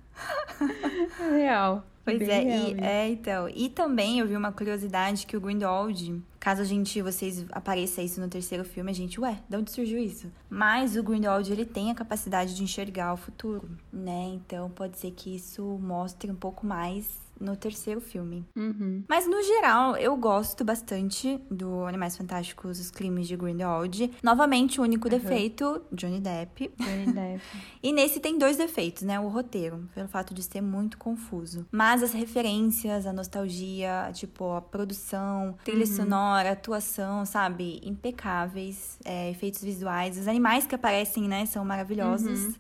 Real. 1.31 1.87
Pois 2.05 2.21
é, 2.23 2.43
e, 2.43 2.81
é, 2.81 3.09
então. 3.09 3.49
E 3.49 3.69
também 3.69 4.21
eu 4.21 4.27
vi 4.27 4.37
uma 4.37 4.53
curiosidade 4.53 5.27
que 5.27 5.37
o 5.37 5.41
Grindelwald, 5.41 6.23
caso 6.41 6.63
a 6.63 6.65
gente, 6.65 7.03
vocês 7.03 7.45
apareça 7.53 8.03
isso 8.03 8.21
no 8.21 8.29
terceiro 8.29 8.65
filme, 8.65 8.91
a 8.91 8.95
gente, 8.95 9.21
ué, 9.21 9.39
de 9.49 9.57
onde 9.57 9.71
surgiu 9.71 9.99
isso? 9.99 10.33
Mas 10.49 10.97
o 10.97 11.03
Grindelwald, 11.03 11.53
ele 11.53 11.67
tem 11.67 11.91
a 11.91 11.95
capacidade 11.95 12.57
de 12.57 12.63
enxergar 12.65 13.13
o 13.13 13.17
futuro, 13.19 13.71
né? 13.93 14.33
Então 14.35 14.71
pode 14.71 14.99
ser 14.99 15.11
que 15.11 15.37
isso 15.37 15.63
mostre 15.63 16.31
um 16.31 16.35
pouco 16.35 16.67
mais 16.67 17.07
no 17.41 17.57
terceiro 17.57 18.01
filme. 18.01 18.47
Uhum. 18.55 19.03
Mas 19.09 19.27
no 19.27 19.43
geral, 19.43 19.97
eu 19.97 20.17
gosto 20.17 20.65
bastante 20.65 21.41
do 21.51 21.85
Animais 21.87 22.17
Fantásticos, 22.17 22.79
os 22.79 22.91
crimes 22.91 23.27
de 23.27 23.37
Grindelwald. 23.37 24.13
Novamente, 24.23 24.81
o 24.81 24.85
único 24.85 25.09
uhum. 25.09 25.19
defeito, 25.19 25.83
Johnny 25.91 26.21
Depp. 26.21 26.71
Johnny 26.79 27.13
Depp. 27.13 27.43
e 27.83 27.93
nesse 27.93 28.21
tem 28.21 28.39
dois 28.39 28.57
defeitos, 28.57 29.03
né? 29.03 29.19
O 29.19 29.29
roteiro, 29.29 29.89
pelo 29.95 30.09
fato 30.09 30.35
de 30.35 30.43
ser 30.43 30.61
muito 30.61 30.99
confuso. 30.99 31.67
Mas 31.73 32.03
as 32.03 32.13
referências, 32.13 33.07
a 33.07 33.13
nostalgia, 33.13 34.11
tipo, 34.13 34.53
a 34.53 34.61
produção, 34.61 35.57
trilha 35.65 35.87
uhum. 35.87 35.87
sonora, 35.87 36.53
atuação, 36.53 37.25
sabe? 37.25 37.81
Impecáveis. 37.83 38.99
É, 39.05 39.31
efeitos 39.31 39.63
visuais. 39.63 40.19
Os 40.19 40.29
animais 40.29 40.67
que 40.67 40.75
aparecem, 40.75 41.27
né, 41.27 41.47
são 41.47 41.65
maravilhosos. 41.65 42.59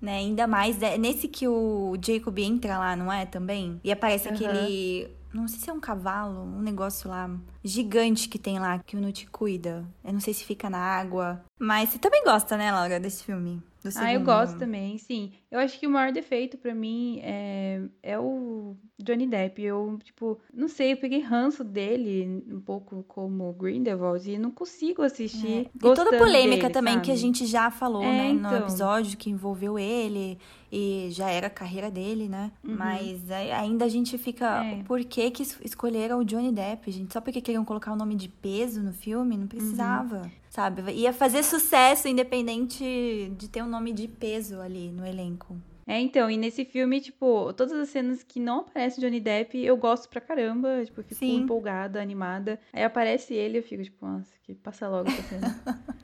Né? 0.00 0.18
Ainda 0.18 0.46
mais 0.46 0.82
é 0.82 0.96
nesse 0.96 1.28
que 1.28 1.46
o 1.46 1.96
Jacob 2.02 2.38
entra 2.38 2.78
lá, 2.78 2.96
não 2.96 3.12
é? 3.12 3.26
Também. 3.26 3.80
E 3.84 3.92
aparece 3.92 4.28
uhum. 4.28 4.34
aquele. 4.34 5.10
Não 5.32 5.46
sei 5.46 5.60
se 5.60 5.70
é 5.70 5.72
um 5.72 5.78
cavalo, 5.78 6.42
um 6.42 6.60
negócio 6.60 7.08
lá 7.08 7.30
gigante 7.62 8.28
que 8.28 8.38
tem 8.38 8.58
lá, 8.58 8.80
que 8.80 8.96
o 8.96 9.00
Nut 9.00 9.28
cuida. 9.28 9.84
Eu 10.04 10.12
não 10.12 10.20
sei 10.20 10.34
se 10.34 10.44
fica 10.44 10.68
na 10.68 10.78
água. 10.78 11.44
Mas 11.56 11.90
você 11.90 11.98
também 11.98 12.24
gosta, 12.24 12.56
né, 12.56 12.72
Laura, 12.72 12.98
desse 12.98 13.22
filme? 13.22 13.62
Ah, 13.96 14.12
eu 14.12 14.20
gosto 14.20 14.58
também, 14.58 14.98
sim. 14.98 15.32
Eu 15.50 15.58
acho 15.58 15.78
que 15.78 15.86
o 15.86 15.90
maior 15.90 16.12
defeito 16.12 16.58
para 16.58 16.74
mim 16.74 17.18
é, 17.22 17.80
é 18.02 18.18
o 18.18 18.76
Johnny 18.98 19.26
Depp. 19.26 19.62
Eu, 19.62 19.98
tipo, 20.04 20.38
não 20.52 20.68
sei, 20.68 20.92
eu 20.92 20.96
peguei 20.98 21.20
ranço 21.20 21.64
dele 21.64 22.44
um 22.48 22.60
pouco 22.60 23.02
como 23.08 23.52
Grindelwald 23.54 24.30
e 24.30 24.38
não 24.38 24.50
consigo 24.50 25.02
assistir. 25.02 25.66
É. 25.66 25.70
E 25.74 25.78
toda 25.78 26.14
a 26.14 26.18
polêmica 26.18 26.62
dele, 26.62 26.74
também 26.74 26.94
sabe? 26.94 27.06
que 27.06 27.12
a 27.12 27.16
gente 27.16 27.46
já 27.46 27.70
falou, 27.70 28.02
é, 28.02 28.06
né, 28.06 28.28
então... 28.28 28.50
no 28.50 28.56
episódio 28.58 29.16
que 29.16 29.30
envolveu 29.30 29.78
ele 29.78 30.38
e 30.70 31.08
já 31.10 31.30
era 31.30 31.46
a 31.46 31.50
carreira 31.50 31.90
dele, 31.90 32.28
né? 32.28 32.52
Uhum. 32.62 32.76
Mas 32.76 33.30
ainda 33.30 33.86
a 33.86 33.88
gente 33.88 34.16
fica. 34.18 34.64
É. 34.64 34.82
Por 34.84 35.02
que, 35.04 35.30
que 35.30 35.42
escolheram 35.64 36.18
o 36.18 36.24
Johnny 36.24 36.52
Depp, 36.52 36.90
gente? 36.92 37.12
Só 37.12 37.20
porque 37.20 37.40
queriam 37.40 37.64
colocar 37.64 37.90
o 37.90 37.94
um 37.94 37.98
nome 37.98 38.14
de 38.14 38.28
peso 38.28 38.82
no 38.82 38.92
filme? 38.92 39.36
Não 39.36 39.46
precisava. 39.46 40.22
Uhum. 40.22 40.39
Sabe? 40.50 40.82
Ia 40.92 41.12
fazer 41.12 41.44
sucesso 41.44 42.08
independente 42.08 43.32
de 43.38 43.48
ter 43.48 43.62
um 43.62 43.68
nome 43.68 43.92
de 43.92 44.08
peso 44.08 44.60
ali 44.60 44.90
no 44.90 45.06
elenco. 45.06 45.56
É, 45.86 45.98
então, 45.98 46.30
e 46.30 46.36
nesse 46.36 46.64
filme, 46.64 47.00
tipo, 47.00 47.52
todas 47.52 47.72
as 47.72 47.88
cenas 47.88 48.22
que 48.22 48.38
não 48.38 48.60
aparece 48.60 49.00
Johnny 49.00 49.20
Depp, 49.20 49.58
eu 49.58 49.76
gosto 49.76 50.08
pra 50.08 50.20
caramba, 50.20 50.84
tipo, 50.84 51.00
eu 51.00 51.04
fico 51.04 51.18
Sim. 51.18 51.38
empolgada, 51.38 52.00
animada. 52.00 52.60
Aí 52.72 52.82
aparece 52.82 53.32
ele, 53.34 53.58
eu 53.58 53.62
fico, 53.62 53.82
tipo, 53.82 54.04
nossa, 54.04 54.30
que 54.42 54.54
passa 54.54 54.88
logo 54.88 55.08
essa 55.08 55.22
cena. 55.22 55.60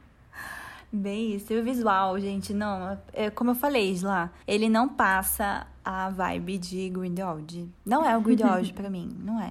Bem 0.92 1.34
isso. 1.34 1.52
E 1.52 1.58
o 1.58 1.64
visual, 1.64 2.18
gente, 2.18 2.54
não. 2.54 2.98
É, 3.12 3.28
como 3.30 3.50
eu 3.50 3.54
falei 3.54 3.96
lá, 4.00 4.32
ele 4.46 4.68
não 4.68 4.88
passa 4.88 5.66
a 5.84 6.08
vibe 6.10 6.58
de 6.58 6.88
Grindelwald. 6.88 7.68
Não 7.84 8.04
é 8.04 8.16
o 8.16 8.20
Grindelwald 8.20 8.72
pra 8.74 8.88
mim, 8.88 9.08
não 9.20 9.40
é. 9.40 9.50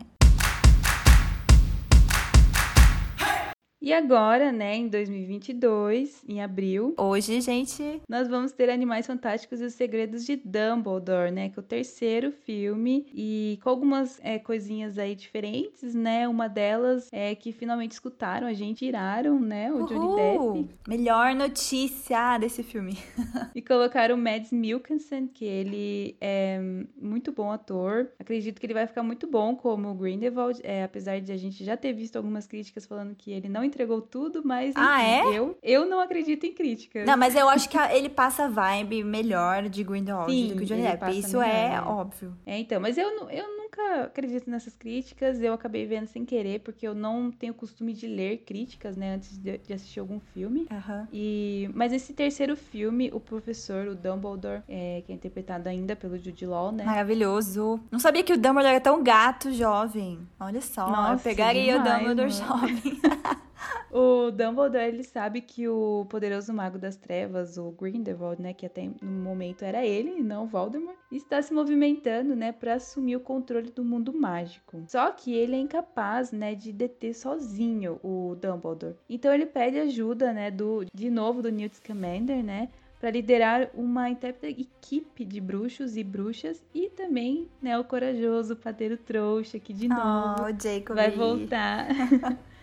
E 3.85 3.93
agora, 3.93 4.51
né, 4.51 4.77
em 4.77 4.87
2022, 4.87 6.23
em 6.27 6.41
abril. 6.41 6.95
Hoje, 6.97 7.39
gente. 7.39 8.01
Nós 8.09 8.27
vamos 8.27 8.51
ter 8.51 8.67
Animais 8.67 9.05
Fantásticos 9.05 9.61
e 9.61 9.65
os 9.65 9.75
Segredos 9.75 10.25
de 10.25 10.37
Dumbledore, 10.37 11.29
né? 11.29 11.49
Que 11.49 11.59
é 11.59 11.61
o 11.61 11.63
terceiro 11.63 12.31
filme. 12.31 13.05
E 13.13 13.59
com 13.61 13.69
algumas 13.69 14.19
é, 14.23 14.39
coisinhas 14.39 14.97
aí 14.97 15.13
diferentes, 15.13 15.93
né? 15.93 16.27
Uma 16.27 16.47
delas 16.47 17.09
é 17.11 17.35
que 17.35 17.51
finalmente 17.51 17.91
escutaram 17.91 18.47
a 18.47 18.53
gente, 18.53 18.79
tiraram, 18.79 19.39
né? 19.39 19.71
O 19.71 19.75
Uhul! 19.75 19.85
Johnny 19.85 20.15
Depp. 20.15 20.75
Melhor 20.87 21.35
notícia 21.35 22.39
desse 22.39 22.63
filme. 22.63 22.97
e 23.53 23.61
colocaram 23.61 24.15
o 24.15 24.17
Mads 24.17 24.51
Mikkelsen, 24.51 25.27
que 25.27 25.45
ele 25.45 26.17
é 26.19 26.59
muito 26.99 27.31
bom 27.31 27.51
ator. 27.51 28.09
Acredito 28.17 28.59
que 28.59 28.65
ele 28.65 28.73
vai 28.73 28.87
ficar 28.87 29.03
muito 29.03 29.27
bom 29.27 29.55
como 29.55 29.93
Grindelwald, 29.93 30.59
é, 30.63 30.83
apesar 30.83 31.21
de 31.21 31.31
a 31.31 31.37
gente 31.37 31.63
já 31.63 31.77
ter 31.77 31.93
visto 31.93 32.15
algumas 32.15 32.47
críticas 32.47 32.87
falando 32.87 33.13
que 33.13 33.31
ele 33.31 33.47
não 33.47 33.63
entregou 33.75 34.01
tudo, 34.01 34.41
mas 34.43 34.69
enfim, 34.69 34.79
ah, 34.79 35.03
é? 35.03 35.37
eu, 35.37 35.57
eu 35.61 35.85
não 35.85 35.99
acredito 35.99 36.45
em 36.45 36.53
críticas. 36.53 37.05
Não, 37.05 37.17
mas 37.17 37.35
eu 37.35 37.49
acho 37.49 37.67
que 37.67 37.77
ele 37.77 38.07
passa 38.07 38.45
a 38.45 38.47
vibe 38.47 39.03
melhor 39.03 39.67
de 39.67 39.83
Grindelwald 39.83 40.31
Sim, 40.31 40.47
do 40.47 40.55
que 40.55 40.63
o 40.63 40.65
Johnny 40.65 40.81
Depp. 40.83 41.19
Isso 41.19 41.41
é 41.41 41.69
né? 41.69 41.81
óbvio. 41.81 42.33
É, 42.45 42.57
então, 42.57 42.79
mas 42.79 42.97
eu, 42.97 43.07
eu 43.29 43.57
nunca 43.57 44.03
acredito 44.03 44.49
nessas 44.49 44.75
críticas. 44.75 45.41
Eu 45.41 45.53
acabei 45.53 45.85
vendo 45.85 46.07
sem 46.07 46.23
querer, 46.23 46.61
porque 46.61 46.87
eu 46.87 46.95
não 46.95 47.29
tenho 47.29 47.53
costume 47.53 47.91
de 47.91 48.07
ler 48.07 48.43
críticas, 48.45 48.95
né, 48.95 49.15
antes 49.15 49.37
de, 49.37 49.57
de 49.57 49.73
assistir 49.73 49.99
algum 49.99 50.19
filme. 50.33 50.67
Uhum. 50.71 51.07
E, 51.11 51.69
mas 51.73 51.91
esse 51.91 52.13
terceiro 52.13 52.55
filme, 52.55 53.11
o 53.13 53.19
professor, 53.19 53.87
o 53.87 53.95
Dumbledore, 53.95 54.61
é, 54.69 55.03
que 55.05 55.11
é 55.11 55.15
interpretado 55.15 55.67
ainda 55.67 55.95
pelo 55.95 56.17
Jude 56.17 56.45
Law, 56.45 56.71
né? 56.71 56.85
Maravilhoso. 56.85 57.79
Não 57.91 57.99
sabia 57.99 58.23
que 58.23 58.31
o 58.31 58.37
Dumbledore 58.37 58.75
era 58.75 58.81
tão 58.81 59.03
gato 59.03 59.51
jovem. 59.51 60.19
Olha 60.39 60.61
só, 60.61 60.89
Nossa, 60.89 61.13
eu 61.13 61.19
pegaria 61.19 61.73
demais, 61.77 61.95
o 61.95 61.99
Dumbledore 61.99 62.31
mano. 62.31 62.59
jovem. 62.59 63.01
o 63.91 64.31
Dumbledore, 64.31 64.85
ele 64.85 65.03
sabe 65.03 65.41
que 65.41 65.67
o 65.67 66.05
poderoso 66.09 66.53
mago 66.53 66.77
das 66.77 66.95
trevas, 66.95 67.57
o 67.57 67.71
Grindelwald, 67.71 68.41
né, 68.41 68.53
que 68.53 68.65
até 68.65 68.89
no 69.01 69.23
momento 69.23 69.63
era 69.63 69.85
ele 69.85 70.19
e 70.19 70.23
não 70.23 70.47
Voldemort, 70.47 70.97
está 71.11 71.41
se 71.41 71.53
movimentando, 71.53 72.35
né, 72.35 72.51
para 72.51 72.75
assumir 72.75 73.15
o 73.15 73.21
controle 73.21 73.71
do 73.71 73.83
mundo 73.83 74.13
mágico. 74.13 74.83
Só 74.87 75.11
que 75.11 75.33
ele 75.33 75.55
é 75.55 75.59
incapaz, 75.59 76.31
né, 76.31 76.55
de 76.55 76.71
deter 76.71 77.13
sozinho 77.13 77.99
o 78.03 78.35
Dumbledore. 78.35 78.95
Então 79.09 79.33
ele 79.33 79.45
pede 79.45 79.79
ajuda, 79.79 80.33
né, 80.33 80.51
do 80.51 80.85
de 80.93 81.09
novo 81.09 81.41
do 81.41 81.51
Newt 81.51 81.77
Scamander, 81.77 82.43
né, 82.43 82.69
para 82.99 83.11
liderar 83.11 83.69
uma 83.73 84.09
intérprete 84.09 84.61
equipe 84.61 85.23
de 85.23 85.39
bruxos 85.39 85.95
e 85.95 86.03
bruxas 86.03 86.63
e 86.73 86.89
também, 86.89 87.47
né, 87.61 87.77
o 87.77 87.83
corajoso 87.83 88.55
padeiro 88.55 88.97
trouxa 88.97 89.59
que 89.59 89.73
de 89.73 89.87
novo 89.87 90.35
oh, 90.39 90.93
vai 90.93 91.11
voltar. 91.11 91.87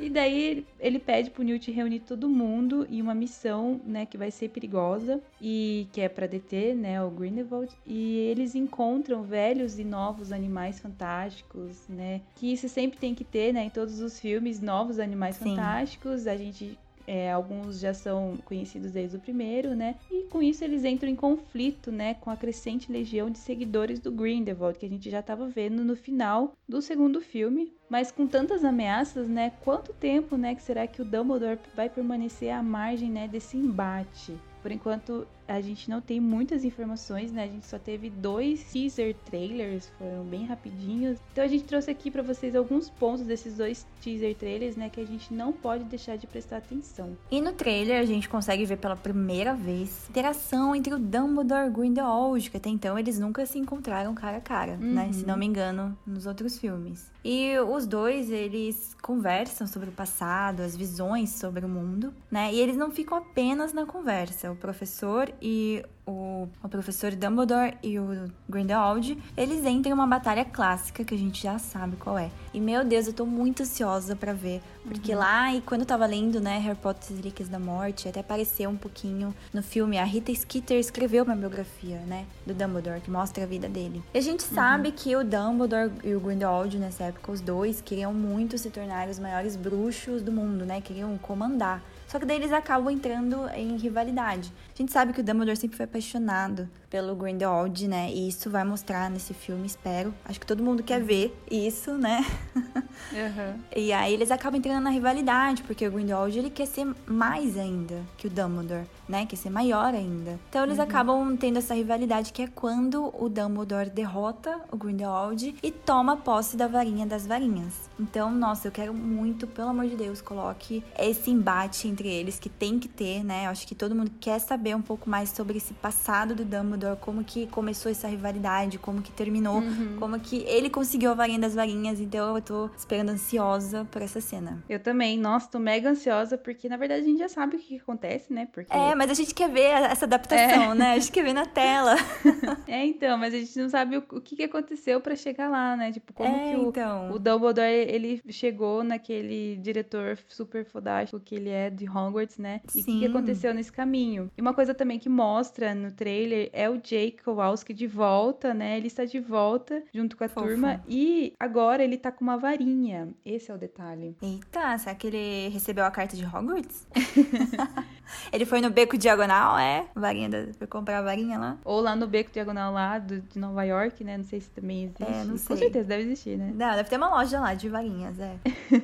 E 0.00 0.08
daí 0.08 0.66
ele 0.78 0.98
pede 0.98 1.30
pro 1.30 1.42
Newt 1.42 1.70
reunir 1.70 2.00
todo 2.00 2.28
mundo 2.28 2.86
em 2.90 3.02
uma 3.02 3.14
missão, 3.14 3.80
né, 3.84 4.06
que 4.06 4.16
vai 4.16 4.30
ser 4.30 4.48
perigosa 4.48 5.20
e 5.40 5.86
que 5.92 6.00
é 6.00 6.08
para 6.08 6.26
deter, 6.26 6.74
né, 6.74 7.02
o 7.02 7.10
Grindelwald. 7.10 7.70
E 7.86 8.16
eles 8.16 8.54
encontram 8.54 9.22
velhos 9.22 9.78
e 9.78 9.84
novos 9.84 10.32
animais 10.32 10.80
fantásticos, 10.80 11.86
né, 11.88 12.22
que 12.36 12.52
isso 12.52 12.68
sempre 12.68 12.98
tem 12.98 13.14
que 13.14 13.24
ter, 13.24 13.52
né, 13.52 13.64
em 13.64 13.70
todos 13.70 14.00
os 14.00 14.18
filmes, 14.18 14.60
novos 14.60 14.98
animais 14.98 15.36
Sim. 15.36 15.50
fantásticos. 15.50 16.26
A 16.26 16.36
gente 16.36 16.78
é, 17.06 17.30
alguns 17.30 17.80
já 17.80 17.92
são 17.92 18.36
conhecidos 18.44 18.92
desde 18.92 19.16
o 19.16 19.20
primeiro, 19.20 19.74
né? 19.74 19.96
E 20.10 20.24
com 20.24 20.42
isso 20.42 20.64
eles 20.64 20.84
entram 20.84 21.08
em 21.10 21.16
conflito, 21.16 21.90
né? 21.90 22.14
Com 22.14 22.30
a 22.30 22.36
crescente 22.36 22.90
legião 22.90 23.30
de 23.30 23.38
seguidores 23.38 23.98
do 24.00 24.12
Grindelwald, 24.12 24.78
que 24.78 24.86
a 24.86 24.88
gente 24.88 25.10
já 25.10 25.20
estava 25.20 25.48
vendo 25.48 25.84
no 25.84 25.96
final 25.96 26.52
do 26.68 26.80
segundo 26.80 27.20
filme. 27.20 27.72
Mas 27.88 28.12
com 28.12 28.26
tantas 28.26 28.64
ameaças, 28.64 29.28
né? 29.28 29.52
Quanto 29.62 29.92
tempo, 29.92 30.36
né? 30.36 30.54
Que 30.54 30.62
será 30.62 30.86
que 30.86 31.02
o 31.02 31.04
Dumbledore 31.04 31.58
vai 31.74 31.88
permanecer 31.88 32.50
à 32.50 32.62
margem, 32.62 33.10
né? 33.10 33.26
Desse 33.26 33.56
embate? 33.56 34.36
Por 34.62 34.70
enquanto, 34.70 35.26
a 35.50 35.60
gente 35.60 35.90
não 35.90 36.00
tem 36.00 36.20
muitas 36.20 36.64
informações, 36.64 37.32
né? 37.32 37.44
A 37.44 37.48
gente 37.48 37.66
só 37.66 37.78
teve 37.78 38.08
dois 38.08 38.62
teaser 38.72 39.14
trailers, 39.26 39.90
foram 39.98 40.24
bem 40.24 40.46
rapidinhos. 40.46 41.18
Então 41.32 41.42
a 41.42 41.48
gente 41.48 41.64
trouxe 41.64 41.90
aqui 41.90 42.10
para 42.10 42.22
vocês 42.22 42.54
alguns 42.54 42.88
pontos 42.88 43.24
desses 43.24 43.56
dois 43.56 43.86
teaser 44.00 44.34
trailers, 44.36 44.76
né, 44.76 44.88
que 44.88 45.00
a 45.00 45.06
gente 45.06 45.34
não 45.34 45.52
pode 45.52 45.84
deixar 45.84 46.16
de 46.16 46.26
prestar 46.26 46.58
atenção. 46.58 47.16
E 47.30 47.40
no 47.40 47.52
trailer 47.52 48.00
a 48.00 48.04
gente 48.04 48.28
consegue 48.28 48.64
ver 48.64 48.76
pela 48.76 48.96
primeira 48.96 49.54
vez 49.54 50.06
a 50.06 50.10
interação 50.10 50.74
entre 50.74 50.94
o 50.94 50.98
Dumbledore 50.98 51.66
e 51.66 51.68
o 51.68 51.72
Grindelwald, 51.72 52.50
que 52.50 52.56
até 52.56 52.68
então 52.68 52.98
eles 52.98 53.18
nunca 53.18 53.44
se 53.44 53.58
encontraram 53.58 54.14
cara 54.14 54.36
a 54.36 54.40
cara, 54.40 54.72
uhum. 54.72 54.94
né? 54.94 55.12
Se 55.12 55.26
não 55.26 55.36
me 55.36 55.46
engano, 55.46 55.96
nos 56.06 56.26
outros 56.26 56.58
filmes. 56.58 57.10
E 57.24 57.58
os 57.58 57.86
dois, 57.86 58.30
eles 58.30 58.96
conversam 59.02 59.66
sobre 59.66 59.90
o 59.90 59.92
passado, 59.92 60.60
as 60.60 60.74
visões 60.74 61.30
sobre 61.30 61.64
o 61.64 61.68
mundo, 61.68 62.14
né? 62.30 62.52
E 62.52 62.58
eles 62.58 62.76
não 62.76 62.90
ficam 62.90 63.18
apenas 63.18 63.72
na 63.72 63.84
conversa. 63.84 64.50
O 64.50 64.56
professor 64.56 65.30
e 65.40 65.82
o, 66.06 66.48
o 66.62 66.68
professor 66.68 67.12
Dumbledore 67.12 67.76
e 67.82 67.98
o 67.98 68.30
Grindelwald, 68.48 69.16
eles 69.36 69.64
entram 69.64 69.90
em 69.90 69.94
uma 69.94 70.06
batalha 70.06 70.44
clássica 70.44 71.04
que 71.04 71.14
a 71.14 71.18
gente 71.18 71.42
já 71.42 71.58
sabe 71.58 71.96
qual 71.96 72.18
é. 72.18 72.30
E 72.52 72.60
meu 72.60 72.84
Deus, 72.84 73.06
eu 73.06 73.12
tô 73.12 73.24
muito 73.24 73.62
ansiosa 73.62 74.16
para 74.16 74.32
ver, 74.32 74.60
porque 74.84 75.12
uhum. 75.12 75.18
lá 75.20 75.54
e 75.54 75.60
quando 75.60 75.82
eu 75.82 75.86
tava 75.86 76.04
lendo, 76.06 76.40
né, 76.40 76.58
Harry 76.58 76.76
Potter 76.76 77.12
e 77.12 77.16
Relíquias 77.16 77.48
da 77.48 77.58
Morte, 77.58 78.08
até 78.08 78.20
apareceu 78.20 78.68
um 78.68 78.76
pouquinho 78.76 79.34
no 79.52 79.62
filme, 79.62 79.98
a 79.98 80.04
Rita 80.04 80.34
Skeeter 80.34 80.78
escreveu 80.78 81.24
uma 81.24 81.36
biografia, 81.36 81.98
né, 82.06 82.26
do 82.44 82.52
Dumbledore 82.52 83.00
que 83.00 83.10
mostra 83.10 83.44
a 83.44 83.46
vida 83.46 83.68
dele. 83.68 84.02
E 84.12 84.18
a 84.18 84.22
gente 84.22 84.44
uhum. 84.48 84.54
sabe 84.54 84.90
que 84.90 85.14
o 85.14 85.22
Dumbledore 85.22 85.92
e 86.02 86.14
o 86.14 86.20
Grindelwald 86.20 86.76
nessa 86.78 87.04
época 87.04 87.30
os 87.30 87.40
dois 87.40 87.80
queriam 87.80 88.12
muito 88.12 88.58
se 88.58 88.70
tornar 88.70 89.08
os 89.08 89.18
maiores 89.18 89.54
bruxos 89.54 90.22
do 90.22 90.32
mundo, 90.32 90.64
né, 90.64 90.80
queriam 90.80 91.16
comandar 91.18 91.82
Só 92.08 92.18
que 92.18 92.26
daí 92.26 92.36
eles 92.36 92.52
acabam 92.52 92.90
entrando 92.90 93.48
em 93.54 93.76
rivalidade. 93.76 94.52
A 94.80 94.82
gente 94.82 94.92
sabe 94.92 95.12
que 95.12 95.20
o 95.20 95.22
Dumbledore 95.22 95.58
sempre 95.58 95.76
foi 95.76 95.84
apaixonado 95.84 96.66
pelo 96.88 97.14
Grindelwald, 97.14 97.86
né? 97.86 98.10
E 98.10 98.28
isso 98.28 98.48
vai 98.48 98.64
mostrar 98.64 99.10
nesse 99.10 99.34
filme, 99.34 99.66
espero. 99.66 100.14
Acho 100.24 100.40
que 100.40 100.46
todo 100.46 100.64
mundo 100.64 100.82
quer 100.82 101.02
ver 101.02 101.38
isso, 101.50 101.98
né? 101.98 102.24
Uhum. 103.12 103.58
e 103.74 103.92
aí 103.92 104.12
eles 104.12 104.30
acabam 104.30 104.58
entrando 104.58 104.84
na 104.84 104.90
rivalidade, 104.90 105.62
porque 105.62 105.86
o 105.86 105.90
Grindelwald 105.90 106.38
ele 106.38 106.50
quer 106.50 106.66
ser 106.66 106.86
mais 107.06 107.56
ainda 107.56 108.02
que 108.16 108.26
o 108.26 108.30
Dumbledore, 108.30 108.86
né? 109.08 109.24
Quer 109.26 109.36
ser 109.36 109.48
maior 109.48 109.94
ainda. 109.94 110.38
Então 110.48 110.64
eles 110.64 110.76
uhum. 110.76 110.84
acabam 110.84 111.36
tendo 111.36 111.58
essa 111.58 111.74
rivalidade 111.74 112.32
que 112.32 112.42
é 112.42 112.46
quando 112.46 113.12
o 113.18 113.28
Dumbledore 113.28 113.88
derrota 113.88 114.60
o 114.70 114.76
Grindelwald 114.76 115.56
e 115.62 115.70
toma 115.70 116.16
posse 116.18 116.56
da 116.56 116.68
varinha 116.68 117.06
das 117.06 117.26
varinhas. 117.26 117.90
Então, 117.98 118.30
nossa, 118.30 118.68
eu 118.68 118.72
quero 118.72 118.92
muito, 118.92 119.46
pelo 119.46 119.70
amor 119.70 119.86
de 119.86 119.96
Deus, 119.96 120.20
coloque 120.20 120.84
esse 120.98 121.30
embate 121.30 121.88
entre 121.88 122.08
eles 122.08 122.38
que 122.38 122.48
tem 122.50 122.78
que 122.78 122.86
ter, 122.86 123.24
né? 123.24 123.46
Eu 123.46 123.50
acho 123.50 123.66
que 123.66 123.74
todo 123.74 123.94
mundo 123.94 124.12
quer 124.20 124.38
saber 124.38 124.69
um 124.76 124.82
pouco 124.82 125.08
mais 125.08 125.30
sobre 125.30 125.58
esse 125.58 125.74
passado 125.74 126.34
do 126.34 126.44
Dumbledore, 126.44 126.98
como 127.00 127.24
que 127.24 127.46
começou 127.48 127.90
essa 127.90 128.08
rivalidade, 128.08 128.78
como 128.78 129.02
que 129.02 129.10
terminou, 129.12 129.58
uhum. 129.58 129.96
como 129.98 130.18
que 130.18 130.38
ele 130.46 130.70
conseguiu 130.70 131.10
a 131.10 131.14
varinha 131.14 131.38
das 131.38 131.54
varinhas. 131.54 132.00
Então, 132.00 132.36
eu 132.36 132.42
tô 132.42 132.70
esperando 132.76 133.10
ansiosa 133.10 133.86
por 133.90 134.02
essa 134.02 134.20
cena. 134.20 134.62
Eu 134.68 134.80
também, 134.80 135.18
nossa, 135.18 135.48
tô 135.50 135.58
mega 135.58 135.90
ansiosa 135.90 136.36
porque 136.36 136.68
na 136.68 136.76
verdade 136.76 137.02
a 137.02 137.04
gente 137.04 137.18
já 137.18 137.28
sabe 137.28 137.56
o 137.56 137.58
que 137.58 137.76
acontece, 137.76 138.32
né? 138.32 138.48
Porque 138.52 138.72
É, 138.72 138.94
mas 138.94 139.10
a 139.10 139.14
gente 139.14 139.34
quer 139.34 139.48
ver 139.48 139.70
essa 139.70 140.04
adaptação, 140.04 140.72
é. 140.72 140.74
né? 140.74 140.92
A 140.92 140.98
gente 140.98 141.12
quer 141.12 141.24
ver 141.24 141.32
na 141.32 141.46
tela. 141.46 141.96
é, 142.66 142.84
então, 142.84 143.16
mas 143.18 143.34
a 143.34 143.38
gente 143.38 143.58
não 143.58 143.68
sabe 143.68 143.96
o, 143.96 144.04
o 144.12 144.20
que, 144.20 144.36
que 144.36 144.44
aconteceu 144.44 145.00
para 145.00 145.14
chegar 145.16 145.48
lá, 145.48 145.76
né? 145.76 145.92
Tipo, 145.92 146.12
como 146.12 146.36
é, 146.36 146.50
que 146.50 146.56
o, 146.56 146.68
então. 146.68 147.12
o 147.12 147.18
Dumbledore 147.18 147.68
ele 147.68 148.22
chegou 148.28 148.82
naquele 148.82 149.56
diretor 149.56 150.18
super 150.28 150.64
fodástico 150.64 151.20
que 151.20 151.34
ele 151.34 151.50
é 151.50 151.70
de 151.70 151.88
Hogwarts, 151.88 152.38
né? 152.38 152.60
E 152.74 152.80
o 152.80 152.84
que, 152.84 152.98
que, 153.00 153.06
aconteceu 153.06 153.52
nesse 153.54 153.72
caminho. 153.72 154.30
E 154.36 154.40
uma 154.40 154.54
coisa 154.60 154.74
também 154.74 154.98
que 154.98 155.08
mostra 155.08 155.74
no 155.74 155.90
trailer 155.90 156.50
é 156.52 156.68
o 156.68 156.76
Jake 156.76 157.22
Kowalski 157.24 157.72
de 157.72 157.86
volta, 157.86 158.52
né? 158.52 158.76
Ele 158.76 158.88
está 158.88 159.06
de 159.06 159.18
volta 159.18 159.82
junto 159.90 160.18
com 160.18 160.24
a 160.24 160.28
Fofa. 160.28 160.46
turma 160.46 160.84
e 160.86 161.32
agora 161.40 161.82
ele 161.82 161.96
tá 161.96 162.12
com 162.12 162.22
uma 162.22 162.36
varinha. 162.36 163.08
Esse 163.24 163.50
é 163.50 163.54
o 163.54 163.56
detalhe. 163.56 164.14
Eita, 164.20 164.76
será 164.76 164.94
que 164.94 165.06
ele 165.06 165.48
recebeu 165.48 165.82
a 165.82 165.90
carta 165.90 166.14
de 166.14 166.26
Hogwarts? 166.26 166.86
ele 168.32 168.44
foi 168.44 168.60
no 168.60 168.70
beco 168.70 168.96
diagonal, 168.96 169.58
é? 169.58 169.86
Varinha 169.94 170.28
da... 170.28 170.52
Foi 170.54 170.66
comprar 170.66 170.98
a 170.98 171.02
varinha 171.02 171.38
lá? 171.38 171.58
Ou 171.64 171.80
lá 171.80 171.94
no 171.96 172.06
beco 172.06 172.30
diagonal 172.30 172.72
lá 172.72 172.98
do, 172.98 173.20
de 173.20 173.38
Nova 173.38 173.62
York, 173.64 174.02
né? 174.04 174.16
Não 174.16 174.24
sei 174.24 174.40
se 174.40 174.50
também 174.50 174.84
existe. 174.84 175.02
É, 175.02 175.24
não 175.24 175.36
sei. 175.36 175.56
Com 175.56 175.56
certeza 175.56 175.88
deve 175.88 176.02
existir, 176.04 176.36
né? 176.38 176.52
Não, 176.54 176.76
deve 176.76 176.88
ter 176.88 176.96
uma 176.96 177.10
loja 177.10 177.40
lá 177.40 177.54
de 177.54 177.68
varinhas, 177.68 178.18
é. 178.18 178.36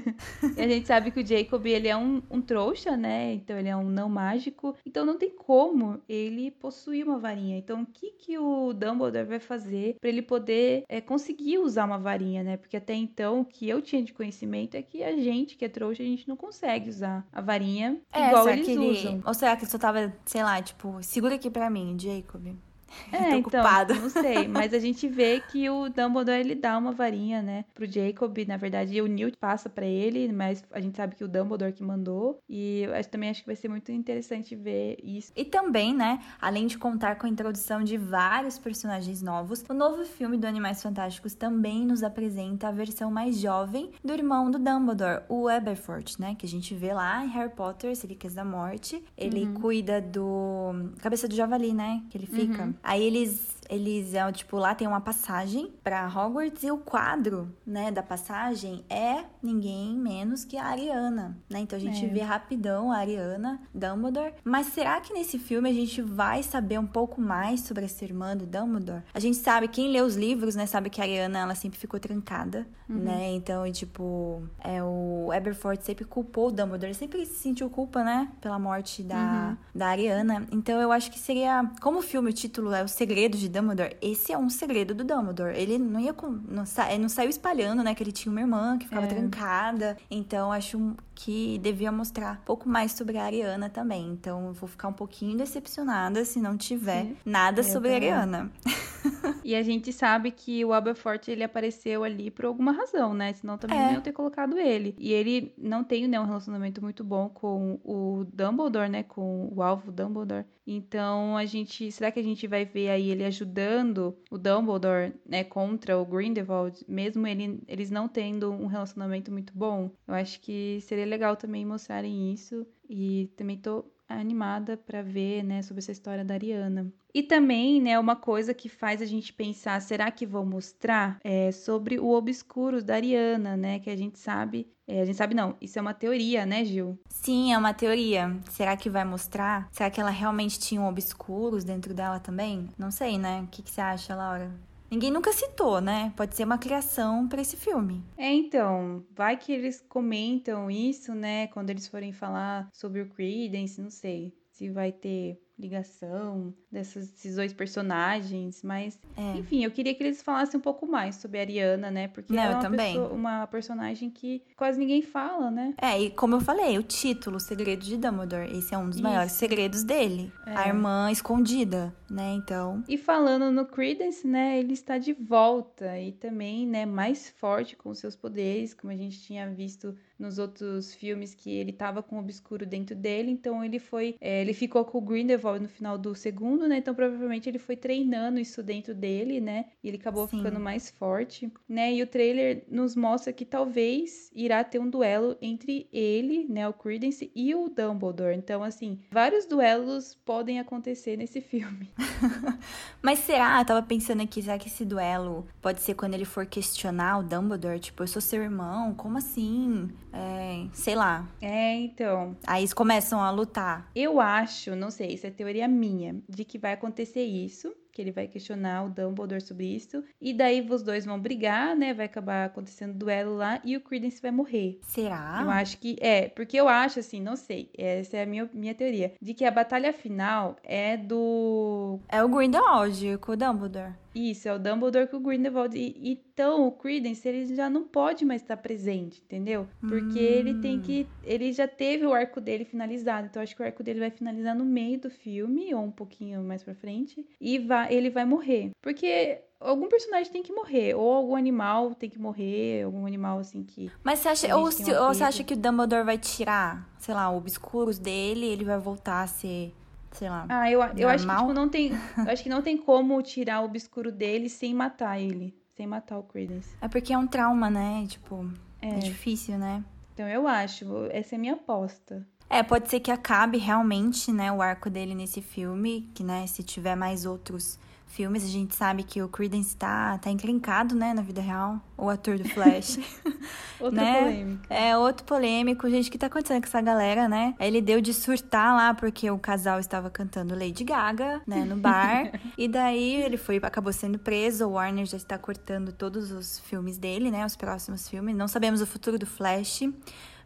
e 0.56 0.60
a 0.60 0.68
gente 0.68 0.86
sabe 0.86 1.10
que 1.10 1.20
o 1.20 1.26
Jacob, 1.26 1.64
ele 1.66 1.88
é 1.88 1.96
um, 1.96 2.22
um 2.30 2.40
trouxa, 2.40 2.96
né? 2.96 3.34
Então 3.34 3.58
ele 3.58 3.68
é 3.68 3.76
um 3.76 3.88
não 3.88 4.08
mágico. 4.08 4.76
Então 4.84 5.04
não 5.04 5.18
tem 5.18 5.30
como 5.30 6.00
ele 6.08 6.50
possuir 6.50 7.06
uma 7.06 7.18
varinha. 7.18 7.58
Então 7.58 7.82
o 7.82 7.86
que 7.86 8.10
que 8.12 8.38
o 8.38 8.72
Dumbledore 8.72 9.26
vai 9.26 9.38
fazer 9.38 9.96
para 10.00 10.08
ele 10.10 10.22
poder 10.22 10.84
é, 10.88 11.00
conseguir 11.00 11.58
usar 11.58 11.84
uma 11.84 11.98
varinha, 11.98 12.42
né? 12.42 12.56
Porque 12.56 12.76
até 12.76 12.94
então 12.94 13.40
o 13.40 13.44
que 13.44 13.68
eu 13.68 13.80
tinha 13.80 14.02
de 14.02 14.12
conhecimento 14.12 14.76
é 14.76 14.82
que 14.82 15.02
a 15.02 15.16
gente 15.16 15.56
que 15.56 15.64
é 15.64 15.68
trouxa, 15.68 16.02
a 16.02 16.06
gente 16.06 16.28
não 16.28 16.36
consegue 16.36 16.88
usar 16.88 17.26
a 17.32 17.40
varinha 17.40 18.00
é, 18.12 18.28
igual 18.28 18.48
eles 18.48 18.68
ele... 18.68 18.78
usam. 18.78 19.15
Ou 19.24 19.34
será 19.34 19.56
que 19.56 19.64
ele 19.64 19.70
só 19.70 19.78
tava, 19.78 20.12
sei 20.24 20.42
lá, 20.42 20.60
tipo, 20.62 21.02
segura 21.02 21.36
aqui 21.36 21.50
para 21.50 21.70
mim, 21.70 21.96
Jacob. 21.98 22.56
É, 23.12 23.36
então, 23.36 23.62
não 24.00 24.10
sei, 24.10 24.46
mas 24.48 24.74
a 24.74 24.78
gente 24.78 25.08
vê 25.08 25.40
que 25.40 25.70
o 25.70 25.88
Dumbledore 25.88 26.40
ele 26.40 26.54
dá 26.54 26.76
uma 26.76 26.92
varinha, 26.92 27.40
né, 27.40 27.64
pro 27.72 27.86
Jacob, 27.86 28.36
na 28.46 28.56
verdade 28.56 29.00
o 29.00 29.06
Newt 29.06 29.36
passa 29.38 29.68
para 29.68 29.86
ele, 29.86 30.30
mas 30.32 30.64
a 30.72 30.80
gente 30.80 30.96
sabe 30.96 31.14
que 31.14 31.24
o 31.24 31.28
Dumbledore 31.28 31.72
que 31.72 31.82
mandou, 31.82 32.40
e 32.48 32.82
eu 32.82 33.04
também 33.04 33.30
acho 33.30 33.40
que 33.40 33.46
vai 33.46 33.56
ser 33.56 33.68
muito 33.68 33.92
interessante 33.92 34.54
ver 34.54 34.98
isso. 35.02 35.32
E 35.36 35.44
também, 35.44 35.94
né, 35.94 36.20
além 36.40 36.66
de 36.66 36.76
contar 36.76 37.16
com 37.16 37.26
a 37.26 37.30
introdução 37.30 37.82
de 37.82 37.96
vários 37.96 38.58
personagens 38.58 39.22
novos, 39.22 39.64
o 39.68 39.74
novo 39.74 40.04
filme 40.04 40.36
do 40.36 40.46
Animais 40.46 40.82
Fantásticos 40.82 41.34
também 41.34 41.86
nos 41.86 42.02
apresenta 42.02 42.68
a 42.68 42.72
versão 42.72 43.10
mais 43.10 43.38
jovem 43.38 43.90
do 44.04 44.12
irmão 44.12 44.50
do 44.50 44.58
Dumbledore, 44.58 45.22
o 45.28 45.48
Aberforth, 45.48 46.18
né, 46.18 46.34
que 46.34 46.44
a 46.44 46.48
gente 46.48 46.74
vê 46.74 46.92
lá 46.92 47.24
em 47.24 47.28
Harry 47.28 47.52
Potter, 47.54 47.96
Relíquias 48.00 48.34
da 48.34 48.44
Morte, 48.44 49.02
ele 49.16 49.44
uhum. 49.44 49.54
cuida 49.54 50.00
do 50.00 50.92
cabeça 50.98 51.28
do 51.28 51.34
javali, 51.34 51.72
né, 51.72 52.02
que 52.10 52.18
ele 52.18 52.26
fica. 52.26 52.64
Uhum. 52.64 52.74
Aí 52.86 53.02
eles 53.02 53.55
eles 53.68 54.14
é 54.14 54.30
tipo 54.32 54.56
lá 54.56 54.74
tem 54.74 54.86
uma 54.86 55.00
passagem 55.00 55.72
para 55.82 56.06
Hogwarts 56.06 56.62
e 56.62 56.70
o 56.70 56.78
quadro, 56.78 57.52
né, 57.66 57.90
da 57.90 58.02
passagem 58.02 58.84
é 58.88 59.24
ninguém 59.42 59.96
menos 59.96 60.44
que 60.44 60.56
a 60.56 60.64
Ariana, 60.64 61.38
né? 61.48 61.60
Então 61.60 61.78
a 61.78 61.80
gente 61.80 62.04
é. 62.04 62.08
vê 62.08 62.20
rapidão 62.20 62.90
a 62.90 62.98
Ariana 62.98 63.60
Dumbledore, 63.74 64.34
mas 64.44 64.68
será 64.68 65.00
que 65.00 65.12
nesse 65.12 65.38
filme 65.38 65.68
a 65.68 65.72
gente 65.72 66.02
vai 66.02 66.42
saber 66.42 66.78
um 66.78 66.86
pouco 66.86 67.20
mais 67.20 67.60
sobre 67.60 67.84
essa 67.84 68.04
irmã 68.04 68.36
do 68.36 68.46
Dumbledore? 68.46 69.02
A 69.14 69.20
gente 69.20 69.36
sabe 69.36 69.68
quem 69.68 69.88
lê 69.88 70.00
os 70.00 70.16
livros, 70.16 70.54
né, 70.54 70.66
sabe 70.66 70.90
que 70.90 71.00
a 71.00 71.04
Ariana 71.04 71.38
ela 71.40 71.54
sempre 71.54 71.78
ficou 71.78 71.98
trancada, 71.98 72.66
uhum. 72.88 72.96
né? 72.96 73.32
Então, 73.32 73.70
tipo, 73.72 74.42
é 74.60 74.82
o 74.82 75.30
Aberforth 75.34 75.82
sempre 75.82 76.04
culpou 76.04 76.48
o 76.48 76.52
Dumbledore, 76.52 76.86
ele 76.86 76.94
sempre 76.94 77.24
sentiu 77.26 77.68
culpa, 77.70 78.02
né, 78.02 78.28
pela 78.40 78.58
morte 78.58 79.02
da 79.02 79.16
uhum. 79.16 79.56
da 79.74 79.86
Ariana. 79.88 80.46
Então 80.52 80.80
eu 80.80 80.92
acho 80.92 81.10
que 81.10 81.18
seria 81.18 81.70
como 81.80 81.98
o 81.98 82.02
filme 82.02 82.30
o 82.30 82.32
título 82.32 82.72
é 82.72 82.82
O 82.82 82.88
Segredo 82.88 83.36
de 83.36 83.48
Dumbledore, 83.60 83.96
esse 84.02 84.32
é 84.32 84.38
um 84.38 84.50
segredo 84.50 84.94
do 84.94 85.04
Dumbledore. 85.04 85.56
Ele 85.56 85.78
não 85.78 85.98
ia 86.00 86.12
com, 86.12 86.28
não, 86.48 86.66
sa, 86.66 86.96
não 86.98 87.08
saiu 87.08 87.30
espalhando, 87.30 87.82
né, 87.82 87.94
que 87.94 88.02
ele 88.02 88.12
tinha 88.12 88.30
uma 88.30 88.40
irmã 88.40 88.78
que 88.78 88.86
ficava 88.86 89.06
é. 89.06 89.08
trancada. 89.08 89.96
Então 90.10 90.52
acho 90.52 90.94
que 91.14 91.58
devia 91.58 91.90
mostrar 91.90 92.34
um 92.42 92.44
pouco 92.44 92.68
mais 92.68 92.92
sobre 92.92 93.18
a 93.18 93.24
Ariana 93.24 93.70
também. 93.70 94.06
Então 94.08 94.48
eu 94.48 94.52
vou 94.52 94.68
ficar 94.68 94.88
um 94.88 94.92
pouquinho 94.92 95.36
decepcionada 95.36 96.24
se 96.24 96.38
não 96.38 96.56
tiver 96.56 97.04
Sim. 97.04 97.16
nada 97.24 97.60
eu 97.60 97.64
sobre 97.64 97.90
também. 97.90 98.10
a 98.10 98.16
Ariana. 98.18 98.50
e 99.44 99.54
a 99.54 99.62
gente 99.62 99.92
sabe 99.92 100.30
que 100.30 100.64
o 100.64 100.72
Aberforth 100.72 101.28
ele 101.28 101.44
apareceu 101.44 102.04
ali 102.04 102.30
por 102.30 102.44
alguma 102.44 102.72
razão, 102.72 103.14
né? 103.14 103.32
Senão 103.32 103.58
também 103.58 103.78
é. 103.78 103.82
não 103.84 103.92
iam 103.94 104.00
ter 104.02 104.12
colocado 104.12 104.58
ele. 104.58 104.94
E 104.98 105.12
ele 105.12 105.52
não 105.56 105.84
tem 105.84 106.06
né, 106.06 106.18
um 106.20 106.24
relacionamento 106.24 106.82
muito 106.82 107.04
bom 107.04 107.28
com 107.28 107.80
o 107.84 108.24
Dumbledore, 108.32 108.88
né? 108.88 109.02
Com 109.02 109.52
o 109.54 109.62
alvo 109.62 109.92
Dumbledore. 109.92 110.44
Então 110.66 111.36
a 111.36 111.44
gente. 111.44 111.90
Será 111.92 112.10
que 112.10 112.20
a 112.20 112.24
gente 112.24 112.46
vai 112.46 112.64
ver 112.64 112.88
aí 112.88 113.10
ele 113.10 113.24
ajudando 113.24 114.16
o 114.30 114.38
Dumbledore, 114.38 115.14
né? 115.24 115.44
Contra 115.44 115.96
o 115.96 116.04
Grindelwald, 116.04 116.84
mesmo 116.88 117.26
ele, 117.26 117.60
eles 117.68 117.90
não 117.90 118.08
tendo 118.08 118.50
um 118.50 118.66
relacionamento 118.66 119.30
muito 119.30 119.52
bom? 119.54 119.90
Eu 120.06 120.14
acho 120.14 120.40
que 120.40 120.80
seria 120.82 121.06
legal 121.06 121.36
também 121.36 121.64
mostrarem 121.64 122.32
isso. 122.32 122.66
E 122.88 123.30
também 123.36 123.56
tô 123.56 123.84
animada 124.08 124.76
para 124.76 125.02
ver, 125.02 125.42
né, 125.42 125.62
sobre 125.62 125.80
essa 125.80 125.92
história 125.92 126.24
da 126.24 126.34
Ariana. 126.34 126.92
E 127.16 127.22
também, 127.22 127.80
né, 127.80 127.98
uma 127.98 128.14
coisa 128.14 128.52
que 128.52 128.68
faz 128.68 129.00
a 129.00 129.06
gente 129.06 129.32
pensar, 129.32 129.80
será 129.80 130.10
que 130.10 130.26
vão 130.26 130.44
mostrar 130.44 131.18
é, 131.24 131.50
sobre 131.50 131.98
o 131.98 132.10
obscuro 132.10 132.84
da 132.84 132.96
Ariana, 132.96 133.56
né, 133.56 133.78
que 133.78 133.88
a 133.88 133.96
gente 133.96 134.18
sabe, 134.18 134.70
é, 134.86 135.00
a 135.00 135.04
gente 135.06 135.16
sabe 135.16 135.34
não, 135.34 135.56
isso 135.58 135.78
é 135.78 135.80
uma 135.80 135.94
teoria, 135.94 136.44
né, 136.44 136.62
Gil? 136.62 137.00
Sim, 137.08 137.54
é 137.54 137.56
uma 137.56 137.72
teoria. 137.72 138.38
Será 138.50 138.76
que 138.76 138.90
vai 138.90 139.02
mostrar? 139.02 139.66
Será 139.72 139.88
que 139.88 139.98
ela 139.98 140.10
realmente 140.10 140.60
tinha 140.60 140.78
um 140.78 140.86
obscuros 140.86 141.64
dentro 141.64 141.94
dela 141.94 142.20
também? 142.20 142.68
Não 142.76 142.90
sei, 142.90 143.16
né? 143.16 143.40
O 143.44 143.46
que, 143.46 143.62
que 143.62 143.70
você 143.70 143.80
acha, 143.80 144.14
Laura? 144.14 144.52
Ninguém 144.90 145.10
nunca 145.10 145.32
citou, 145.32 145.80
né? 145.80 146.12
Pode 146.18 146.36
ser 146.36 146.44
uma 146.44 146.58
criação 146.58 147.26
para 147.26 147.40
esse 147.40 147.56
filme. 147.56 148.04
É, 148.18 148.30
então, 148.30 149.02
vai 149.14 149.38
que 149.38 149.52
eles 149.52 149.82
comentam 149.88 150.70
isso, 150.70 151.14
né? 151.14 151.46
Quando 151.46 151.70
eles 151.70 151.88
forem 151.88 152.12
falar 152.12 152.68
sobre 152.74 153.00
o 153.00 153.08
Credence, 153.08 153.80
não 153.80 153.88
sei 153.88 154.34
se 154.52 154.70
vai 154.70 154.92
ter 154.92 155.40
ligação 155.58 156.54
desses, 156.70 157.10
desses 157.10 157.36
dois 157.36 157.52
personagens, 157.52 158.62
mas 158.62 159.00
é. 159.16 159.38
enfim, 159.38 159.64
eu 159.64 159.70
queria 159.70 159.94
que 159.94 160.02
eles 160.02 160.22
falassem 160.22 160.58
um 160.58 160.62
pouco 160.62 160.86
mais 160.86 161.16
sobre 161.16 161.38
a 161.38 161.42
Ariana, 161.42 161.90
né? 161.90 162.08
Porque 162.08 162.32
Não, 162.32 162.42
ela 162.42 162.62
é 162.62 162.68
uma, 162.68 162.76
pessoa, 162.76 163.08
uma, 163.08 163.46
personagem 163.46 164.10
que 164.10 164.42
quase 164.56 164.78
ninguém 164.78 165.00
fala, 165.00 165.50
né? 165.50 165.74
É, 165.80 166.00
e 166.00 166.10
como 166.10 166.34
eu 166.34 166.40
falei, 166.40 166.76
o 166.76 166.82
título, 166.82 167.36
O 167.36 167.40
Segredo 167.40 167.84
de 167.84 167.96
Dumbledore, 167.96 168.56
esse 168.56 168.74
é 168.74 168.78
um 168.78 168.86
dos 168.86 168.96
Isso. 168.96 169.02
maiores 169.02 169.32
segredos 169.32 169.82
dele. 169.82 170.30
É. 170.46 170.56
A 170.56 170.68
irmã 170.68 171.10
escondida, 171.10 171.94
né? 172.10 172.32
Então. 172.34 172.82
E 172.88 172.96
falando 172.96 173.50
no 173.50 173.66
Credence, 173.66 174.26
né? 174.26 174.58
Ele 174.58 174.72
está 174.72 174.98
de 174.98 175.12
volta 175.12 175.98
e 175.98 176.12
também, 176.12 176.66
né, 176.66 176.86
mais 176.86 177.28
forte 177.28 177.76
com 177.76 177.94
seus 177.94 178.16
poderes, 178.16 178.74
como 178.74 178.92
a 178.92 178.96
gente 178.96 179.20
tinha 179.20 179.48
visto 179.48 179.96
nos 180.18 180.38
outros 180.38 180.94
filmes 180.94 181.34
que 181.34 181.50
ele 181.50 181.72
tava 181.72 182.02
com 182.02 182.16
o 182.16 182.20
obscuro 182.20 182.64
dentro 182.64 182.96
dele, 182.96 183.30
então 183.30 183.62
ele 183.62 183.78
foi, 183.78 184.16
é, 184.20 184.40
ele 184.40 184.54
ficou 184.54 184.84
com 184.84 184.98
o 184.98 185.00
Grindelwald 185.00 185.62
no 185.62 185.68
final 185.68 185.98
do 185.98 186.14
segundo, 186.14 186.66
né? 186.66 186.78
Então 186.78 186.94
provavelmente 186.94 187.48
ele 187.48 187.58
foi 187.58 187.76
treinando 187.76 188.40
isso 188.40 188.62
dentro 188.62 188.94
dele, 188.94 189.40
né? 189.40 189.66
E 189.82 189.88
ele 189.88 189.98
acabou 189.98 190.26
Sim. 190.26 190.38
ficando 190.38 190.58
mais 190.58 190.90
forte, 190.90 191.50
né? 191.68 191.92
E 191.92 192.02
o 192.02 192.06
trailer 192.06 192.64
nos 192.68 192.96
mostra 192.96 193.32
que 193.32 193.44
talvez 193.44 194.30
irá 194.34 194.64
ter 194.64 194.78
um 194.78 194.88
duelo 194.88 195.36
entre 195.40 195.88
ele, 195.92 196.46
né, 196.48 196.66
o 196.66 196.72
Credence 196.72 197.30
e 197.34 197.54
o 197.54 197.68
Dumbledore. 197.68 198.36
Então 198.36 198.62
assim, 198.62 199.00
vários 199.10 199.46
duelos 199.46 200.14
podem 200.14 200.58
acontecer 200.58 201.16
nesse 201.16 201.40
filme. 201.40 201.90
Mas 203.02 203.20
será? 203.20 203.60
Eu 203.60 203.64
tava 203.64 203.82
pensando 203.82 204.22
aqui, 204.22 204.42
será 204.42 204.58
que 204.58 204.68
esse 204.68 204.84
duelo 204.84 205.46
pode 205.60 205.80
ser 205.80 205.94
quando 205.94 206.14
ele 206.14 206.24
for 206.24 206.46
questionar 206.46 207.18
o 207.18 207.22
Dumbledore, 207.22 207.78
tipo, 207.78 208.02
eu 208.02 208.06
sou 208.06 208.20
seu 208.20 208.42
irmão, 208.42 208.94
como 208.94 209.18
assim? 209.18 209.88
É. 210.12 210.66
Sei 210.72 210.94
lá. 210.94 211.26
É, 211.40 211.74
então. 211.76 212.36
Aí 212.46 212.62
eles 212.62 212.72
começam 212.72 213.20
a 213.20 213.30
lutar. 213.30 213.90
Eu 213.94 214.20
acho, 214.20 214.74
não 214.74 214.90
sei, 214.90 215.14
isso 215.14 215.26
é 215.26 215.30
teoria 215.30 215.68
minha, 215.68 216.16
de 216.28 216.44
que 216.44 216.58
vai 216.58 216.72
acontecer 216.72 217.24
isso 217.24 217.74
que 217.96 218.02
ele 218.02 218.12
vai 218.12 218.28
questionar 218.28 218.84
o 218.84 218.90
Dumbledore 218.90 219.40
sobre 219.40 219.74
isso. 219.74 220.04
E 220.20 220.34
daí 220.34 220.60
os 220.70 220.82
dois 220.82 221.06
vão 221.06 221.18
brigar, 221.18 221.74
né? 221.74 221.94
Vai 221.94 222.04
acabar 222.04 222.44
acontecendo 222.44 222.92
duelo 222.92 223.34
lá 223.34 223.58
e 223.64 223.74
o 223.74 223.80
Credence 223.80 224.20
vai 224.20 224.30
morrer. 224.30 224.78
Será? 224.82 225.40
Eu 225.42 225.48
acho 225.48 225.78
que 225.78 225.96
é, 225.98 226.28
porque 226.28 226.58
eu 226.58 226.68
acho 226.68 227.00
assim, 227.00 227.22
não 227.22 227.36
sei, 227.36 227.70
essa 227.76 228.18
é 228.18 228.22
a 228.24 228.26
minha, 228.26 228.50
minha 228.52 228.74
teoria, 228.74 229.14
de 229.20 229.32
que 229.32 229.46
a 229.46 229.50
batalha 229.50 229.94
final 229.94 230.56
é 230.62 230.98
do 230.98 231.98
É 232.06 232.22
o 232.22 232.28
Grindelwald 232.28 233.16
com 233.16 233.32
o 233.32 233.36
Dumbledore. 233.36 233.94
Isso, 234.16 234.48
é 234.48 234.54
o 234.54 234.58
Dumbledore 234.58 235.08
com 235.08 235.18
o 235.18 235.20
Grindelwald. 235.20 235.76
E, 235.76 235.94
então, 236.10 236.66
o 236.66 236.72
Credence, 236.72 237.28
ele 237.28 237.54
já 237.54 237.68
não 237.68 237.84
pode 237.84 238.24
mais 238.24 238.40
estar 238.40 238.56
presente, 238.56 239.20
entendeu? 239.22 239.68
Porque 239.80 240.18
hum. 240.18 240.38
ele 240.38 240.54
tem 240.54 240.80
que... 240.80 241.06
Ele 241.22 241.52
já 241.52 241.68
teve 241.68 242.06
o 242.06 242.14
arco 242.14 242.40
dele 242.40 242.64
finalizado. 242.64 243.26
Então, 243.26 243.42
acho 243.42 243.54
que 243.54 243.60
o 243.60 243.64
arco 243.66 243.82
dele 243.82 244.00
vai 244.00 244.10
finalizar 244.10 244.54
no 244.54 244.64
meio 244.64 244.98
do 244.98 245.10
filme, 245.10 245.74
ou 245.74 245.82
um 245.82 245.90
pouquinho 245.90 246.42
mais 246.42 246.62
pra 246.62 246.74
frente. 246.74 247.26
E 247.38 247.58
vai, 247.58 247.92
ele 247.92 248.08
vai 248.08 248.24
morrer. 248.24 248.70
Porque 248.80 249.38
algum 249.60 249.86
personagem 249.86 250.32
tem 250.32 250.42
que 250.42 250.52
morrer, 250.52 250.94
ou 250.94 251.12
algum 251.12 251.36
animal 251.36 251.94
tem 251.94 252.08
que 252.08 252.18
morrer, 252.18 252.84
algum 252.84 253.04
animal 253.06 253.38
assim 253.38 253.62
que. 253.64 253.90
Mas 254.02 254.20
você 254.20 254.28
acha, 254.28 254.56
ou, 254.56 254.72
se, 254.72 254.90
ou 254.94 255.12
você 255.12 255.24
acha 255.24 255.44
que 255.44 255.52
o 255.52 255.56
Dumbledore 255.56 256.04
vai 256.04 256.16
tirar, 256.16 256.88
sei 256.98 257.14
lá, 257.14 257.30
obscuros 257.30 257.98
dele, 257.98 258.46
ele 258.46 258.64
vai 258.64 258.78
voltar 258.78 259.22
a 259.22 259.26
ser 259.26 259.74
sei 260.16 260.28
lá. 260.28 260.46
Ah, 260.48 260.70
eu, 260.70 260.80
eu 260.96 261.08
acho 261.08 261.26
que 261.26 261.36
tipo, 261.36 261.52
não 261.52 261.68
tem. 261.68 261.92
Eu 262.16 262.30
acho 262.30 262.42
que 262.42 262.48
não 262.48 262.62
tem 262.62 262.76
como 262.76 263.20
tirar 263.22 263.60
o 263.60 263.64
obscuro 263.64 264.10
dele 264.10 264.48
sem 264.48 264.74
matar 264.74 265.20
ele. 265.20 265.54
Sem 265.76 265.86
matar 265.86 266.18
o 266.18 266.22
Credence. 266.22 266.74
É 266.80 266.88
porque 266.88 267.12
é 267.12 267.18
um 267.18 267.26
trauma, 267.26 267.68
né? 267.68 268.06
Tipo, 268.08 268.50
é, 268.80 268.88
é 268.88 268.98
difícil, 268.98 269.58
né? 269.58 269.84
Então 270.14 270.26
eu 270.26 270.48
acho, 270.48 270.86
essa 271.10 271.34
é 271.34 271.36
a 271.36 271.38
minha 271.38 271.52
aposta. 271.52 272.26
É, 272.48 272.62
pode 272.62 272.88
ser 272.88 273.00
que 273.00 273.10
acabe 273.10 273.58
realmente, 273.58 274.32
né, 274.32 274.50
o 274.52 274.62
arco 274.62 274.88
dele 274.88 275.14
nesse 275.14 275.42
filme, 275.42 276.08
que, 276.14 276.22
né, 276.22 276.46
se 276.46 276.62
tiver 276.62 276.94
mais 276.94 277.26
outros 277.26 277.78
filmes, 278.16 278.42
a 278.42 278.48
gente 278.48 278.74
sabe 278.74 279.02
que 279.02 279.20
o 279.20 279.28
Credence 279.28 279.76
tá, 279.76 280.16
tá 280.16 280.30
encrencado, 280.30 280.94
né, 280.94 281.12
na 281.12 281.20
vida 281.20 281.42
real. 281.42 281.78
O 281.98 282.08
ator 282.08 282.38
do 282.38 282.48
Flash. 282.48 282.98
Outra 283.78 284.02
né? 284.02 284.20
polêmica. 284.20 284.74
É, 284.74 284.96
outro 284.96 285.24
polêmico. 285.26 285.88
Gente, 285.90 286.08
o 286.08 286.12
que 286.12 286.16
tá 286.16 286.26
acontecendo 286.26 286.62
com 286.62 286.66
essa 286.66 286.80
galera, 286.80 287.28
né? 287.28 287.54
Ele 287.60 287.82
deu 287.82 288.00
de 288.00 288.14
surtar 288.14 288.74
lá 288.74 288.94
porque 288.94 289.30
o 289.30 289.38
casal 289.38 289.78
estava 289.78 290.08
cantando 290.08 290.54
Lady 290.54 290.82
Gaga, 290.82 291.42
né, 291.46 291.62
no 291.64 291.76
bar. 291.76 292.32
e 292.56 292.66
daí 292.66 293.16
ele 293.16 293.36
foi, 293.36 293.58
acabou 293.62 293.92
sendo 293.92 294.18
preso. 294.18 294.66
O 294.66 294.72
Warner 294.72 295.04
já 295.04 295.18
está 295.18 295.36
cortando 295.36 295.92
todos 295.92 296.32
os 296.32 296.58
filmes 296.60 296.96
dele, 296.96 297.30
né, 297.30 297.44
os 297.44 297.54
próximos 297.54 298.08
filmes. 298.08 298.34
Não 298.34 298.48
sabemos 298.48 298.80
o 298.80 298.86
futuro 298.86 299.18
do 299.18 299.26
Flash. 299.26 299.82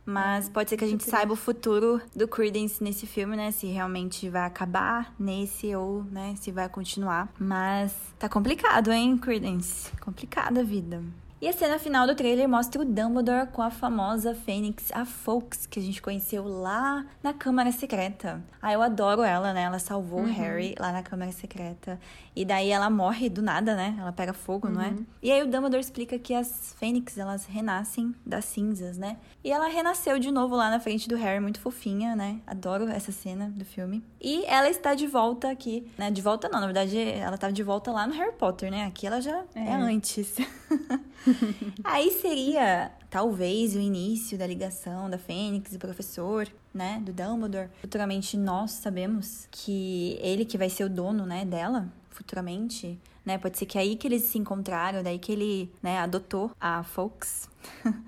Mas 0.05 0.49
pode 0.49 0.71
ser 0.71 0.77
que 0.77 0.85
a 0.85 0.89
gente 0.89 1.05
saiba 1.05 1.33
o 1.33 1.37
futuro 1.37 2.01
do 2.15 2.27
Credence 2.27 2.83
nesse 2.83 3.07
filme, 3.07 3.37
né? 3.37 3.51
Se 3.51 3.67
realmente 3.67 4.29
vai 4.29 4.47
acabar 4.47 5.15
nesse 5.19 5.75
ou, 5.75 6.05
né, 6.05 6.35
se 6.41 6.51
vai 6.51 6.69
continuar. 6.69 7.29
Mas 7.39 7.95
tá 8.19 8.29
complicado, 8.29 8.91
hein, 8.91 9.17
Credence? 9.19 9.91
Complicada 10.01 10.61
a 10.61 10.65
vida. 10.65 11.03
E 11.43 11.49
a 11.49 11.55
cena 11.55 11.79
final 11.79 12.07
do 12.07 12.15
trailer 12.15 12.47
mostra 12.47 12.83
o 12.83 12.85
Dumbledore 12.85 13.47
com 13.47 13.63
a 13.63 13.71
famosa 13.71 14.35
Fênix, 14.35 14.93
a 14.93 15.07
Fawkes, 15.07 15.65
que 15.65 15.81
a 15.81 15.83
gente 15.83 16.03
conheceu 16.03 16.47
lá 16.47 17.07
na 17.23 17.33
Câmara 17.33 17.73
Secreta. 17.73 18.45
Ah, 18.61 18.75
eu 18.75 18.83
adoro 18.83 19.23
ela, 19.23 19.55
né? 19.55 19.63
Ela 19.63 19.79
salvou 19.79 20.21
o 20.21 20.25
uhum. 20.25 20.33
Harry 20.35 20.75
lá 20.79 20.93
na 20.93 21.03
Câmara 21.03 21.33
Secreta. 21.33 21.99
E 22.37 22.45
daí 22.45 22.69
ela 22.69 22.91
morre 22.91 23.31
do 23.31 23.41
nada, 23.41 23.75
né? 23.75 23.97
Ela 23.99 24.13
pega 24.13 24.35
fogo, 24.35 24.69
uhum. 24.69 24.75
não 24.75 24.83
é? 24.83 24.89
Uhum. 24.89 25.07
E 25.23 25.33
aí 25.33 25.43
o 25.43 25.47
Dumbledore 25.47 25.81
explica 25.81 26.19
que 26.19 26.35
as 26.35 26.75
Fênix, 26.79 27.17
elas 27.17 27.47
renascem 27.47 28.15
das 28.25 28.45
cinzas, 28.45 28.99
né? 28.99 29.17
E 29.43 29.51
ela 29.51 29.67
renasceu 29.67 30.19
de 30.19 30.31
novo 30.31 30.55
lá 30.55 30.69
na 30.69 30.79
frente 30.79 31.09
do 31.09 31.17
Harry, 31.17 31.41
muito 31.41 31.59
fofinha, 31.59 32.15
né? 32.15 32.39
Adoro 32.47 32.87
essa 32.87 33.13
cena 33.13 33.51
do 33.57 33.65
filme. 33.65 34.05
E 34.21 34.45
ela 34.45 34.69
está 34.69 34.95
de 34.95 35.07
volta 35.07 35.51
aqui, 35.51 35.91
né? 35.97 36.11
De 36.11 36.21
volta 36.21 36.51
não, 36.51 36.61
na 36.61 36.67
verdade 36.67 36.99
ela 36.99 37.37
estava 37.37 37.53
de 37.53 37.63
volta 37.63 37.91
lá 37.91 38.07
no 38.07 38.13
Harry 38.13 38.33
Potter, 38.33 38.71
né? 38.71 38.85
Aqui 38.85 39.07
ela 39.07 39.23
já 39.23 39.43
é, 39.55 39.69
é 39.69 39.75
antes. 39.75 40.37
Aí 41.85 42.11
seria, 42.13 42.93
talvez, 43.09 43.75
o 43.75 43.81
início 43.81 44.39
da 44.39 44.47
ligação 44.47 45.11
da 45.11 45.19
Fênix 45.19 45.73
e 45.73 45.77
o 45.77 45.79
professor, 45.79 46.49
né, 46.73 47.03
do 47.05 47.13
Dumbledore. 47.13 47.69
Futuramente 47.81 48.37
nós 48.37 48.73
sabemos 48.73 49.49
que 49.51 50.19
ele 50.21 50.45
que 50.45 50.57
vai 50.57 50.71
ser 50.71 50.85
o 50.85 50.89
dono, 50.89 51.27
né, 51.27 51.45
dela, 51.45 51.93
futuramente, 52.11 52.99
né? 53.25 53.39
Pode 53.39 53.59
ser 53.59 53.67
que 53.67 53.79
é 53.79 53.81
aí 53.81 53.97
que 53.97 54.07
eles 54.07 54.23
se 54.23 54.39
encontraram, 54.39 55.03
daí 55.03 55.19
que 55.19 55.33
ele, 55.33 55.71
né, 55.83 55.99
adotou 55.99 56.51
a 56.61 56.83
Fox. 56.83 57.50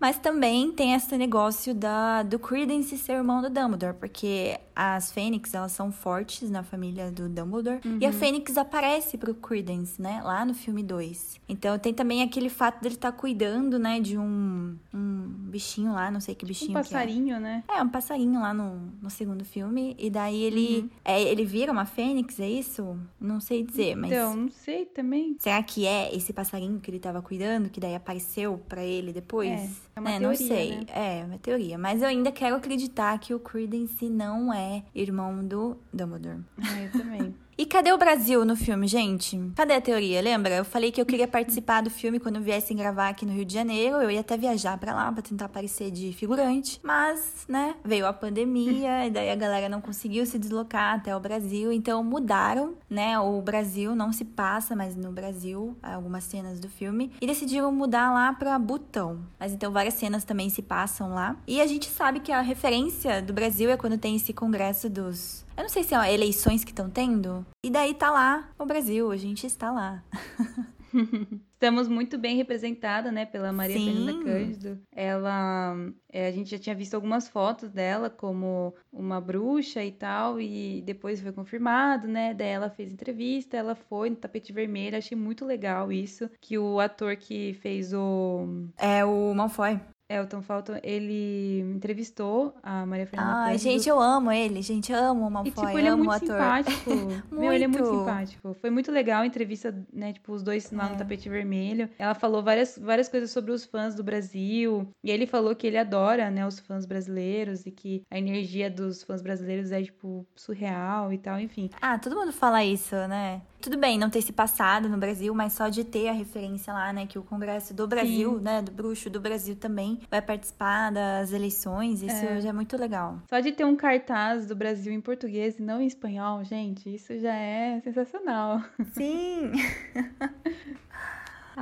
Mas 0.00 0.18
também 0.18 0.72
tem 0.72 0.94
esse 0.94 1.14
negócio 1.18 1.74
da, 1.74 2.22
do 2.22 2.38
Credence 2.38 2.96
ser 2.96 3.12
irmão 3.12 3.42
do 3.42 3.50
Dumbledore, 3.50 3.94
porque 3.94 4.58
as 4.74 5.12
Fênix, 5.12 5.52
elas 5.52 5.72
são 5.72 5.92
fortes 5.92 6.48
na 6.48 6.62
família 6.62 7.12
do 7.12 7.28
Dumbledore. 7.28 7.80
Uhum. 7.84 7.98
E 8.00 8.06
a 8.06 8.08
uhum. 8.08 8.14
Fênix 8.14 8.56
aparece 8.56 9.18
pro 9.18 9.34
Credence, 9.34 10.00
né? 10.00 10.22
Lá 10.24 10.42
no 10.42 10.54
filme 10.54 10.82
2. 10.82 11.38
Então 11.46 11.78
tem 11.78 11.92
também 11.92 12.22
aquele 12.22 12.48
fato 12.48 12.80
dele 12.80 12.94
estar 12.94 13.12
tá 13.12 13.18
cuidando, 13.18 13.78
né? 13.78 14.00
De 14.00 14.16
um, 14.16 14.74
um 14.94 15.26
bichinho 15.50 15.92
lá, 15.92 16.10
não 16.10 16.20
sei 16.20 16.34
que 16.34 16.46
bichinho. 16.46 16.70
Um 16.70 16.74
passarinho, 16.74 17.36
é. 17.36 17.40
né? 17.40 17.64
É, 17.68 17.82
um 17.82 17.88
passarinho 17.90 18.40
lá 18.40 18.54
no, 18.54 18.90
no 19.02 19.10
segundo 19.10 19.44
filme. 19.44 19.94
E 19.98 20.08
daí 20.08 20.42
ele. 20.42 20.80
Uhum. 20.80 20.90
É, 21.04 21.22
ele 21.22 21.44
vira 21.44 21.70
uma 21.70 21.84
Fênix, 21.84 22.40
é 22.40 22.48
isso? 22.48 22.98
Não 23.20 23.38
sei 23.38 23.62
dizer, 23.62 23.96
mas. 23.96 24.10
Então, 24.10 24.34
não 24.34 24.50
sei 24.50 24.86
também. 24.86 25.36
Será 25.38 25.62
que 25.62 25.86
é 25.86 26.14
esse 26.16 26.32
passarinho 26.32 26.80
que 26.80 26.90
ele 26.90 26.98
tava 26.98 27.20
cuidando, 27.20 27.68
que 27.68 27.80
daí 27.80 27.94
apareceu 27.94 28.58
para 28.66 28.82
ele 28.82 28.99
depois? 29.12 29.50
É, 29.50 29.70
é 29.96 30.00
uma 30.00 30.10
é, 30.10 30.18
teoria, 30.18 30.28
não 30.28 30.34
sei. 30.34 30.76
Né? 30.76 30.84
É, 30.88 31.24
uma 31.24 31.38
teoria. 31.38 31.78
Mas 31.78 32.02
eu 32.02 32.08
ainda 32.08 32.30
quero 32.30 32.56
acreditar 32.56 33.18
que 33.18 33.34
o 33.34 33.40
Credence 33.40 34.08
não 34.08 34.52
é 34.52 34.84
irmão 34.94 35.44
do 35.44 35.76
Dumbledore. 35.92 36.40
É, 36.58 36.86
eu 36.86 36.92
também. 36.92 37.34
E 37.58 37.66
cadê 37.66 37.92
o 37.92 37.98
Brasil 37.98 38.44
no 38.44 38.56
filme, 38.56 38.86
gente? 38.86 39.38
Cadê 39.54 39.74
a 39.74 39.80
teoria? 39.80 40.22
Lembra? 40.22 40.56
Eu 40.56 40.64
falei 40.64 40.90
que 40.90 41.00
eu 41.00 41.04
queria 41.04 41.28
participar 41.28 41.82
do 41.82 41.90
filme 41.90 42.18
quando 42.18 42.40
viessem 42.40 42.76
gravar 42.76 43.08
aqui 43.10 43.26
no 43.26 43.32
Rio 43.32 43.44
de 43.44 43.52
Janeiro. 43.52 43.96
Eu 43.96 44.10
ia 44.10 44.20
até 44.20 44.36
viajar 44.36 44.78
para 44.78 44.94
lá 44.94 45.12
para 45.12 45.22
tentar 45.22 45.44
aparecer 45.44 45.90
de 45.90 46.12
figurante. 46.14 46.80
Mas, 46.82 47.44
né, 47.46 47.74
veio 47.84 48.06
a 48.06 48.12
pandemia 48.12 49.06
e 49.06 49.10
daí 49.10 49.30
a 49.30 49.36
galera 49.36 49.68
não 49.68 49.80
conseguiu 49.80 50.24
se 50.24 50.38
deslocar 50.38 50.94
até 50.94 51.14
o 51.14 51.20
Brasil. 51.20 51.70
Então 51.70 52.02
mudaram, 52.02 52.74
né? 52.88 53.18
O 53.18 53.42
Brasil 53.42 53.94
não 53.94 54.10
se 54.10 54.24
passa 54.24 54.74
mais 54.74 54.96
no 54.96 55.12
Brasil, 55.12 55.76
algumas 55.82 56.24
cenas 56.24 56.58
do 56.60 56.68
filme. 56.68 57.12
E 57.20 57.26
decidiram 57.26 57.70
mudar 57.70 58.10
lá 58.10 58.32
pra 58.32 58.58
Butão. 58.58 59.20
Mas 59.38 59.52
então 59.52 59.70
várias 59.70 59.94
cenas 59.94 60.24
também 60.24 60.48
se 60.48 60.62
passam 60.62 61.14
lá. 61.14 61.36
E 61.46 61.60
a 61.60 61.66
gente 61.66 61.90
sabe 61.90 62.20
que 62.20 62.32
a 62.32 62.40
referência 62.40 63.20
do 63.20 63.34
Brasil 63.34 63.70
é 63.70 63.76
quando 63.76 63.98
tem 63.98 64.16
esse 64.16 64.32
congresso 64.32 64.88
dos 64.88 65.44
eu 65.56 65.62
não 65.62 65.68
sei 65.68 65.82
se 65.82 65.94
é 65.94 66.14
eleições 66.14 66.64
que 66.64 66.70
estão 66.70 66.88
tendo. 66.90 67.44
E 67.64 67.70
daí 67.70 67.94
tá 67.94 68.10
lá 68.10 68.50
o 68.58 68.66
Brasil, 68.66 69.10
a 69.10 69.16
gente 69.16 69.46
está 69.46 69.70
lá. 69.70 70.02
Estamos 71.52 71.88
muito 71.88 72.16
bem 72.18 72.36
representada, 72.36 73.12
né, 73.12 73.26
pela 73.26 73.52
Maria 73.52 73.76
Sim. 73.76 73.92
Fernanda 73.92 74.24
Cândido. 74.24 74.78
Ela, 74.90 75.76
é, 76.10 76.26
a 76.26 76.32
gente 76.32 76.50
já 76.50 76.58
tinha 76.58 76.74
visto 76.74 76.94
algumas 76.94 77.28
fotos 77.28 77.70
dela 77.70 78.08
como 78.08 78.74
uma 78.92 79.20
bruxa 79.20 79.84
e 79.84 79.92
tal, 79.92 80.40
e 80.40 80.82
depois 80.82 81.20
foi 81.20 81.32
confirmado, 81.32 82.08
né? 82.08 82.32
Daí 82.34 82.48
ela 82.48 82.70
fez 82.70 82.90
entrevista, 82.90 83.56
ela 83.56 83.74
foi 83.74 84.10
no 84.10 84.16
tapete 84.16 84.52
vermelho. 84.52 84.96
Achei 84.96 85.16
muito 85.16 85.44
legal 85.44 85.92
isso, 85.92 86.30
que 86.40 86.58
o 86.58 86.80
ator 86.80 87.14
que 87.16 87.52
fez 87.60 87.92
o 87.92 88.46
é 88.78 89.04
o 89.04 89.34
Malfoy. 89.34 89.78
É, 90.10 90.20
o 90.20 90.26
Tom 90.26 90.42
Felton, 90.42 90.72
ele 90.82 91.60
entrevistou 91.60 92.52
a 92.64 92.84
Maria 92.84 93.06
Fernanda 93.06 93.32
Ai, 93.32 93.52
Cândido. 93.52 93.70
gente, 93.70 93.88
eu 93.88 94.00
amo 94.00 94.32
ele. 94.32 94.60
Gente, 94.60 94.92
amo 94.92 95.28
o 95.28 95.30
Malfoy, 95.30 95.52
e, 95.52 95.54
tipo, 95.54 95.68
ele 95.78 95.86
é 95.86 95.94
muito 95.94 96.18
simpático. 96.18 96.90
Meu, 97.30 97.52
ele 97.52 97.62
é 97.62 97.68
muito 97.68 97.86
simpático. 97.86 98.56
Foi 98.60 98.70
muito 98.70 98.90
legal 98.90 99.22
a 99.22 99.26
entrevista, 99.26 99.72
né, 99.92 100.12
tipo, 100.12 100.32
os 100.32 100.42
dois 100.42 100.68
lá 100.72 100.88
é. 100.88 100.90
no 100.90 100.98
tapete 100.98 101.28
vermelho. 101.28 101.88
Ela 101.96 102.14
falou 102.14 102.42
várias, 102.42 102.76
várias 102.76 103.08
coisas 103.08 103.30
sobre 103.30 103.52
os 103.52 103.64
fãs 103.64 103.94
do 103.94 104.02
Brasil. 104.02 104.88
E 105.04 105.12
ele 105.12 105.28
falou 105.28 105.54
que 105.54 105.68
ele 105.68 105.78
adora, 105.78 106.28
né, 106.28 106.44
os 106.44 106.58
fãs 106.58 106.84
brasileiros 106.84 107.64
e 107.64 107.70
que 107.70 108.02
a 108.10 108.18
energia 108.18 108.68
dos 108.68 109.04
fãs 109.04 109.22
brasileiros 109.22 109.70
é, 109.70 109.80
tipo, 109.80 110.26
surreal 110.34 111.12
e 111.12 111.18
tal, 111.18 111.38
enfim. 111.38 111.70
Ah, 111.80 111.96
todo 112.00 112.16
mundo 112.16 112.32
fala 112.32 112.64
isso, 112.64 112.96
né? 113.06 113.42
Tudo 113.60 113.76
bem 113.76 113.98
não 113.98 114.08
ter 114.08 114.22
se 114.22 114.32
passado 114.32 114.88
no 114.88 114.96
Brasil, 114.96 115.34
mas 115.34 115.52
só 115.52 115.68
de 115.68 115.84
ter 115.84 116.08
a 116.08 116.12
referência 116.12 116.72
lá, 116.72 116.92
né, 116.92 117.06
que 117.06 117.18
o 117.18 117.22
Congresso 117.22 117.74
do 117.74 117.86
Brasil, 117.86 118.38
Sim. 118.38 118.42
né, 118.42 118.62
do 118.62 118.72
Bruxo 118.72 119.10
do 119.10 119.20
Brasil 119.20 119.54
também 119.54 120.00
vai 120.10 120.22
participar 120.22 120.90
das 120.90 121.32
eleições, 121.32 122.02
isso 122.02 122.24
é. 122.24 122.40
já 122.40 122.48
é 122.48 122.52
muito 122.52 122.76
legal. 122.76 123.18
Só 123.28 123.38
de 123.40 123.52
ter 123.52 123.64
um 123.64 123.76
cartaz 123.76 124.46
do 124.46 124.56
Brasil 124.56 124.92
em 124.92 125.00
português 125.00 125.58
e 125.58 125.62
não 125.62 125.80
em 125.80 125.86
espanhol, 125.86 126.42
gente, 126.42 126.94
isso 126.94 127.18
já 127.18 127.34
é 127.34 127.80
sensacional. 127.80 128.62
Sim. 128.94 129.52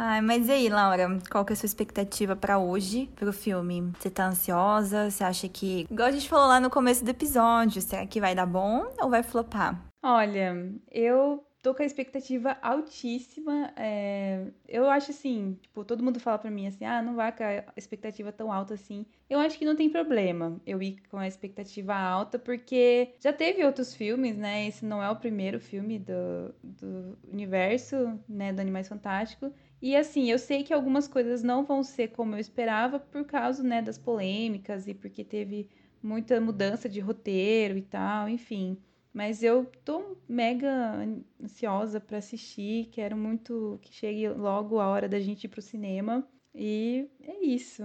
Ai, 0.00 0.20
mas 0.20 0.46
e 0.46 0.52
aí, 0.52 0.68
Laura? 0.68 1.18
Qual 1.28 1.44
que 1.44 1.52
é 1.52 1.54
a 1.54 1.56
sua 1.56 1.66
expectativa 1.66 2.36
para 2.36 2.56
hoje, 2.58 3.10
pro 3.16 3.32
filme? 3.32 3.90
Você 3.98 4.08
tá 4.08 4.28
ansiosa? 4.28 5.10
Você 5.10 5.24
acha 5.24 5.48
que, 5.48 5.88
igual 5.90 6.06
a 6.06 6.12
gente 6.12 6.28
falou 6.28 6.46
lá 6.46 6.60
no 6.60 6.70
começo 6.70 7.04
do 7.04 7.10
episódio, 7.10 7.82
será 7.82 8.06
que 8.06 8.20
vai 8.20 8.32
dar 8.32 8.46
bom 8.46 8.86
ou 9.00 9.10
vai 9.10 9.24
flopar? 9.24 9.82
Olha, 10.00 10.54
eu 10.92 11.42
tô 11.62 11.74
com 11.74 11.82
a 11.82 11.86
expectativa 11.86 12.56
altíssima. 12.62 13.72
É... 13.76 14.46
Eu 14.66 14.88
acho 14.90 15.10
assim, 15.10 15.58
tipo, 15.60 15.84
todo 15.84 16.02
mundo 16.02 16.20
fala 16.20 16.38
pra 16.38 16.50
mim 16.50 16.66
assim, 16.66 16.84
ah, 16.84 17.02
não 17.02 17.14
vai 17.14 17.32
com 17.36 17.44
a 17.44 17.64
expectativa 17.76 18.32
tão 18.32 18.52
alta 18.52 18.74
assim. 18.74 19.06
Eu 19.28 19.38
acho 19.38 19.58
que 19.58 19.64
não 19.64 19.76
tem 19.76 19.90
problema 19.90 20.60
eu 20.66 20.82
ir 20.82 21.02
com 21.10 21.18
a 21.18 21.26
expectativa 21.28 21.94
alta, 21.94 22.38
porque 22.38 23.14
já 23.20 23.32
teve 23.32 23.64
outros 23.64 23.94
filmes, 23.94 24.36
né? 24.36 24.66
Esse 24.66 24.84
não 24.84 25.02
é 25.02 25.10
o 25.10 25.16
primeiro 25.16 25.60
filme 25.60 25.98
do, 25.98 26.54
do 26.62 27.18
universo, 27.30 28.18
né, 28.28 28.52
do 28.52 28.60
Animais 28.60 28.88
Fantásticos. 28.88 29.52
E 29.80 29.94
assim, 29.96 30.30
eu 30.30 30.38
sei 30.38 30.64
que 30.64 30.72
algumas 30.74 31.06
coisas 31.06 31.42
não 31.42 31.64
vão 31.64 31.82
ser 31.84 32.08
como 32.08 32.34
eu 32.34 32.38
esperava 32.38 32.98
por 32.98 33.24
causa, 33.24 33.62
né, 33.62 33.80
das 33.80 33.96
polêmicas 33.98 34.88
e 34.88 34.94
porque 34.94 35.24
teve 35.24 35.68
muita 36.02 36.40
mudança 36.40 36.88
de 36.88 37.00
roteiro 37.00 37.76
e 37.76 37.82
tal, 37.82 38.28
enfim. 38.28 38.76
Mas 39.18 39.42
eu 39.42 39.66
tô 39.84 40.16
mega 40.28 41.04
ansiosa 41.42 42.00
para 42.00 42.18
assistir, 42.18 42.88
quero 42.92 43.16
muito 43.16 43.76
que 43.82 43.92
chegue 43.92 44.28
logo 44.28 44.78
a 44.78 44.86
hora 44.86 45.08
da 45.08 45.18
gente 45.18 45.42
ir 45.42 45.48
pro 45.48 45.60
cinema. 45.60 46.24
E 46.54 47.10
é 47.24 47.44
isso. 47.44 47.82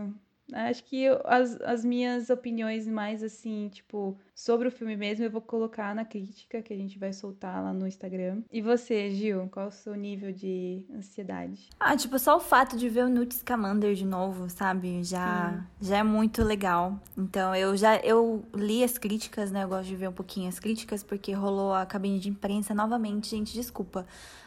Acho 0.52 0.84
que 0.84 1.04
eu, 1.04 1.22
as, 1.24 1.60
as 1.62 1.86
minhas 1.86 2.30
opiniões 2.30 2.88
mais 2.88 3.24
assim, 3.24 3.70
tipo, 3.70 4.18
sobre 4.36 4.68
o 4.68 4.72
filme 4.72 4.96
mesmo, 4.98 5.24
eu 5.24 5.32
vou 5.32 5.41
colocar 5.41 5.96
na 5.96 6.04
crítica 6.04 6.62
que 6.62 6.74
a 6.74 6.76
gente 6.76 7.00
vai 7.00 7.14
soltar 7.14 7.64
lá 7.64 7.72
no 7.72 7.88
Instagram. 7.88 8.41
E 8.52 8.62
você, 8.62 9.12
Gil, 9.12 9.48
qual 9.50 9.68
é 9.68 9.70
o 9.70 9.72
seu 9.72 9.96
nível 9.96 10.32
de 10.32 10.86
ansiedade? 10.94 11.70
Ah, 11.80 11.96
tipo, 11.96 12.20
só 12.20 12.38
o 12.38 12.39
fato 12.39 12.76
de 12.76 12.89
ver 12.89 13.06
o 13.06 13.10
Newt 13.10 13.34
Scamander 13.36 13.94
de 13.94 14.06
novo, 14.06 14.50
sabe? 14.50 15.04
Já, 15.04 15.66
já 15.80 15.98
é 15.98 16.04
muito 16.04 16.44
legal. 16.44 17.00
Então, 17.18 17.56
eu 17.56 17.78
já 17.78 17.98
eu 17.98 18.44
li 18.54 18.84
as 18.84 18.98
críticas, 18.98 19.52
né? 19.52 19.64
Eu 19.64 19.70
gosto 19.70 19.88
de 19.88 19.96
ver 19.96 20.10
um 20.10 20.14
pouquinho 20.14 20.50
as 20.50 20.60
críticas, 20.60 21.04
porque 21.04 21.32
rolou 21.32 21.74
a 21.74 21.86
cabine 21.86 22.20
de 22.20 22.30
imprensa 22.30 22.74
novamente. 22.74 23.30
Gente, 23.30 23.54
desculpa. 23.54 24.06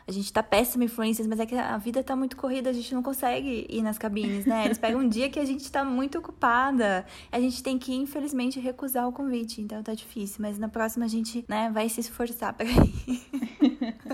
A 0.09 0.13
gente 0.13 0.33
tá 0.33 0.41
péssima 0.41 0.85
influências, 0.85 1.27
mas 1.27 1.41
é 1.41 1.47
que 1.47 1.57
a 1.57 1.77
vida 1.79 2.01
tá 2.03 2.15
muito 2.15 2.37
corrida, 2.37 2.71
a 2.71 2.73
gente 2.73 2.95
não 2.95 3.03
consegue 3.03 3.67
ir 3.69 3.83
nas 3.83 3.99
cabines, 3.99 4.47
né? 4.47 4.65
Eles 4.65 4.79
pegam 4.79 5.01
um 5.01 5.09
dia 5.09 5.29
que 5.29 5.41
a 5.41 5.45
gente 5.45 5.71
tá 5.71 5.85
muito 5.97 6.19
ocupada. 6.19 7.05
A 7.33 7.41
gente 7.41 7.63
tem 7.63 7.79
que, 7.79 7.95
infelizmente, 7.95 8.61
recusar 8.61 9.09
o 9.09 9.13
convite. 9.13 9.61
Então, 9.61 9.83
tá 9.83 9.95
difícil. 9.95 10.37
Mas 10.41 10.59
na 10.59 10.69
próxima 10.69 11.07
a 11.07 11.09
gente, 11.09 11.45
né, 11.49 11.71
vai 11.73 11.89
se 11.89 12.01
esforçar 12.01 12.53
pra 12.53 12.67
ir. 12.67 13.27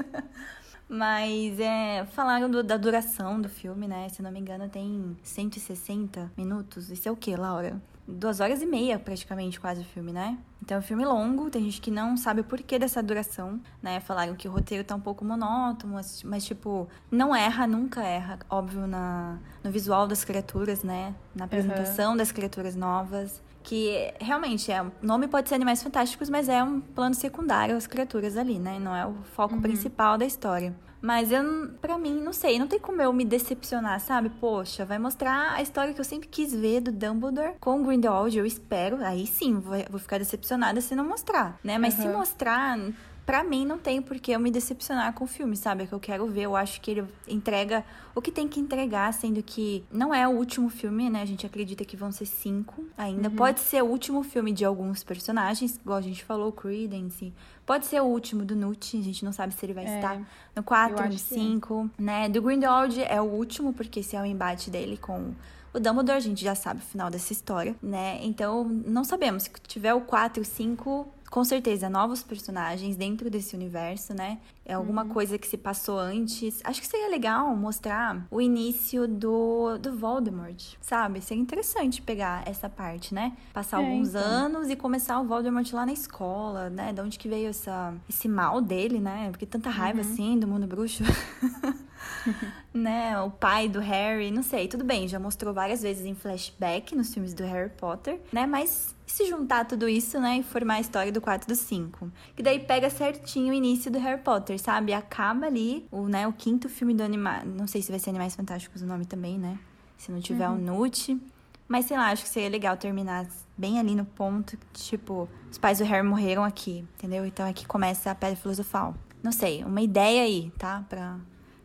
Mas 0.89 1.59
é, 1.59 2.05
falaram 2.12 2.51
do, 2.51 2.62
da 2.62 2.76
duração 2.76 3.41
do 3.41 3.49
filme, 3.49 3.89
né? 3.89 4.11
Se 4.11 4.20
não 4.20 4.30
me 4.30 4.39
engano, 4.39 4.68
tem 4.68 5.16
160 5.22 6.30
minutos. 6.37 6.91
Isso 6.91 7.09
é 7.09 7.12
o 7.12 7.16
que, 7.16 7.35
Laura? 7.35 7.80
Duas 8.07 8.40
horas 8.40 8.61
e 8.61 8.66
meia, 8.66 8.98
praticamente, 8.98 9.61
quase 9.61 9.82
o 9.82 9.84
filme, 9.84 10.12
né? 10.12 10.38
Então 10.61 10.76
é 10.76 10.80
um 10.80 10.82
filme 10.82 11.05
longo, 11.05 11.50
tem 11.50 11.62
gente 11.62 11.80
que 11.80 11.90
não 11.90 12.16
sabe 12.16 12.40
o 12.40 12.44
porquê 12.44 12.78
dessa 12.78 13.03
duração, 13.03 13.61
né? 13.82 14.00
Falaram 14.00 14.34
que 14.34 14.48
o 14.48 14.50
roteiro 14.50 14.84
tá 14.84 14.94
um 14.94 15.00
pouco 15.00 15.24
monótono, 15.24 15.94
mas, 15.94 16.22
mas 16.22 16.44
tipo, 16.44 16.88
não 17.11 17.34
erra, 17.34 17.66
nunca 17.66 18.03
erra, 18.03 18.38
óbvio, 18.50 18.86
na, 18.86 19.38
no 19.62 19.70
visual 19.70 20.07
das 20.07 20.24
criaturas, 20.24 20.82
né? 20.82 21.14
Na 21.34 21.44
apresentação 21.44 22.12
uhum. 22.12 22.16
das 22.16 22.32
criaturas 22.32 22.76
novas 22.76 23.42
que 23.62 24.12
realmente 24.20 24.72
é, 24.72 24.82
o 24.82 24.92
nome 25.00 25.28
pode 25.28 25.48
ser 25.48 25.55
Animais 25.55 25.82
Fantásticos, 25.82 26.28
mas 26.28 26.48
é 26.48 26.62
um 26.62 26.80
plano 26.80 27.14
secundário 27.14 27.76
as 27.76 27.86
criaturas 27.86 28.36
ali, 28.36 28.59
né? 28.59 28.78
Não 28.78 28.94
é 28.94 29.07
o 29.07 29.14
foco 29.34 29.55
uhum. 29.55 29.62
principal 29.62 30.18
da 30.18 30.26
história. 30.26 30.74
Mas 31.03 31.32
eu, 31.32 31.42
para 31.80 31.98
mim, 31.98 32.20
não 32.22 32.32
sei, 32.32 32.61
não 32.61 32.68
tem 32.68 32.78
como 32.78 33.03
eu 33.03 33.12
me 33.12 33.24
decepcionar, 33.24 33.98
sabe? 33.98 34.30
Poxa, 34.30 34.84
vai 34.84 35.00
mostrar 35.00 35.55
a 35.55 35.61
história 35.61 35.92
que 35.92 36.00
eu 36.00 36.05
sempre 36.05 36.28
quis 36.28 36.55
ver 36.55 36.80
do 36.80 36.92
Dumbledore 36.92 37.55
com 37.59 37.80
o 37.80 37.84
Grindelwald, 37.84 38.38
eu 38.38 38.46
espero. 38.46 39.05
Aí 39.05 39.26
sim, 39.26 39.59
vou, 39.59 39.74
vou 39.90 39.98
ficar 39.98 40.18
decepcionada 40.18 40.80
se 40.80 40.94
não 40.94 41.05
mostrar, 41.05 41.59
né? 41.64 41.76
Mas 41.76 41.96
uhum. 41.96 42.03
se 42.03 42.09
mostrar, 42.09 42.78
para 43.24 43.44
mim 43.44 43.64
não 43.64 43.78
tem 43.78 44.02
por 44.02 44.18
que 44.18 44.32
eu 44.32 44.40
me 44.40 44.50
decepcionar 44.50 45.12
com 45.12 45.24
o 45.24 45.26
filme, 45.26 45.56
sabe? 45.56 45.84
É 45.84 45.86
que 45.86 45.92
eu 45.92 46.00
quero 46.00 46.26
ver, 46.26 46.42
eu 46.42 46.56
acho 46.56 46.80
que 46.80 46.90
ele 46.90 47.04
entrega 47.26 47.84
o 48.14 48.20
que 48.20 48.30
tem 48.30 48.48
que 48.48 48.60
entregar, 48.60 49.12
sendo 49.14 49.42
que 49.42 49.84
não 49.90 50.12
é 50.12 50.26
o 50.26 50.32
último 50.32 50.68
filme, 50.68 51.08
né? 51.08 51.22
A 51.22 51.24
gente 51.24 51.46
acredita 51.46 51.84
que 51.84 51.96
vão 51.96 52.10
ser 52.10 52.26
cinco 52.26 52.84
ainda. 52.96 53.28
Uhum. 53.28 53.36
Pode 53.36 53.60
ser 53.60 53.82
o 53.82 53.86
último 53.86 54.22
filme 54.22 54.52
de 54.52 54.64
alguns 54.64 55.04
personagens, 55.04 55.76
igual 55.76 55.98
a 55.98 56.02
gente 56.02 56.24
falou, 56.24 56.52
Credence. 56.52 57.32
Pode 57.64 57.86
ser 57.86 58.00
o 58.02 58.04
último 58.04 58.44
do 58.44 58.56
Newt, 58.56 58.98
a 58.98 59.02
gente 59.02 59.24
não 59.24 59.32
sabe 59.32 59.54
se 59.54 59.64
ele 59.64 59.72
vai 59.72 59.86
é, 59.86 59.96
estar 59.96 60.20
no 60.54 60.62
4, 60.62 61.08
no 61.08 61.18
5, 61.18 61.90
né? 61.98 62.28
Do 62.28 62.42
Grindelwald 62.42 63.00
é 63.02 63.20
o 63.20 63.24
último, 63.24 63.72
porque 63.72 64.00
esse 64.00 64.16
é 64.16 64.20
o 64.20 64.26
embate 64.26 64.68
dele 64.68 64.96
com 64.96 65.32
o 65.72 65.80
Dumbledore, 65.80 66.18
a 66.18 66.20
gente 66.20 66.44
já 66.44 66.54
sabe 66.54 66.80
o 66.80 66.82
final 66.84 67.08
dessa 67.08 67.32
história, 67.32 67.74
né? 67.82 68.18
Então, 68.22 68.64
não 68.64 69.04
sabemos. 69.04 69.44
Se 69.44 69.50
tiver 69.66 69.94
o 69.94 70.02
4 70.02 70.40
e 70.40 70.42
o 70.42 70.44
5, 70.44 71.08
com 71.33 71.43
certeza, 71.45 71.89
novos 71.89 72.22
personagens 72.22 72.95
dentro 72.95 73.30
desse 73.30 73.57
universo, 73.57 74.12
né? 74.12 74.37
É 74.66 74.74
alguma 74.74 75.03
uhum. 75.03 75.09
coisa 75.09 75.39
que 75.39 75.47
se 75.47 75.57
passou 75.57 75.99
antes. 75.99 76.61
Acho 76.62 76.78
que 76.78 76.87
seria 76.87 77.09
legal 77.09 77.57
mostrar 77.57 78.26
o 78.30 78.39
início 78.39 79.09
do, 79.09 79.78
do 79.78 79.97
Voldemort, 79.97 80.74
sabe? 80.78 81.22
Seria 81.22 81.43
interessante 81.43 82.03
pegar 82.03 82.47
essa 82.47 82.68
parte, 82.68 83.14
né? 83.14 83.33
Passar 83.55 83.83
é, 83.83 83.87
alguns 83.87 84.11
então. 84.11 84.20
anos 84.20 84.68
e 84.68 84.76
começar 84.76 85.18
o 85.20 85.24
Voldemort 85.24 85.72
lá 85.72 85.87
na 85.87 85.93
escola, 85.95 86.68
né? 86.68 86.93
De 86.93 87.01
onde 87.01 87.18
que 87.18 87.30
veio 87.30 87.49
essa, 87.49 87.95
esse 88.07 88.28
mal 88.28 88.61
dele, 88.61 89.01
né? 89.01 89.30
Porque 89.30 89.47
tanta 89.47 89.70
raiva 89.70 90.03
uhum. 90.03 90.12
assim 90.12 90.39
do 90.39 90.47
mundo 90.47 90.66
bruxo. 90.66 91.03
né? 92.74 93.18
O 93.22 93.30
pai 93.30 93.70
do 93.70 93.80
Harry, 93.80 94.30
não 94.30 94.43
sei, 94.43 94.68
tudo 94.68 94.85
bem, 94.85 95.09
já 95.09 95.18
mostrou 95.18 95.55
várias 95.55 95.80
vezes 95.80 96.05
em 96.05 96.14
flashback 96.14 96.95
nos 96.95 97.12
filmes 97.14 97.33
do 97.33 97.43
Harry 97.43 97.70
Potter, 97.70 98.20
né? 98.30 98.47
Mas 98.47 98.95
se 99.12 99.28
juntar 99.28 99.66
tudo 99.66 99.86
isso, 99.88 100.18
né, 100.18 100.38
e 100.38 100.42
formar 100.42 100.74
a 100.74 100.80
história 100.80 101.12
do 101.12 101.20
4 101.20 101.46
do 101.46 101.54
5. 101.54 102.10
Que 102.34 102.42
daí 102.42 102.58
pega 102.58 102.88
certinho 102.88 103.52
o 103.52 103.54
início 103.54 103.90
do 103.90 103.98
Harry 103.98 104.22
Potter, 104.22 104.58
sabe? 104.58 104.94
Acaba 104.94 105.46
ali 105.46 105.86
o, 105.90 106.08
né, 106.08 106.26
o 106.26 106.32
quinto 106.32 106.66
filme 106.68 106.94
do 106.94 107.02
animal, 107.02 107.44
não 107.44 107.66
sei 107.66 107.82
se 107.82 107.90
vai 107.90 108.00
ser 108.00 108.08
Animais 108.08 108.34
Fantásticos 108.34 108.80
o 108.80 108.86
nome 108.86 109.04
também, 109.04 109.38
né? 109.38 109.58
Se 109.98 110.10
não 110.10 110.18
tiver 110.18 110.48
uhum. 110.48 110.56
o 110.56 110.58
Nute. 110.58 111.20
Mas 111.68 111.84
sei 111.84 111.96
lá, 111.96 112.10
acho 112.10 112.24
que 112.24 112.28
seria 112.28 112.48
legal 112.48 112.76
terminar 112.76 113.26
bem 113.56 113.78
ali 113.78 113.94
no 113.94 114.04
ponto, 114.04 114.58
tipo, 114.72 115.28
os 115.50 115.58
pais 115.58 115.78
do 115.78 115.84
Harry 115.84 116.06
morreram 116.06 116.42
aqui, 116.42 116.84
entendeu? 116.96 117.24
Então 117.26 117.46
aqui 117.46 117.66
começa 117.66 118.10
a 118.10 118.14
Pedra 118.14 118.36
Filosofal. 118.36 118.94
Não 119.22 119.30
sei, 119.30 119.62
uma 119.62 119.80
ideia 119.80 120.22
aí, 120.22 120.50
tá? 120.58 120.84
Pra 120.88 121.18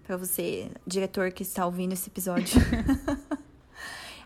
para 0.07 0.15
você, 0.15 0.71
diretor 0.87 1.33
que 1.33 1.43
está 1.43 1.65
ouvindo 1.65 1.91
esse 1.91 2.09
episódio. 2.09 2.61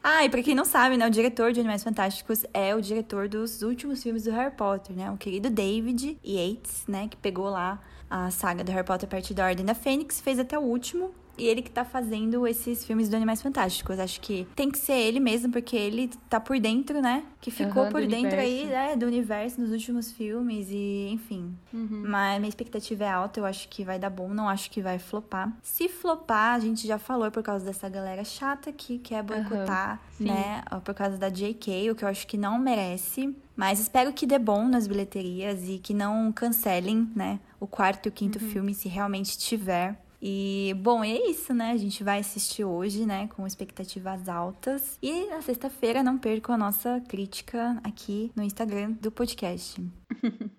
ah, 0.03 0.25
e 0.25 0.29
pra 0.29 0.41
quem 0.41 0.55
não 0.55 0.65
sabe, 0.65 0.97
né, 0.97 1.05
o 1.05 1.09
diretor 1.09 1.51
de 1.51 1.59
Animais 1.59 1.83
Fantásticos 1.83 2.43
é 2.53 2.75
o 2.75 2.81
diretor 2.81 3.27
dos 3.27 3.61
últimos 3.61 4.01
filmes 4.01 4.23
do 4.23 4.31
Harry 4.31 4.55
Potter, 4.55 4.95
né? 4.95 5.11
O 5.11 5.17
querido 5.17 5.49
David 5.49 6.17
Yates, 6.25 6.83
né, 6.87 7.07
que 7.07 7.17
pegou 7.17 7.49
lá 7.49 7.79
a 8.09 8.31
saga 8.31 8.63
do 8.63 8.71
Harry 8.71 8.85
Potter 8.85 9.07
a 9.07 9.11
partir 9.11 9.33
da 9.33 9.45
Ordem 9.45 9.65
da 9.65 9.75
Fênix, 9.75 10.19
fez 10.19 10.39
até 10.39 10.57
o 10.57 10.61
último 10.61 11.13
e 11.37 11.47
ele 11.47 11.61
que 11.61 11.71
tá 11.71 11.83
fazendo 11.83 12.45
esses 12.45 12.85
filmes 12.85 13.09
do 13.09 13.15
Animais 13.15 13.41
Fantásticos. 13.41 13.99
Acho 13.99 14.19
que 14.21 14.47
tem 14.55 14.69
que 14.69 14.77
ser 14.77 14.93
ele 14.93 15.19
mesmo, 15.19 15.51
porque 15.51 15.75
ele 15.75 16.09
tá 16.29 16.39
por 16.39 16.59
dentro, 16.59 17.01
né? 17.01 17.23
Que 17.39 17.49
ficou 17.49 17.85
uhum, 17.85 17.91
por 17.91 18.01
dentro 18.01 18.37
universo. 18.37 18.41
aí, 18.41 18.65
né, 18.65 18.95
do 18.95 19.05
universo 19.05 19.61
nos 19.61 19.71
últimos 19.71 20.11
filmes 20.11 20.67
e, 20.69 21.09
enfim. 21.11 21.55
Uhum. 21.73 22.03
Mas 22.07 22.39
minha 22.39 22.49
expectativa 22.49 23.03
é 23.03 23.09
alta, 23.09 23.39
eu 23.39 23.45
acho 23.45 23.67
que 23.69 23.83
vai 23.83 23.97
dar 23.97 24.09
bom, 24.09 24.29
não 24.29 24.47
acho 24.47 24.69
que 24.69 24.81
vai 24.81 24.99
flopar. 24.99 25.51
Se 25.61 25.87
flopar, 25.87 26.55
a 26.55 26.59
gente 26.59 26.85
já 26.85 26.99
falou 26.99 27.31
por 27.31 27.41
causa 27.41 27.65
dessa 27.65 27.89
galera 27.89 28.23
chata 28.23 28.71
que 28.71 28.99
quer 28.99 29.23
boicotar, 29.23 29.99
uhum, 30.19 30.27
né? 30.27 30.63
Por 30.83 30.93
causa 30.93 31.17
da 31.17 31.29
JK, 31.29 31.91
o 31.91 31.95
que 31.95 32.03
eu 32.03 32.09
acho 32.09 32.27
que 32.27 32.37
não 32.37 32.59
merece. 32.59 33.35
Mas 33.55 33.79
espero 33.79 34.13
que 34.13 34.25
dê 34.25 34.39
bom 34.39 34.67
nas 34.67 34.87
bilheterias 34.87 35.67
e 35.67 35.77
que 35.77 35.93
não 35.93 36.31
cancelem, 36.31 37.09
né? 37.15 37.39
O 37.59 37.67
quarto 37.67 38.07
e 38.07 38.09
o 38.09 38.11
quinto 38.11 38.39
uhum. 38.41 38.49
filme, 38.49 38.73
se 38.73 38.89
realmente 38.89 39.37
tiver. 39.37 39.95
E, 40.21 40.75
bom, 40.79 41.03
é 41.03 41.17
isso, 41.29 41.53
né? 41.53 41.71
A 41.71 41.77
gente 41.77 42.03
vai 42.03 42.19
assistir 42.19 42.63
hoje, 42.63 43.05
né, 43.05 43.27
com 43.35 43.47
expectativas 43.47 44.29
altas. 44.29 44.97
E 45.01 45.25
na 45.27 45.41
sexta-feira 45.41 46.03
não 46.03 46.17
percam 46.17 46.53
a 46.53 46.57
nossa 46.57 47.01
crítica 47.07 47.79
aqui 47.83 48.31
no 48.35 48.43
Instagram 48.43 48.91
do 48.91 49.11
podcast. 49.11 49.81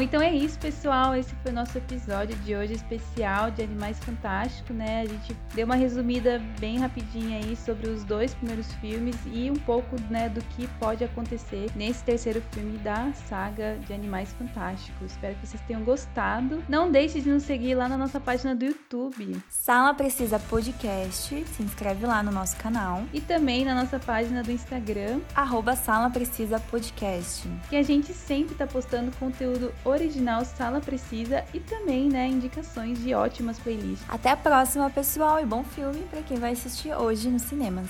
Bom, 0.00 0.04
então 0.04 0.22
é 0.22 0.34
isso, 0.34 0.58
pessoal. 0.58 1.14
Esse 1.14 1.34
foi 1.42 1.52
o 1.52 1.54
nosso 1.54 1.76
episódio 1.76 2.34
de 2.36 2.56
hoje 2.56 2.72
especial 2.72 3.50
de 3.50 3.62
Animais 3.62 3.98
Fantásticos, 3.98 4.74
né? 4.74 5.02
A 5.02 5.06
gente 5.06 5.36
deu 5.54 5.66
uma 5.66 5.74
resumida 5.74 6.40
bem 6.58 6.78
rapidinha 6.78 7.36
aí 7.36 7.54
sobre 7.54 7.90
os 7.90 8.02
dois 8.02 8.32
primeiros 8.32 8.72
filmes 8.76 9.14
e 9.30 9.50
um 9.50 9.56
pouco, 9.56 9.96
né, 10.08 10.30
do 10.30 10.40
que 10.56 10.66
pode 10.78 11.04
acontecer 11.04 11.70
nesse 11.76 12.02
terceiro 12.02 12.42
filme 12.50 12.78
da 12.78 13.12
saga 13.28 13.76
de 13.86 13.92
Animais 13.92 14.32
Fantásticos. 14.32 15.12
Espero 15.12 15.34
que 15.34 15.46
vocês 15.46 15.62
tenham 15.66 15.82
gostado. 15.82 16.64
Não 16.66 16.90
deixe 16.90 17.20
de 17.20 17.28
nos 17.28 17.42
seguir 17.42 17.74
lá 17.74 17.86
na 17.86 17.98
nossa 17.98 18.18
página 18.18 18.54
do 18.54 18.64
YouTube. 18.64 19.38
Sala 19.50 19.92
Precisa 19.92 20.38
Podcast. 20.38 21.44
Se 21.44 21.62
inscreve 21.62 22.06
lá 22.06 22.22
no 22.22 22.32
nosso 22.32 22.56
canal. 22.56 23.02
E 23.12 23.20
também 23.20 23.66
na 23.66 23.74
nossa 23.74 23.98
página 23.98 24.42
do 24.42 24.50
Instagram. 24.50 25.20
Arroba 25.34 25.76
Sala 25.76 26.08
Precisa 26.08 26.58
Podcast. 26.58 27.46
Que 27.68 27.76
a 27.76 27.82
gente 27.82 28.14
sempre 28.14 28.54
tá 28.54 28.66
postando 28.66 29.14
conteúdo 29.18 29.70
original 29.90 30.44
Sala 30.44 30.80
Precisa 30.80 31.44
e 31.52 31.60
também, 31.60 32.08
né, 32.08 32.26
indicações 32.26 33.02
de 33.02 33.14
ótimas 33.14 33.58
playlists. 33.58 34.04
Até 34.08 34.30
a 34.30 34.36
próxima, 34.36 34.88
pessoal, 34.90 35.40
e 35.40 35.46
bom 35.46 35.64
filme 35.64 36.00
para 36.10 36.22
quem 36.22 36.38
vai 36.38 36.52
assistir 36.52 36.94
hoje 36.94 37.28
nos 37.28 37.42
cinemas. 37.42 37.88